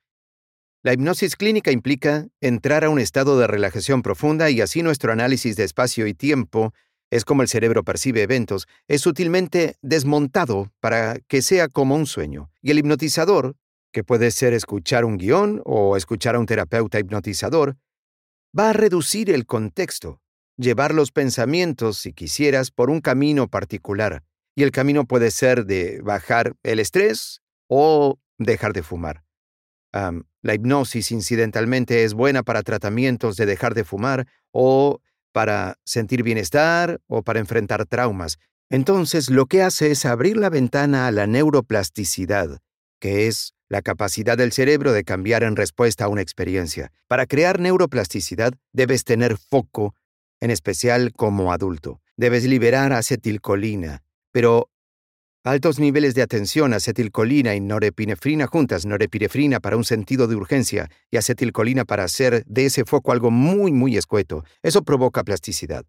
La 0.81 0.93
hipnosis 0.93 1.35
clínica 1.35 1.71
implica 1.71 2.27
entrar 2.41 2.83
a 2.83 2.89
un 2.89 2.99
estado 2.99 3.37
de 3.37 3.47
relajación 3.47 4.01
profunda 4.01 4.49
y 4.49 4.59
así 4.59 4.81
nuestro 4.81 5.11
análisis 5.11 5.55
de 5.55 5.65
espacio 5.65 6.07
y 6.07 6.15
tiempo 6.15 6.73
es 7.15 7.25
como 7.25 7.43
el 7.43 7.47
cerebro 7.47 7.83
percibe 7.83 8.23
eventos, 8.23 8.67
es 8.87 9.01
sutilmente 9.01 9.75
desmontado 9.83 10.71
para 10.79 11.19
que 11.27 11.43
sea 11.43 11.67
como 11.67 11.95
un 11.95 12.07
sueño. 12.07 12.49
Y 12.61 12.71
el 12.71 12.79
hipnotizador, 12.79 13.55
que 13.91 14.03
puede 14.03 14.31
ser 14.31 14.53
escuchar 14.53 15.05
un 15.05 15.17
guion 15.17 15.61
o 15.63 15.95
escuchar 15.95 16.33
a 16.35 16.39
un 16.39 16.47
terapeuta 16.47 16.99
hipnotizador, 16.99 17.77
va 18.57 18.71
a 18.71 18.73
reducir 18.73 19.29
el 19.29 19.45
contexto, 19.45 20.21
llevar 20.57 20.95
los 20.95 21.11
pensamientos, 21.11 21.99
si 21.99 22.13
quisieras, 22.13 22.71
por 22.71 22.89
un 22.89 22.99
camino 22.99 23.47
particular. 23.47 24.23
Y 24.55 24.63
el 24.63 24.71
camino 24.71 25.05
puede 25.05 25.29
ser 25.29 25.65
de 25.65 26.01
bajar 26.01 26.55
el 26.63 26.79
estrés 26.79 27.41
o 27.67 28.17
dejar 28.39 28.73
de 28.73 28.81
fumar. 28.81 29.23
la 29.91 30.55
hipnosis, 30.55 31.11
incidentalmente, 31.11 32.03
es 32.03 32.15
buena 32.15 32.41
para 32.41 32.63
tratamientos 32.63 33.35
de 33.37 33.45
dejar 33.45 33.75
de 33.75 33.83
fumar 33.83 34.27
o 34.51 34.99
para 35.33 35.77
sentir 35.83 36.23
bienestar 36.23 37.01
o 37.07 37.23
para 37.23 37.39
enfrentar 37.39 37.85
traumas. 37.85 38.37
Entonces 38.69 39.29
lo 39.29 39.47
que 39.47 39.61
hace 39.61 39.91
es 39.91 40.05
abrir 40.05 40.37
la 40.37 40.49
ventana 40.49 41.07
a 41.07 41.11
la 41.11 41.27
neuroplasticidad, 41.27 42.59
que 42.99 43.27
es 43.27 43.53
la 43.67 43.81
capacidad 43.81 44.37
del 44.37 44.53
cerebro 44.53 44.93
de 44.93 45.03
cambiar 45.03 45.43
en 45.43 45.55
respuesta 45.55 46.05
a 46.05 46.07
una 46.07 46.21
experiencia. 46.21 46.91
Para 47.07 47.25
crear 47.25 47.59
neuroplasticidad 47.59 48.53
debes 48.71 49.03
tener 49.03 49.37
foco, 49.37 49.95
en 50.39 50.51
especial 50.51 51.11
como 51.13 51.51
adulto. 51.51 51.99
Debes 52.15 52.45
liberar 52.45 52.93
acetilcolina, 52.93 54.03
pero 54.31 54.69
Altos 55.45 55.77
niveles 55.77 56.15
de 56.15 56.21
atención, 56.21 56.73
acetilcolina 56.73 57.53
y 57.53 57.59
norepinefrina 57.59 58.47
juntas, 58.47 58.85
norepinefrina 58.85 59.59
para 59.59 59.75
un 59.75 59.83
sentido 59.83 60.25
de 60.27 60.37
urgencia 60.37 60.89
y 61.11 61.17
acetilcolina 61.17 61.83
para 61.83 62.05
hacer 62.05 62.45
de 62.45 62.67
ese 62.67 62.85
foco 62.85 63.11
algo 63.11 63.29
muy, 63.29 63.73
muy 63.73 63.97
escueto. 63.97 64.45
Eso 64.61 64.83
provoca 64.83 65.25
plasticidad. 65.25 65.83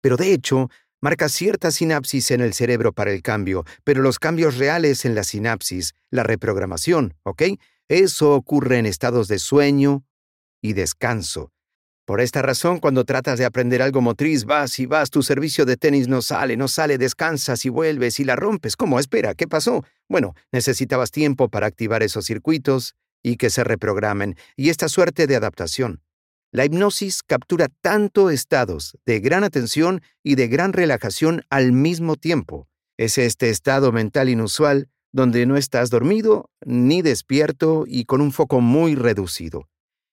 Pero 0.00 0.16
de 0.16 0.32
hecho, 0.32 0.70
marca 1.00 1.28
cierta 1.28 1.70
sinapsis 1.70 2.32
en 2.32 2.40
el 2.40 2.52
cerebro 2.52 2.92
para 2.92 3.12
el 3.12 3.22
cambio, 3.22 3.64
pero 3.84 4.02
los 4.02 4.18
cambios 4.18 4.56
reales 4.56 5.04
en 5.04 5.14
la 5.14 5.22
sinapsis, 5.22 5.94
la 6.10 6.24
reprogramación, 6.24 7.14
¿ok? 7.22 7.42
Eso 7.86 8.34
ocurre 8.34 8.78
en 8.78 8.86
estados 8.86 9.28
de 9.28 9.38
sueño 9.38 10.04
y 10.60 10.72
descanso, 10.72 11.52
por 12.06 12.20
esta 12.20 12.40
razón, 12.40 12.78
cuando 12.78 13.04
tratas 13.04 13.36
de 13.36 13.44
aprender 13.44 13.82
algo 13.82 14.00
motriz, 14.00 14.44
vas 14.44 14.78
y 14.78 14.86
vas, 14.86 15.10
tu 15.10 15.24
servicio 15.24 15.66
de 15.66 15.76
tenis 15.76 16.06
no 16.06 16.22
sale, 16.22 16.56
no 16.56 16.68
sale, 16.68 16.98
descansas 16.98 17.64
y 17.64 17.68
vuelves 17.68 18.20
y 18.20 18.24
la 18.24 18.36
rompes. 18.36 18.76
¿Cómo? 18.76 19.00
Espera, 19.00 19.34
¿qué 19.34 19.48
pasó? 19.48 19.84
Bueno, 20.08 20.36
necesitabas 20.52 21.10
tiempo 21.10 21.48
para 21.48 21.66
activar 21.66 22.04
esos 22.04 22.24
circuitos 22.24 22.94
y 23.24 23.38
que 23.38 23.50
se 23.50 23.64
reprogramen, 23.64 24.36
y 24.54 24.70
esta 24.70 24.88
suerte 24.88 25.26
de 25.26 25.34
adaptación. 25.34 26.00
La 26.52 26.64
hipnosis 26.64 27.24
captura 27.24 27.66
tanto 27.80 28.30
estados 28.30 28.96
de 29.04 29.18
gran 29.18 29.42
atención 29.42 30.00
y 30.22 30.36
de 30.36 30.46
gran 30.46 30.72
relajación 30.72 31.42
al 31.50 31.72
mismo 31.72 32.14
tiempo. 32.14 32.68
Es 32.96 33.18
este 33.18 33.50
estado 33.50 33.90
mental 33.90 34.28
inusual 34.28 34.88
donde 35.10 35.44
no 35.44 35.56
estás 35.56 35.90
dormido 35.90 36.50
ni 36.64 37.02
despierto 37.02 37.82
y 37.84 38.04
con 38.04 38.20
un 38.20 38.30
foco 38.30 38.60
muy 38.60 38.94
reducido. 38.94 39.68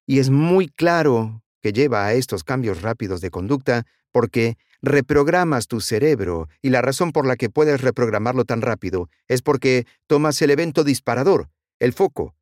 Y 0.07 0.17
es 0.17 0.31
muy 0.31 0.69
claro 0.69 1.42
que 1.63 1.71
lleva 1.71 2.05
a 2.05 2.13
estos 2.13 2.43
cambios 2.43 2.81
rápidos 2.81 3.21
de 3.21 3.31
conducta 3.31 3.85
porque 4.11 4.57
reprogramas 4.81 5.67
tu 5.67 5.79
cerebro 5.79 6.49
y 6.61 6.69
la 6.69 6.81
razón 6.81 7.13
por 7.13 7.25
la 7.25 7.37
que 7.37 7.49
puedes 7.49 7.79
reprogramarlo 7.79 8.43
tan 8.43 8.61
rápido 8.61 9.09
es 9.29 9.41
porque 9.41 9.87
tomas 10.05 10.41
el 10.41 10.51
evento 10.51 10.83
disparador, 10.83 11.49
el 11.79 11.93
foco, 11.93 12.35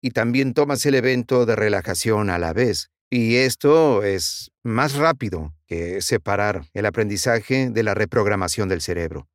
y 0.00 0.10
también 0.10 0.54
tomas 0.54 0.86
el 0.86 0.94
evento 0.94 1.44
de 1.44 1.56
relajación 1.56 2.30
a 2.30 2.38
la 2.38 2.52
vez. 2.52 2.90
Y 3.10 3.36
esto 3.36 4.04
es 4.04 4.52
más 4.62 4.94
rápido 4.94 5.52
que 5.66 6.00
separar 6.00 6.66
el 6.72 6.86
aprendizaje 6.86 7.68
de 7.68 7.82
la 7.82 7.94
reprogramación 7.94 8.68
del 8.68 8.80
cerebro. 8.80 9.28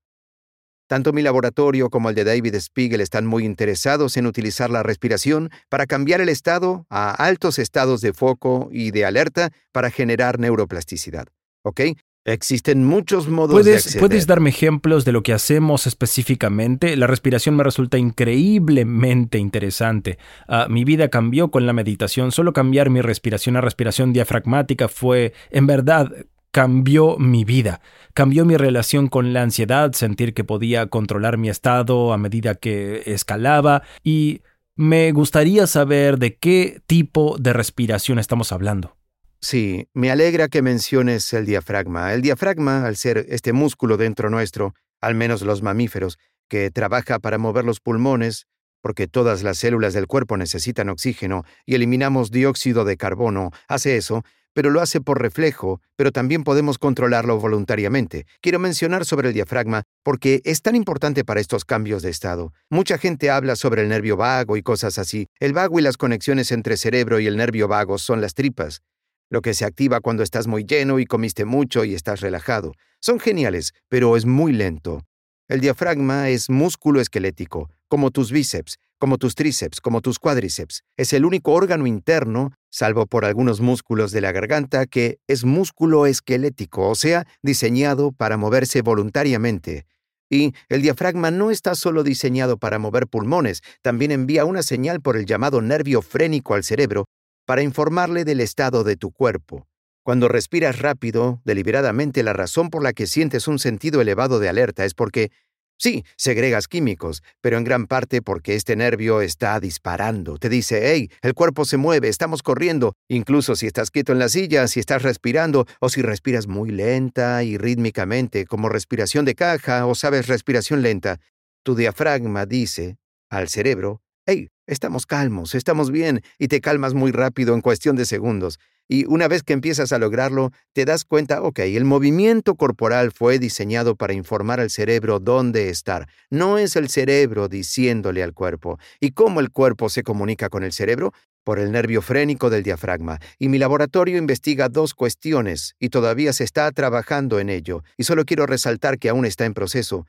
Tanto 0.87 1.13
mi 1.13 1.21
laboratorio 1.21 1.89
como 1.89 2.09
el 2.09 2.15
de 2.15 2.23
David 2.23 2.55
Spiegel 2.55 3.01
están 3.01 3.25
muy 3.25 3.45
interesados 3.45 4.17
en 4.17 4.25
utilizar 4.25 4.69
la 4.69 4.83
respiración 4.83 5.49
para 5.69 5.85
cambiar 5.85 6.21
el 6.21 6.29
estado 6.29 6.85
a 6.89 7.11
altos 7.11 7.59
estados 7.59 8.01
de 8.01 8.13
foco 8.13 8.69
y 8.71 8.91
de 8.91 9.05
alerta 9.05 9.51
para 9.71 9.91
generar 9.91 10.39
neuroplasticidad. 10.39 11.27
¿Ok? 11.63 11.81
Existen 12.27 12.83
muchos 12.83 13.29
modos 13.29 13.53
¿Puedes, 13.53 13.93
de 13.93 13.99
¿Puedes 14.01 14.27
darme 14.27 14.49
ejemplos 14.49 15.05
de 15.05 15.13
lo 15.13 15.23
que 15.23 15.31
hacemos 15.31 15.87
específicamente? 15.87 16.97
La 16.97 17.07
respiración 17.07 17.55
me 17.55 17.63
resulta 17.63 17.97
increíblemente 17.97 19.37
interesante. 19.37 20.17
Ah, 20.45 20.67
mi 20.69 20.83
vida 20.83 21.07
cambió 21.07 21.51
con 21.51 21.65
la 21.65 21.71
meditación. 21.71 22.33
Solo 22.33 22.51
cambiar 22.51 22.89
mi 22.89 22.99
respiración 22.99 23.55
a 23.55 23.61
respiración 23.61 24.11
diafragmática 24.11 24.89
fue, 24.89 25.33
en 25.51 25.67
verdad, 25.67 26.11
cambió 26.51 27.17
mi 27.17 27.45
vida, 27.45 27.81
cambió 28.13 28.45
mi 28.45 28.57
relación 28.57 29.07
con 29.07 29.33
la 29.33 29.41
ansiedad, 29.43 29.91
sentir 29.93 30.33
que 30.33 30.43
podía 30.43 30.87
controlar 30.87 31.37
mi 31.37 31.49
estado 31.49 32.13
a 32.13 32.17
medida 32.17 32.55
que 32.55 33.03
escalaba 33.05 33.83
y 34.03 34.41
me 34.75 35.11
gustaría 35.11 35.67
saber 35.67 36.19
de 36.19 36.37
qué 36.37 36.81
tipo 36.85 37.37
de 37.39 37.53
respiración 37.53 38.19
estamos 38.19 38.51
hablando. 38.51 38.95
Sí, 39.39 39.87
me 39.93 40.11
alegra 40.11 40.47
que 40.47 40.61
menciones 40.61 41.31
el 41.33 41.45
diafragma. 41.45 42.13
El 42.13 42.21
diafragma, 42.21 42.85
al 42.85 42.95
ser 42.95 43.25
este 43.29 43.53
músculo 43.53 43.97
dentro 43.97 44.29
nuestro, 44.29 44.73
al 44.99 45.15
menos 45.15 45.41
los 45.41 45.61
mamíferos, 45.61 46.17
que 46.49 46.71
trabaja 46.71 47.19
para 47.19 47.37
mover 47.37 47.65
los 47.65 47.79
pulmones, 47.79 48.47
porque 48.81 49.07
todas 49.07 49.43
las 49.43 49.57
células 49.57 49.93
del 49.93 50.07
cuerpo 50.07 50.37
necesitan 50.37 50.89
oxígeno 50.89 51.43
y 51.65 51.75
eliminamos 51.75 52.31
dióxido 52.31 52.85
de 52.85 52.97
carbono, 52.97 53.51
hace 53.67 53.97
eso, 53.97 54.23
pero 54.57 54.71
lo 54.71 54.81
hace 54.81 55.01
por 55.01 55.21
reflejo, 55.21 55.81
pero 55.95 56.11
también 56.11 56.43
podemos 56.43 56.79
controlarlo 56.79 57.37
voluntariamente. 57.37 58.25
Quiero 58.41 58.57
mencionar 58.57 59.05
sobre 59.05 59.27
el 59.27 59.35
diafragma 59.35 59.83
porque 60.01 60.41
es 60.45 60.63
tan 60.63 60.75
importante 60.75 61.23
para 61.23 61.39
estos 61.39 61.63
cambios 61.63 62.01
de 62.01 62.09
estado. 62.09 62.53
Mucha 62.67 62.97
gente 62.97 63.29
habla 63.29 63.55
sobre 63.55 63.83
el 63.83 63.89
nervio 63.89 64.17
vago 64.17 64.57
y 64.57 64.63
cosas 64.63 64.97
así. 64.97 65.27
El 65.39 65.53
vago 65.53 65.77
y 65.77 65.83
las 65.83 65.95
conexiones 65.95 66.51
entre 66.51 66.75
cerebro 66.75 67.19
y 67.19 67.27
el 67.27 67.37
nervio 67.37 67.67
vago 67.67 67.99
son 67.99 68.19
las 68.19 68.33
tripas 68.33 68.81
lo 69.29 69.41
que 69.41 69.53
se 69.53 69.65
activa 69.65 69.99
cuando 69.99 70.23
estás 70.23 70.47
muy 70.47 70.63
lleno 70.63 70.97
y 70.97 71.05
comiste 71.05 71.45
mucho 71.45 71.83
y 71.83 71.93
estás 71.93 72.21
relajado. 72.21 72.71
Son 72.99 73.19
geniales, 73.19 73.73
pero 73.89 74.17
es 74.17 74.25
muy 74.25 74.53
lento. 74.53 75.03
El 75.49 75.59
diafragma 75.59 76.29
es 76.29 76.49
músculo 76.49 76.99
esquelético, 76.99 77.69
como 77.89 78.09
tus 78.09 78.31
bíceps, 78.31 78.77
como 78.99 79.17
tus 79.17 79.35
tríceps, 79.35 79.81
como 79.81 80.01
tus 80.01 80.19
cuádriceps. 80.19 80.83
Es 80.97 81.13
el 81.13 81.25
único 81.25 81.53
órgano 81.53 81.87
interno, 81.87 82.53
salvo 82.69 83.05
por 83.05 83.25
algunos 83.25 83.61
músculos 83.61 84.11
de 84.11 84.21
la 84.21 84.31
garganta, 84.31 84.85
que 84.85 85.19
es 85.27 85.43
músculo 85.45 86.05
esquelético, 86.05 86.89
o 86.89 86.95
sea, 86.95 87.27
diseñado 87.41 88.11
para 88.11 88.37
moverse 88.37 88.81
voluntariamente. 88.81 89.85
Y 90.29 90.53
el 90.67 90.81
diafragma 90.81 91.31
no 91.31 91.51
está 91.51 91.75
solo 91.75 92.03
diseñado 92.03 92.57
para 92.57 92.79
mover 92.79 93.07
pulmones, 93.07 93.61
también 93.81 94.11
envía 94.11 94.45
una 94.45 94.61
señal 94.61 95.01
por 95.01 95.15
el 95.15 95.25
llamado 95.25 95.61
nervio 95.61 96.01
frénico 96.01 96.53
al 96.53 96.63
cerebro 96.63 97.05
para 97.45 97.63
informarle 97.63 98.25
del 98.25 98.41
estado 98.41 98.83
de 98.83 98.97
tu 98.97 99.11
cuerpo. 99.11 99.67
Cuando 100.03 100.29
respiras 100.29 100.79
rápido, 100.79 101.41
deliberadamente, 101.43 102.23
la 102.23 102.31
razón 102.33 102.69
por 102.69 102.81
la 102.81 102.93
que 102.93 103.07
sientes 103.07 103.47
un 103.47 103.59
sentido 103.59 103.99
elevado 103.99 104.39
de 104.39 104.47
alerta 104.47 104.85
es 104.85 104.93
porque, 104.93 105.31
sí, 105.77 106.03
segregas 106.15 106.67
químicos, 106.67 107.23
pero 107.41 107.57
en 107.57 107.63
gran 107.63 107.87
parte 107.87 108.21
porque 108.21 108.55
este 108.55 108.75
nervio 108.75 109.21
está 109.21 109.59
disparando. 109.59 110.37
Te 110.37 110.49
dice, 110.49 110.91
hey, 110.91 111.09
el 111.21 111.33
cuerpo 111.33 111.65
se 111.65 111.77
mueve, 111.77 112.09
estamos 112.09 112.43
corriendo, 112.43 112.93
incluso 113.07 113.55
si 113.55 113.67
estás 113.67 113.91
quieto 113.91 114.11
en 114.11 114.19
la 114.19 114.29
silla, 114.29 114.67
si 114.67 114.79
estás 114.79 115.01
respirando, 115.01 115.65
o 115.79 115.89
si 115.89 116.01
respiras 116.01 116.47
muy 116.47 116.71
lenta 116.71 117.43
y 117.43 117.57
rítmicamente, 117.57 118.45
como 118.45 118.69
respiración 118.69 119.25
de 119.25 119.35
caja 119.35 119.85
o 119.85 119.95
sabes 119.95 120.27
respiración 120.27 120.81
lenta. 120.81 121.19
Tu 121.63 121.75
diafragma 121.75 122.45
dice 122.45 122.97
al 123.29 123.49
cerebro, 123.49 124.01
hey, 124.27 124.49
estamos 124.67 125.05
calmos, 125.05 125.55
estamos 125.55 125.89
bien, 125.89 126.21
y 126.37 126.49
te 126.49 126.59
calmas 126.59 126.93
muy 126.93 127.11
rápido 127.11 127.55
en 127.55 127.61
cuestión 127.61 127.95
de 127.95 128.05
segundos. 128.05 128.59
Y 128.89 129.05
una 129.05 129.29
vez 129.29 129.41
que 129.43 129.53
empiezas 129.53 129.93
a 129.93 129.99
lograrlo, 129.99 130.51
te 130.73 130.83
das 130.83 131.05
cuenta, 131.05 131.41
ok, 131.41 131.59
el 131.59 131.85
movimiento 131.85 132.55
corporal 132.55 133.13
fue 133.13 133.39
diseñado 133.39 133.95
para 133.95 134.13
informar 134.13 134.59
al 134.59 134.69
cerebro 134.69 135.21
dónde 135.21 135.69
estar. 135.69 136.09
No 136.29 136.57
es 136.57 136.75
el 136.75 136.89
cerebro 136.89 137.47
diciéndole 137.47 138.21
al 138.21 138.33
cuerpo. 138.33 138.79
¿Y 138.99 139.11
cómo 139.11 139.39
el 139.39 139.49
cuerpo 139.49 139.87
se 139.87 140.03
comunica 140.03 140.49
con 140.49 140.63
el 140.63 140.73
cerebro? 140.73 141.13
Por 141.45 141.59
el 141.59 141.71
nervio 141.71 142.01
frénico 142.01 142.49
del 142.49 142.63
diafragma. 142.63 143.19
Y 143.39 143.47
mi 143.47 143.59
laboratorio 143.59 144.17
investiga 144.17 144.67
dos 144.67 144.93
cuestiones, 144.93 145.75
y 145.79 145.87
todavía 145.87 146.33
se 146.33 146.43
está 146.43 146.69
trabajando 146.73 147.39
en 147.39 147.49
ello. 147.49 147.83
Y 147.95 148.03
solo 148.03 148.25
quiero 148.25 148.45
resaltar 148.45 148.99
que 148.99 149.07
aún 149.07 149.25
está 149.25 149.45
en 149.45 149.53
proceso. 149.53 150.05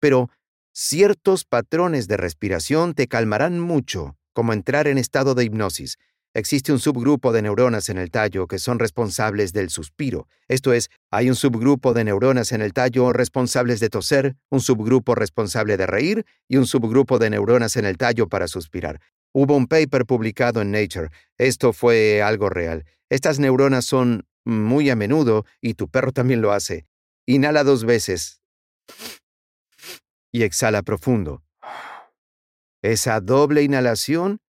Pero 0.00 0.30
Ciertos 0.74 1.44
patrones 1.44 2.08
de 2.08 2.16
respiración 2.16 2.94
te 2.94 3.06
calmarán 3.06 3.60
mucho, 3.60 4.16
como 4.32 4.54
entrar 4.54 4.88
en 4.88 4.96
estado 4.96 5.34
de 5.34 5.44
hipnosis. 5.44 5.98
Existe 6.32 6.72
un 6.72 6.78
subgrupo 6.78 7.30
de 7.30 7.42
neuronas 7.42 7.90
en 7.90 7.98
el 7.98 8.10
tallo 8.10 8.46
que 8.46 8.58
son 8.58 8.78
responsables 8.78 9.52
del 9.52 9.68
suspiro. 9.68 10.28
Esto 10.48 10.72
es, 10.72 10.88
hay 11.10 11.28
un 11.28 11.34
subgrupo 11.34 11.92
de 11.92 12.04
neuronas 12.04 12.52
en 12.52 12.62
el 12.62 12.72
tallo 12.72 13.12
responsables 13.12 13.80
de 13.80 13.90
toser, 13.90 14.34
un 14.48 14.62
subgrupo 14.62 15.14
responsable 15.14 15.76
de 15.76 15.86
reír 15.86 16.24
y 16.48 16.56
un 16.56 16.66
subgrupo 16.66 17.18
de 17.18 17.28
neuronas 17.28 17.76
en 17.76 17.84
el 17.84 17.98
tallo 17.98 18.26
para 18.26 18.48
suspirar. 18.48 18.98
Hubo 19.34 19.54
un 19.54 19.66
paper 19.66 20.06
publicado 20.06 20.62
en 20.62 20.70
Nature. 20.70 21.10
Esto 21.36 21.74
fue 21.74 22.22
algo 22.22 22.48
real. 22.48 22.86
Estas 23.10 23.38
neuronas 23.38 23.84
son 23.84 24.24
muy 24.46 24.88
a 24.88 24.96
menudo, 24.96 25.44
y 25.60 25.74
tu 25.74 25.88
perro 25.88 26.12
también 26.12 26.40
lo 26.40 26.50
hace. 26.50 26.86
Inhala 27.26 27.62
dos 27.62 27.84
veces 27.84 28.42
y 30.32 30.42
exhala 30.42 30.82
profundo. 30.82 31.44
Esa 32.82 33.20
doble 33.20 33.62
inhalación, 33.62 34.40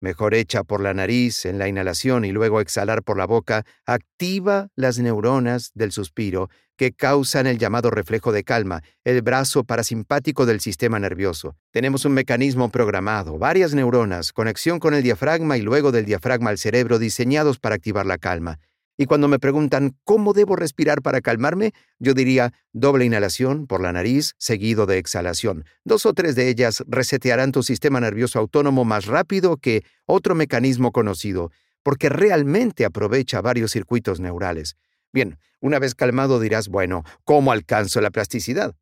mejor 0.00 0.34
hecha 0.34 0.64
por 0.64 0.80
la 0.80 0.94
nariz 0.94 1.44
en 1.44 1.58
la 1.58 1.68
inhalación 1.68 2.24
y 2.24 2.32
luego 2.32 2.60
exhalar 2.60 3.02
por 3.02 3.18
la 3.18 3.26
boca, 3.26 3.64
activa 3.84 4.68
las 4.76 4.98
neuronas 4.98 5.72
del 5.74 5.92
suspiro 5.92 6.48
que 6.76 6.92
causan 6.92 7.46
el 7.46 7.58
llamado 7.58 7.90
reflejo 7.90 8.32
de 8.32 8.44
calma, 8.44 8.82
el 9.04 9.20
brazo 9.22 9.64
parasimpático 9.64 10.46
del 10.46 10.60
sistema 10.60 10.98
nervioso. 10.98 11.54
Tenemos 11.70 12.04
un 12.04 12.12
mecanismo 12.12 12.70
programado, 12.70 13.38
varias 13.38 13.74
neuronas, 13.74 14.32
conexión 14.32 14.78
con 14.78 14.94
el 14.94 15.02
diafragma 15.02 15.58
y 15.58 15.60
luego 15.60 15.92
del 15.92 16.06
diafragma 16.06 16.50
al 16.50 16.58
cerebro 16.58 16.98
diseñados 16.98 17.58
para 17.58 17.74
activar 17.74 18.06
la 18.06 18.18
calma. 18.18 18.58
Y 19.02 19.06
cuando 19.06 19.26
me 19.26 19.40
preguntan 19.40 19.96
cómo 20.04 20.32
debo 20.32 20.54
respirar 20.54 21.02
para 21.02 21.20
calmarme, 21.20 21.72
yo 21.98 22.14
diría 22.14 22.52
doble 22.72 23.04
inhalación 23.04 23.66
por 23.66 23.82
la 23.82 23.90
nariz 23.90 24.34
seguido 24.38 24.86
de 24.86 24.98
exhalación. 24.98 25.64
Dos 25.82 26.06
o 26.06 26.12
tres 26.14 26.36
de 26.36 26.48
ellas 26.48 26.84
resetearán 26.86 27.50
tu 27.50 27.64
sistema 27.64 27.98
nervioso 27.98 28.38
autónomo 28.38 28.84
más 28.84 29.06
rápido 29.06 29.56
que 29.56 29.82
otro 30.06 30.36
mecanismo 30.36 30.92
conocido, 30.92 31.50
porque 31.82 32.10
realmente 32.10 32.84
aprovecha 32.84 33.40
varios 33.40 33.72
circuitos 33.72 34.20
neurales. 34.20 34.76
Bien, 35.12 35.36
una 35.60 35.80
vez 35.80 35.96
calmado 35.96 36.38
dirás, 36.38 36.68
bueno, 36.68 37.02
¿cómo 37.24 37.50
alcanzo 37.50 38.00
la 38.00 38.12
plasticidad? 38.12 38.76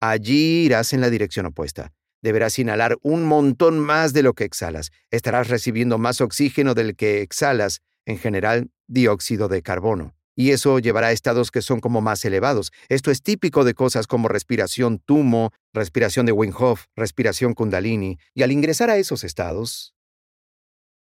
Allí 0.00 0.64
irás 0.64 0.94
en 0.94 1.02
la 1.02 1.10
dirección 1.10 1.44
opuesta. 1.44 1.92
Deberás 2.22 2.58
inhalar 2.58 2.96
un 3.02 3.24
montón 3.24 3.78
más 3.78 4.14
de 4.14 4.22
lo 4.22 4.32
que 4.32 4.44
exhalas. 4.44 4.90
Estarás 5.10 5.48
recibiendo 5.48 5.98
más 5.98 6.22
oxígeno 6.22 6.72
del 6.72 6.96
que 6.96 7.20
exhalas 7.20 7.82
en 8.06 8.18
general 8.18 8.70
dióxido 8.86 9.48
de 9.48 9.62
carbono. 9.62 10.14
Y 10.38 10.50
eso 10.50 10.78
llevará 10.78 11.08
a 11.08 11.12
estados 11.12 11.50
que 11.50 11.62
son 11.62 11.80
como 11.80 12.02
más 12.02 12.24
elevados. 12.24 12.70
Esto 12.88 13.10
es 13.10 13.22
típico 13.22 13.64
de 13.64 13.74
cosas 13.74 14.06
como 14.06 14.28
respiración 14.28 14.98
tumo, 14.98 15.52
respiración 15.72 16.26
de 16.26 16.32
Wim 16.32 16.52
Hof, 16.58 16.84
respiración 16.94 17.54
kundalini. 17.54 18.18
Y 18.34 18.42
al 18.42 18.52
ingresar 18.52 18.90
a 18.90 18.98
esos 18.98 19.24
estados, 19.24 19.94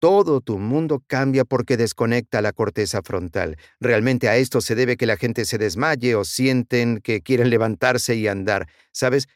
todo 0.02 0.41
tu 0.41 0.58
mundo 0.58 1.02
cambia 1.08 1.45
porque 1.45 1.78
desconecta 1.78 2.41
la 2.41 2.52
corteza 2.52 3.02
frontal. 3.04 3.58
Realmente 3.80 4.28
a 4.28 4.36
esto 4.36 4.60
se 4.60 4.76
debe 4.76 4.97
que 4.97 5.06
la 5.06 5.16
gente 5.16 5.45
se 5.45 5.58
desmaye 5.58 6.16
o 6.16 6.26
sienten 6.26 6.99
que 6.99 7.22
quieren 7.22 7.49
levantarse 7.49 8.16
y 8.16 8.28
andar. 8.28 8.68
¿Sabes? 8.91 9.30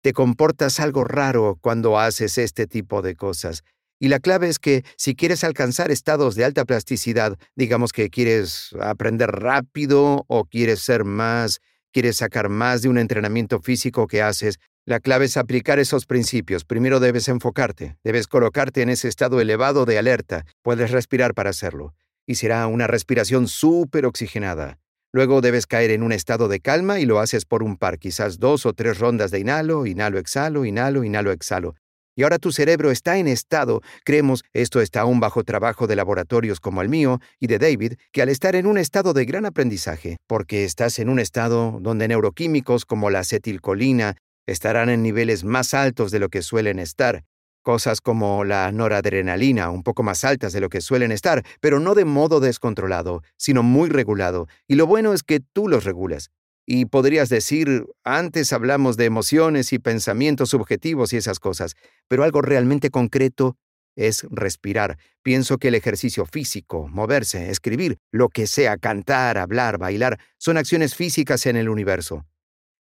Te 0.00 0.12
comportas 0.14 0.80
algo 0.80 1.04
raro 1.04 1.58
cuando 1.60 1.98
haces 1.98 2.38
este 2.38 2.66
tipo 2.66 3.02
de 3.02 3.16
cosas. 3.16 3.64
Y 4.02 4.08
la 4.08 4.18
clave 4.18 4.48
es 4.48 4.58
que 4.58 4.84
si 4.96 5.14
quieres 5.14 5.44
alcanzar 5.44 5.92
estados 5.92 6.34
de 6.34 6.44
alta 6.44 6.64
plasticidad, 6.64 7.38
digamos 7.54 7.92
que 7.92 8.10
quieres 8.10 8.70
aprender 8.80 9.30
rápido 9.30 10.24
o 10.26 10.44
quieres 10.44 10.80
ser 10.80 11.04
más, 11.04 11.60
quieres 11.92 12.16
sacar 12.16 12.48
más 12.48 12.82
de 12.82 12.88
un 12.88 12.98
entrenamiento 12.98 13.60
físico 13.60 14.08
que 14.08 14.20
haces, 14.20 14.58
la 14.86 14.98
clave 14.98 15.26
es 15.26 15.36
aplicar 15.36 15.78
esos 15.78 16.04
principios. 16.06 16.64
Primero 16.64 16.98
debes 16.98 17.28
enfocarte, 17.28 17.96
debes 18.02 18.26
colocarte 18.26 18.82
en 18.82 18.88
ese 18.88 19.06
estado 19.06 19.40
elevado 19.40 19.84
de 19.84 19.98
alerta. 19.98 20.46
Puedes 20.62 20.90
respirar 20.90 21.32
para 21.32 21.50
hacerlo. 21.50 21.94
Y 22.26 22.34
será 22.34 22.66
una 22.66 22.88
respiración 22.88 23.46
súper 23.46 24.04
oxigenada. 24.04 24.80
Luego 25.12 25.40
debes 25.40 25.68
caer 25.68 25.92
en 25.92 26.02
un 26.02 26.10
estado 26.10 26.48
de 26.48 26.58
calma 26.58 26.98
y 26.98 27.06
lo 27.06 27.20
haces 27.20 27.44
por 27.44 27.62
un 27.62 27.76
par, 27.76 28.00
quizás 28.00 28.40
dos 28.40 28.66
o 28.66 28.72
tres 28.72 28.98
rondas 28.98 29.30
de 29.30 29.38
inhalo, 29.38 29.86
inhalo, 29.86 30.18
exhalo, 30.18 30.64
inhalo, 30.64 31.04
inhalo, 31.04 31.30
exhalo. 31.30 31.76
Y 32.14 32.24
ahora 32.24 32.38
tu 32.38 32.52
cerebro 32.52 32.90
está 32.90 33.18
en 33.18 33.26
estado, 33.26 33.80
creemos, 34.04 34.44
esto 34.52 34.80
está 34.80 35.00
aún 35.00 35.20
bajo 35.20 35.44
trabajo 35.44 35.86
de 35.86 35.96
laboratorios 35.96 36.60
como 36.60 36.82
el 36.82 36.88
mío 36.88 37.20
y 37.40 37.46
de 37.46 37.58
David, 37.58 37.94
que 38.12 38.22
al 38.22 38.28
estar 38.28 38.54
en 38.54 38.66
un 38.66 38.76
estado 38.76 39.12
de 39.14 39.24
gran 39.24 39.46
aprendizaje, 39.46 40.18
porque 40.26 40.64
estás 40.64 40.98
en 40.98 41.08
un 41.08 41.18
estado 41.18 41.78
donde 41.80 42.08
neuroquímicos 42.08 42.84
como 42.84 43.10
la 43.10 43.20
acetilcolina 43.20 44.16
estarán 44.46 44.90
en 44.90 45.02
niveles 45.02 45.44
más 45.44 45.72
altos 45.72 46.10
de 46.10 46.18
lo 46.18 46.28
que 46.28 46.42
suelen 46.42 46.78
estar, 46.78 47.24
cosas 47.62 48.00
como 48.00 48.44
la 48.44 48.70
noradrenalina 48.72 49.70
un 49.70 49.82
poco 49.82 50.02
más 50.02 50.24
altas 50.24 50.52
de 50.52 50.60
lo 50.60 50.68
que 50.68 50.80
suelen 50.80 51.12
estar, 51.12 51.42
pero 51.60 51.80
no 51.80 51.94
de 51.94 52.04
modo 52.04 52.40
descontrolado, 52.40 53.22
sino 53.36 53.62
muy 53.62 53.88
regulado, 53.88 54.48
y 54.66 54.74
lo 54.74 54.86
bueno 54.86 55.14
es 55.14 55.22
que 55.22 55.40
tú 55.40 55.68
los 55.68 55.84
regulas. 55.84 56.30
Y 56.66 56.86
podrías 56.86 57.28
decir, 57.28 57.86
antes 58.04 58.52
hablamos 58.52 58.96
de 58.96 59.04
emociones 59.04 59.72
y 59.72 59.78
pensamientos 59.78 60.50
subjetivos 60.50 61.12
y 61.12 61.16
esas 61.16 61.40
cosas, 61.40 61.74
pero 62.08 62.22
algo 62.24 62.40
realmente 62.40 62.90
concreto 62.90 63.56
es 63.96 64.26
respirar. 64.30 64.98
Pienso 65.22 65.58
que 65.58 65.68
el 65.68 65.74
ejercicio 65.74 66.24
físico, 66.24 66.88
moverse, 66.88 67.50
escribir, 67.50 67.98
lo 68.10 68.28
que 68.28 68.46
sea, 68.46 68.78
cantar, 68.78 69.38
hablar, 69.38 69.78
bailar, 69.78 70.18
son 70.38 70.56
acciones 70.56 70.94
físicas 70.94 71.46
en 71.46 71.56
el 71.56 71.68
universo. 71.68 72.24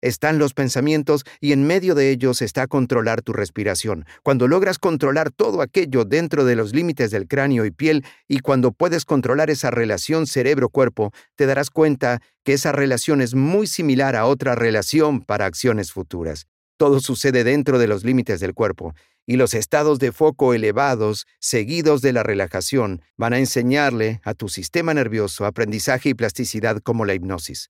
Están 0.02 0.40
los 0.40 0.54
pensamientos 0.54 1.26
y 1.42 1.52
en 1.52 1.68
medio 1.68 1.94
de 1.94 2.10
ellos 2.10 2.42
está 2.42 2.68
controlar 2.68 3.22
tu 3.22 3.34
respiración. 3.34 4.06
Cuando 4.24 4.48
logras 4.48 4.80
controlar 4.80 5.32
todo 5.32 5.62
aquello 5.62 6.06
dentro 6.06 6.46
de 6.46 6.56
los 6.56 6.74
límites 6.74 7.12
del 7.12 7.28
cráneo 7.28 7.66
y 7.66 7.72
piel 7.72 8.06
y 8.28 8.40
cuando 8.40 8.72
puedes 8.72 9.04
controlar 9.04 9.50
esa 9.50 9.72
relación 9.72 10.26
cerebro-cuerpo, 10.26 11.12
te 11.36 11.46
darás 11.46 11.70
cuenta 11.70 12.22
que 12.44 12.54
esa 12.54 12.72
relación 12.72 13.22
es 13.22 13.36
muy 13.36 13.68
similar 13.68 14.16
a 14.16 14.26
otra 14.26 14.56
relación 14.56 15.22
para 15.22 15.46
acciones 15.46 15.92
futuras. 15.92 16.48
Todo 16.78 17.02
sucede 17.02 17.44
dentro 17.44 17.78
de 17.78 17.88
los 17.88 18.06
límites 18.06 18.40
del 18.40 18.54
cuerpo, 18.54 18.94
y 19.26 19.36
los 19.36 19.54
estados 19.54 20.00
de 20.00 20.12
foco 20.12 20.54
elevados, 20.54 21.28
seguidos 21.40 22.02
de 22.02 22.14
la 22.14 22.24
relajación, 22.24 23.04
van 23.18 23.34
a 23.34 23.38
enseñarle 23.38 24.22
a 24.24 24.34
tu 24.34 24.48
sistema 24.48 24.94
nervioso 24.94 25.46
aprendizaje 25.46 26.10
y 26.10 26.14
plasticidad 26.14 26.80
como 26.82 27.06
la 27.06 27.14
hipnosis. 27.14 27.70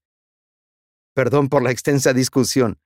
Perdón 1.20 1.50
por 1.50 1.62
la 1.62 1.70
extensa 1.70 2.14
discusión. 2.14 2.78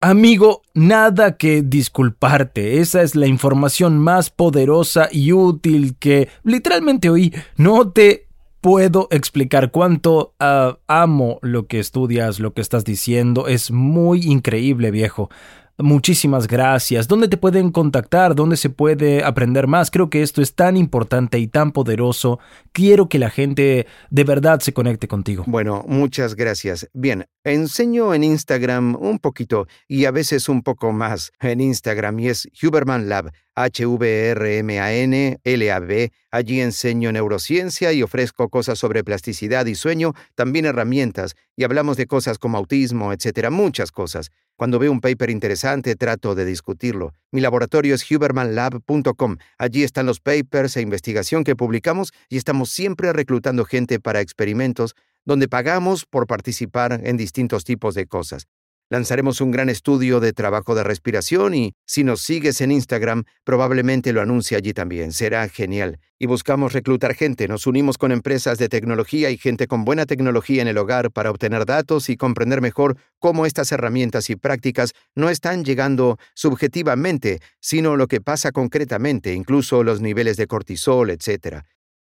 Amigo, 0.00 0.62
nada 0.74 1.36
que 1.36 1.62
disculparte. 1.62 2.78
Esa 2.78 3.02
es 3.02 3.16
la 3.16 3.26
información 3.26 3.98
más 3.98 4.30
poderosa 4.30 5.08
y 5.10 5.32
útil 5.32 5.96
que 5.98 6.28
literalmente 6.44 7.10
oí. 7.10 7.34
No 7.56 7.90
te 7.90 8.28
puedo 8.60 9.08
explicar 9.10 9.72
cuánto 9.72 10.36
ah, 10.38 10.78
amo 10.86 11.40
lo 11.42 11.66
que 11.66 11.80
estudias, 11.80 12.38
lo 12.38 12.54
que 12.54 12.60
estás 12.60 12.84
diciendo. 12.84 13.48
Es 13.48 13.72
muy 13.72 14.22
increíble, 14.22 14.92
viejo. 14.92 15.28
Muchísimas 15.80 16.48
gracias. 16.48 17.06
¿Dónde 17.06 17.28
te 17.28 17.36
pueden 17.36 17.70
contactar? 17.70 18.34
¿Dónde 18.34 18.56
se 18.56 18.68
puede 18.68 19.22
aprender 19.22 19.68
más? 19.68 19.92
Creo 19.92 20.10
que 20.10 20.22
esto 20.22 20.42
es 20.42 20.56
tan 20.56 20.76
importante 20.76 21.38
y 21.38 21.46
tan 21.46 21.70
poderoso. 21.70 22.40
Quiero 22.72 23.08
que 23.08 23.20
la 23.20 23.30
gente 23.30 23.86
de 24.10 24.24
verdad 24.24 24.58
se 24.58 24.72
conecte 24.72 25.06
contigo. 25.06 25.44
Bueno, 25.46 25.84
muchas 25.86 26.34
gracias. 26.34 26.88
Bien, 26.94 27.26
enseño 27.44 28.12
en 28.12 28.24
Instagram 28.24 28.96
un 28.96 29.20
poquito 29.20 29.68
y 29.86 30.06
a 30.06 30.10
veces 30.10 30.48
un 30.48 30.62
poco 30.62 30.90
más 30.90 31.30
en 31.38 31.60
Instagram 31.60 32.18
y 32.18 32.30
es 32.30 32.48
Huberman 32.60 33.08
Lab, 33.08 33.30
H-V-R-M-A-N-L-A-B. 33.54 34.12
Allí 36.32 36.60
enseño 36.60 37.12
neurociencia 37.12 37.92
y 37.92 38.02
ofrezco 38.02 38.48
cosas 38.48 38.80
sobre 38.80 39.04
plasticidad 39.04 39.64
y 39.66 39.76
sueño, 39.76 40.14
también 40.34 40.66
herramientas, 40.66 41.36
y 41.56 41.62
hablamos 41.62 41.96
de 41.96 42.08
cosas 42.08 42.38
como 42.38 42.58
autismo, 42.58 43.12
etcétera, 43.12 43.50
muchas 43.50 43.92
cosas. 43.92 44.32
Cuando 44.58 44.80
veo 44.80 44.90
un 44.90 45.00
paper 45.00 45.30
interesante, 45.30 45.94
trato 45.94 46.34
de 46.34 46.44
discutirlo. 46.44 47.12
Mi 47.30 47.40
laboratorio 47.40 47.94
es 47.94 48.10
hubermanlab.com. 48.10 49.36
Allí 49.56 49.84
están 49.84 50.06
los 50.06 50.18
papers 50.18 50.76
e 50.76 50.80
investigación 50.80 51.44
que 51.44 51.54
publicamos 51.54 52.12
y 52.28 52.38
estamos 52.38 52.68
siempre 52.68 53.12
reclutando 53.12 53.64
gente 53.64 54.00
para 54.00 54.20
experimentos 54.20 54.96
donde 55.24 55.46
pagamos 55.46 56.06
por 56.06 56.26
participar 56.26 57.00
en 57.04 57.16
distintos 57.16 57.62
tipos 57.62 57.94
de 57.94 58.06
cosas. 58.06 58.48
Lanzaremos 58.90 59.42
un 59.42 59.50
gran 59.50 59.68
estudio 59.68 60.18
de 60.18 60.32
trabajo 60.32 60.74
de 60.74 60.82
respiración 60.82 61.54
y, 61.54 61.74
si 61.84 62.04
nos 62.04 62.22
sigues 62.22 62.62
en 62.62 62.72
Instagram, 62.72 63.24
probablemente 63.44 64.14
lo 64.14 64.22
anuncie 64.22 64.56
allí 64.56 64.72
también. 64.72 65.12
Será 65.12 65.46
genial. 65.50 66.00
Y 66.18 66.24
buscamos 66.24 66.72
reclutar 66.72 67.14
gente. 67.14 67.48
Nos 67.48 67.66
unimos 67.66 67.98
con 67.98 68.12
empresas 68.12 68.56
de 68.56 68.70
tecnología 68.70 69.28
y 69.28 69.36
gente 69.36 69.66
con 69.66 69.84
buena 69.84 70.06
tecnología 70.06 70.62
en 70.62 70.68
el 70.68 70.78
hogar 70.78 71.10
para 71.10 71.30
obtener 71.30 71.66
datos 71.66 72.08
y 72.08 72.16
comprender 72.16 72.62
mejor 72.62 72.96
cómo 73.18 73.44
estas 73.44 73.72
herramientas 73.72 74.30
y 74.30 74.36
prácticas 74.36 74.94
no 75.14 75.28
están 75.28 75.66
llegando 75.66 76.18
subjetivamente, 76.32 77.40
sino 77.60 77.94
lo 77.94 78.06
que 78.06 78.22
pasa 78.22 78.52
concretamente, 78.52 79.34
incluso 79.34 79.84
los 79.84 80.00
niveles 80.00 80.38
de 80.38 80.46
cortisol, 80.46 81.10
etc. 81.10 81.58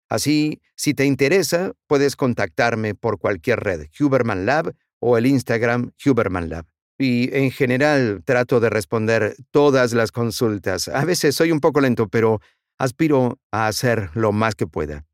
Así, 0.10 0.60
si 0.76 0.94
te 0.94 1.06
interesa, 1.06 1.72
puedes 1.88 2.18
contactarme 2.18 2.94
por 2.94 3.20
cualquier 3.20 3.62
red, 3.62 3.88
Huberman 3.98 4.46
Lab 4.46 4.76
o 5.00 5.18
el 5.18 5.28
Instagram 5.28 5.92
Huberman 6.06 6.50
Lab 6.50 6.73
y 6.98 7.36
en 7.36 7.52
general 7.52 8.22
trato 8.24 8.60
de 8.60 8.70
responder 8.70 9.36
todas 9.52 9.94
las 9.94 10.12
consultas. 10.12 10.88
A 10.88 11.06
veces 11.06 11.36
soy 11.36 11.52
un 11.52 11.60
poco 11.60 11.82
lento, 11.82 12.08
pero 12.08 12.42
aspiro 12.78 13.40
a 13.52 13.68
hacer 13.68 14.10
lo 14.14 14.32
más 14.32 14.56
que 14.56 14.68
pueda. 14.68 15.06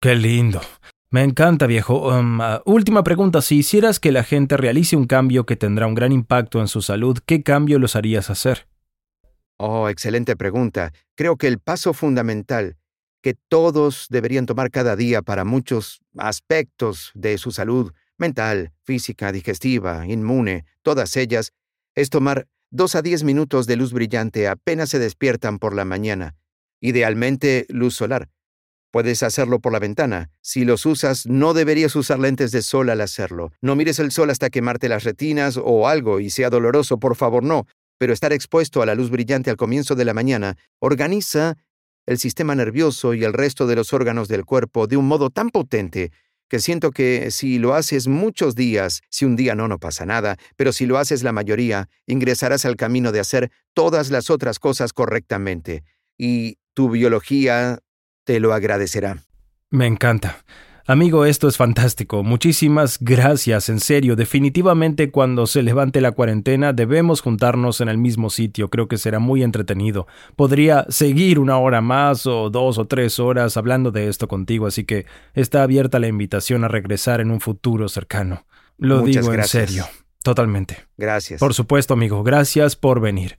Qué 0.00 0.14
lindo. 0.14 0.60
Me 1.10 1.22
encanta, 1.22 1.66
viejo. 1.66 2.08
Um, 2.08 2.40
uh, 2.40 2.60
última 2.66 3.02
pregunta. 3.02 3.40
Si 3.40 3.56
hicieras 3.56 3.98
que 3.98 4.12
la 4.12 4.24
gente 4.24 4.56
realice 4.56 4.94
un 4.94 5.06
cambio 5.06 5.46
que 5.46 5.56
tendrá 5.56 5.86
un 5.86 5.94
gran 5.94 6.12
impacto 6.12 6.60
en 6.60 6.68
su 6.68 6.82
salud, 6.82 7.18
¿qué 7.24 7.42
cambio 7.42 7.78
los 7.78 7.96
harías 7.96 8.28
hacer? 8.28 8.68
Oh, 9.56 9.88
excelente 9.88 10.36
pregunta. 10.36 10.92
Creo 11.16 11.36
que 11.36 11.48
el 11.48 11.58
paso 11.58 11.94
fundamental 11.94 12.76
que 13.22 13.34
todos 13.48 14.06
deberían 14.10 14.46
tomar 14.46 14.70
cada 14.70 14.96
día 14.96 15.22
para 15.22 15.44
muchos 15.44 16.00
aspectos 16.16 17.10
de 17.14 17.38
su 17.38 17.50
salud 17.50 17.92
mental, 18.18 18.72
física, 18.82 19.32
digestiva, 19.32 20.06
inmune, 20.06 20.64
todas 20.82 21.16
ellas, 21.16 21.52
es 21.94 22.10
tomar 22.10 22.46
dos 22.70 22.94
a 22.94 23.02
diez 23.02 23.24
minutos 23.24 23.66
de 23.66 23.76
luz 23.76 23.92
brillante 23.92 24.48
apenas 24.48 24.90
se 24.90 24.98
despiertan 24.98 25.58
por 25.58 25.74
la 25.74 25.84
mañana, 25.84 26.36
idealmente 26.80 27.66
luz 27.68 27.94
solar. 27.94 28.28
Puedes 28.90 29.22
hacerlo 29.22 29.60
por 29.60 29.72
la 29.72 29.78
ventana. 29.78 30.30
Si 30.40 30.64
los 30.64 30.86
usas, 30.86 31.26
no 31.26 31.52
deberías 31.52 31.94
usar 31.94 32.18
lentes 32.18 32.52
de 32.52 32.62
sol 32.62 32.88
al 32.88 33.02
hacerlo. 33.02 33.52
No 33.60 33.76
mires 33.76 33.98
el 33.98 34.10
sol 34.10 34.30
hasta 34.30 34.48
quemarte 34.48 34.88
las 34.88 35.04
retinas 35.04 35.58
o 35.62 35.88
algo 35.88 36.20
y 36.20 36.30
sea 36.30 36.48
doloroso, 36.48 36.98
por 36.98 37.14
favor, 37.14 37.42
no. 37.42 37.66
Pero 37.98 38.14
estar 38.14 38.32
expuesto 38.32 38.80
a 38.80 38.86
la 38.86 38.94
luz 38.94 39.10
brillante 39.10 39.50
al 39.50 39.56
comienzo 39.56 39.94
de 39.94 40.06
la 40.06 40.14
mañana 40.14 40.56
organiza 40.78 41.58
el 42.06 42.18
sistema 42.18 42.54
nervioso 42.54 43.12
y 43.12 43.24
el 43.24 43.34
resto 43.34 43.66
de 43.66 43.76
los 43.76 43.92
órganos 43.92 44.28
del 44.28 44.46
cuerpo 44.46 44.86
de 44.86 44.96
un 44.96 45.06
modo 45.06 45.28
tan 45.28 45.50
potente 45.50 46.10
que 46.48 46.58
siento 46.58 46.90
que 46.90 47.30
si 47.30 47.58
lo 47.58 47.74
haces 47.74 48.08
muchos 48.08 48.54
días, 48.54 49.02
si 49.10 49.24
un 49.24 49.36
día 49.36 49.54
no, 49.54 49.68
no 49.68 49.78
pasa 49.78 50.06
nada, 50.06 50.36
pero 50.56 50.72
si 50.72 50.86
lo 50.86 50.98
haces 50.98 51.22
la 51.22 51.32
mayoría, 51.32 51.88
ingresarás 52.06 52.64
al 52.64 52.76
camino 52.76 53.12
de 53.12 53.20
hacer 53.20 53.50
todas 53.74 54.10
las 54.10 54.30
otras 54.30 54.58
cosas 54.58 54.92
correctamente, 54.92 55.84
y 56.16 56.58
tu 56.74 56.90
biología 56.90 57.78
te 58.24 58.40
lo 58.40 58.52
agradecerá. 58.52 59.24
Me 59.70 59.86
encanta. 59.86 60.44
Amigo, 60.90 61.26
esto 61.26 61.48
es 61.48 61.58
fantástico. 61.58 62.22
Muchísimas 62.22 62.96
gracias, 62.98 63.68
en 63.68 63.78
serio. 63.78 64.16
Definitivamente 64.16 65.10
cuando 65.10 65.46
se 65.46 65.62
levante 65.62 66.00
la 66.00 66.12
cuarentena 66.12 66.72
debemos 66.72 67.20
juntarnos 67.20 67.82
en 67.82 67.90
el 67.90 67.98
mismo 67.98 68.30
sitio. 68.30 68.70
Creo 68.70 68.88
que 68.88 68.96
será 68.96 69.18
muy 69.18 69.42
entretenido. 69.42 70.06
Podría 70.34 70.86
seguir 70.88 71.40
una 71.40 71.58
hora 71.58 71.82
más 71.82 72.26
o 72.26 72.48
dos 72.48 72.78
o 72.78 72.86
tres 72.86 73.18
horas 73.18 73.58
hablando 73.58 73.90
de 73.90 74.08
esto 74.08 74.28
contigo, 74.28 74.66
así 74.66 74.84
que 74.84 75.04
está 75.34 75.62
abierta 75.62 75.98
la 75.98 76.08
invitación 76.08 76.64
a 76.64 76.68
regresar 76.68 77.20
en 77.20 77.32
un 77.32 77.42
futuro 77.42 77.90
cercano. 77.90 78.46
Lo 78.78 79.02
digo 79.02 79.34
en 79.34 79.44
serio. 79.44 79.84
Totalmente. 80.22 80.86
Gracias. 80.96 81.38
Por 81.38 81.52
supuesto, 81.52 81.92
amigo. 81.92 82.22
Gracias 82.22 82.76
por 82.76 83.00
venir. 83.00 83.36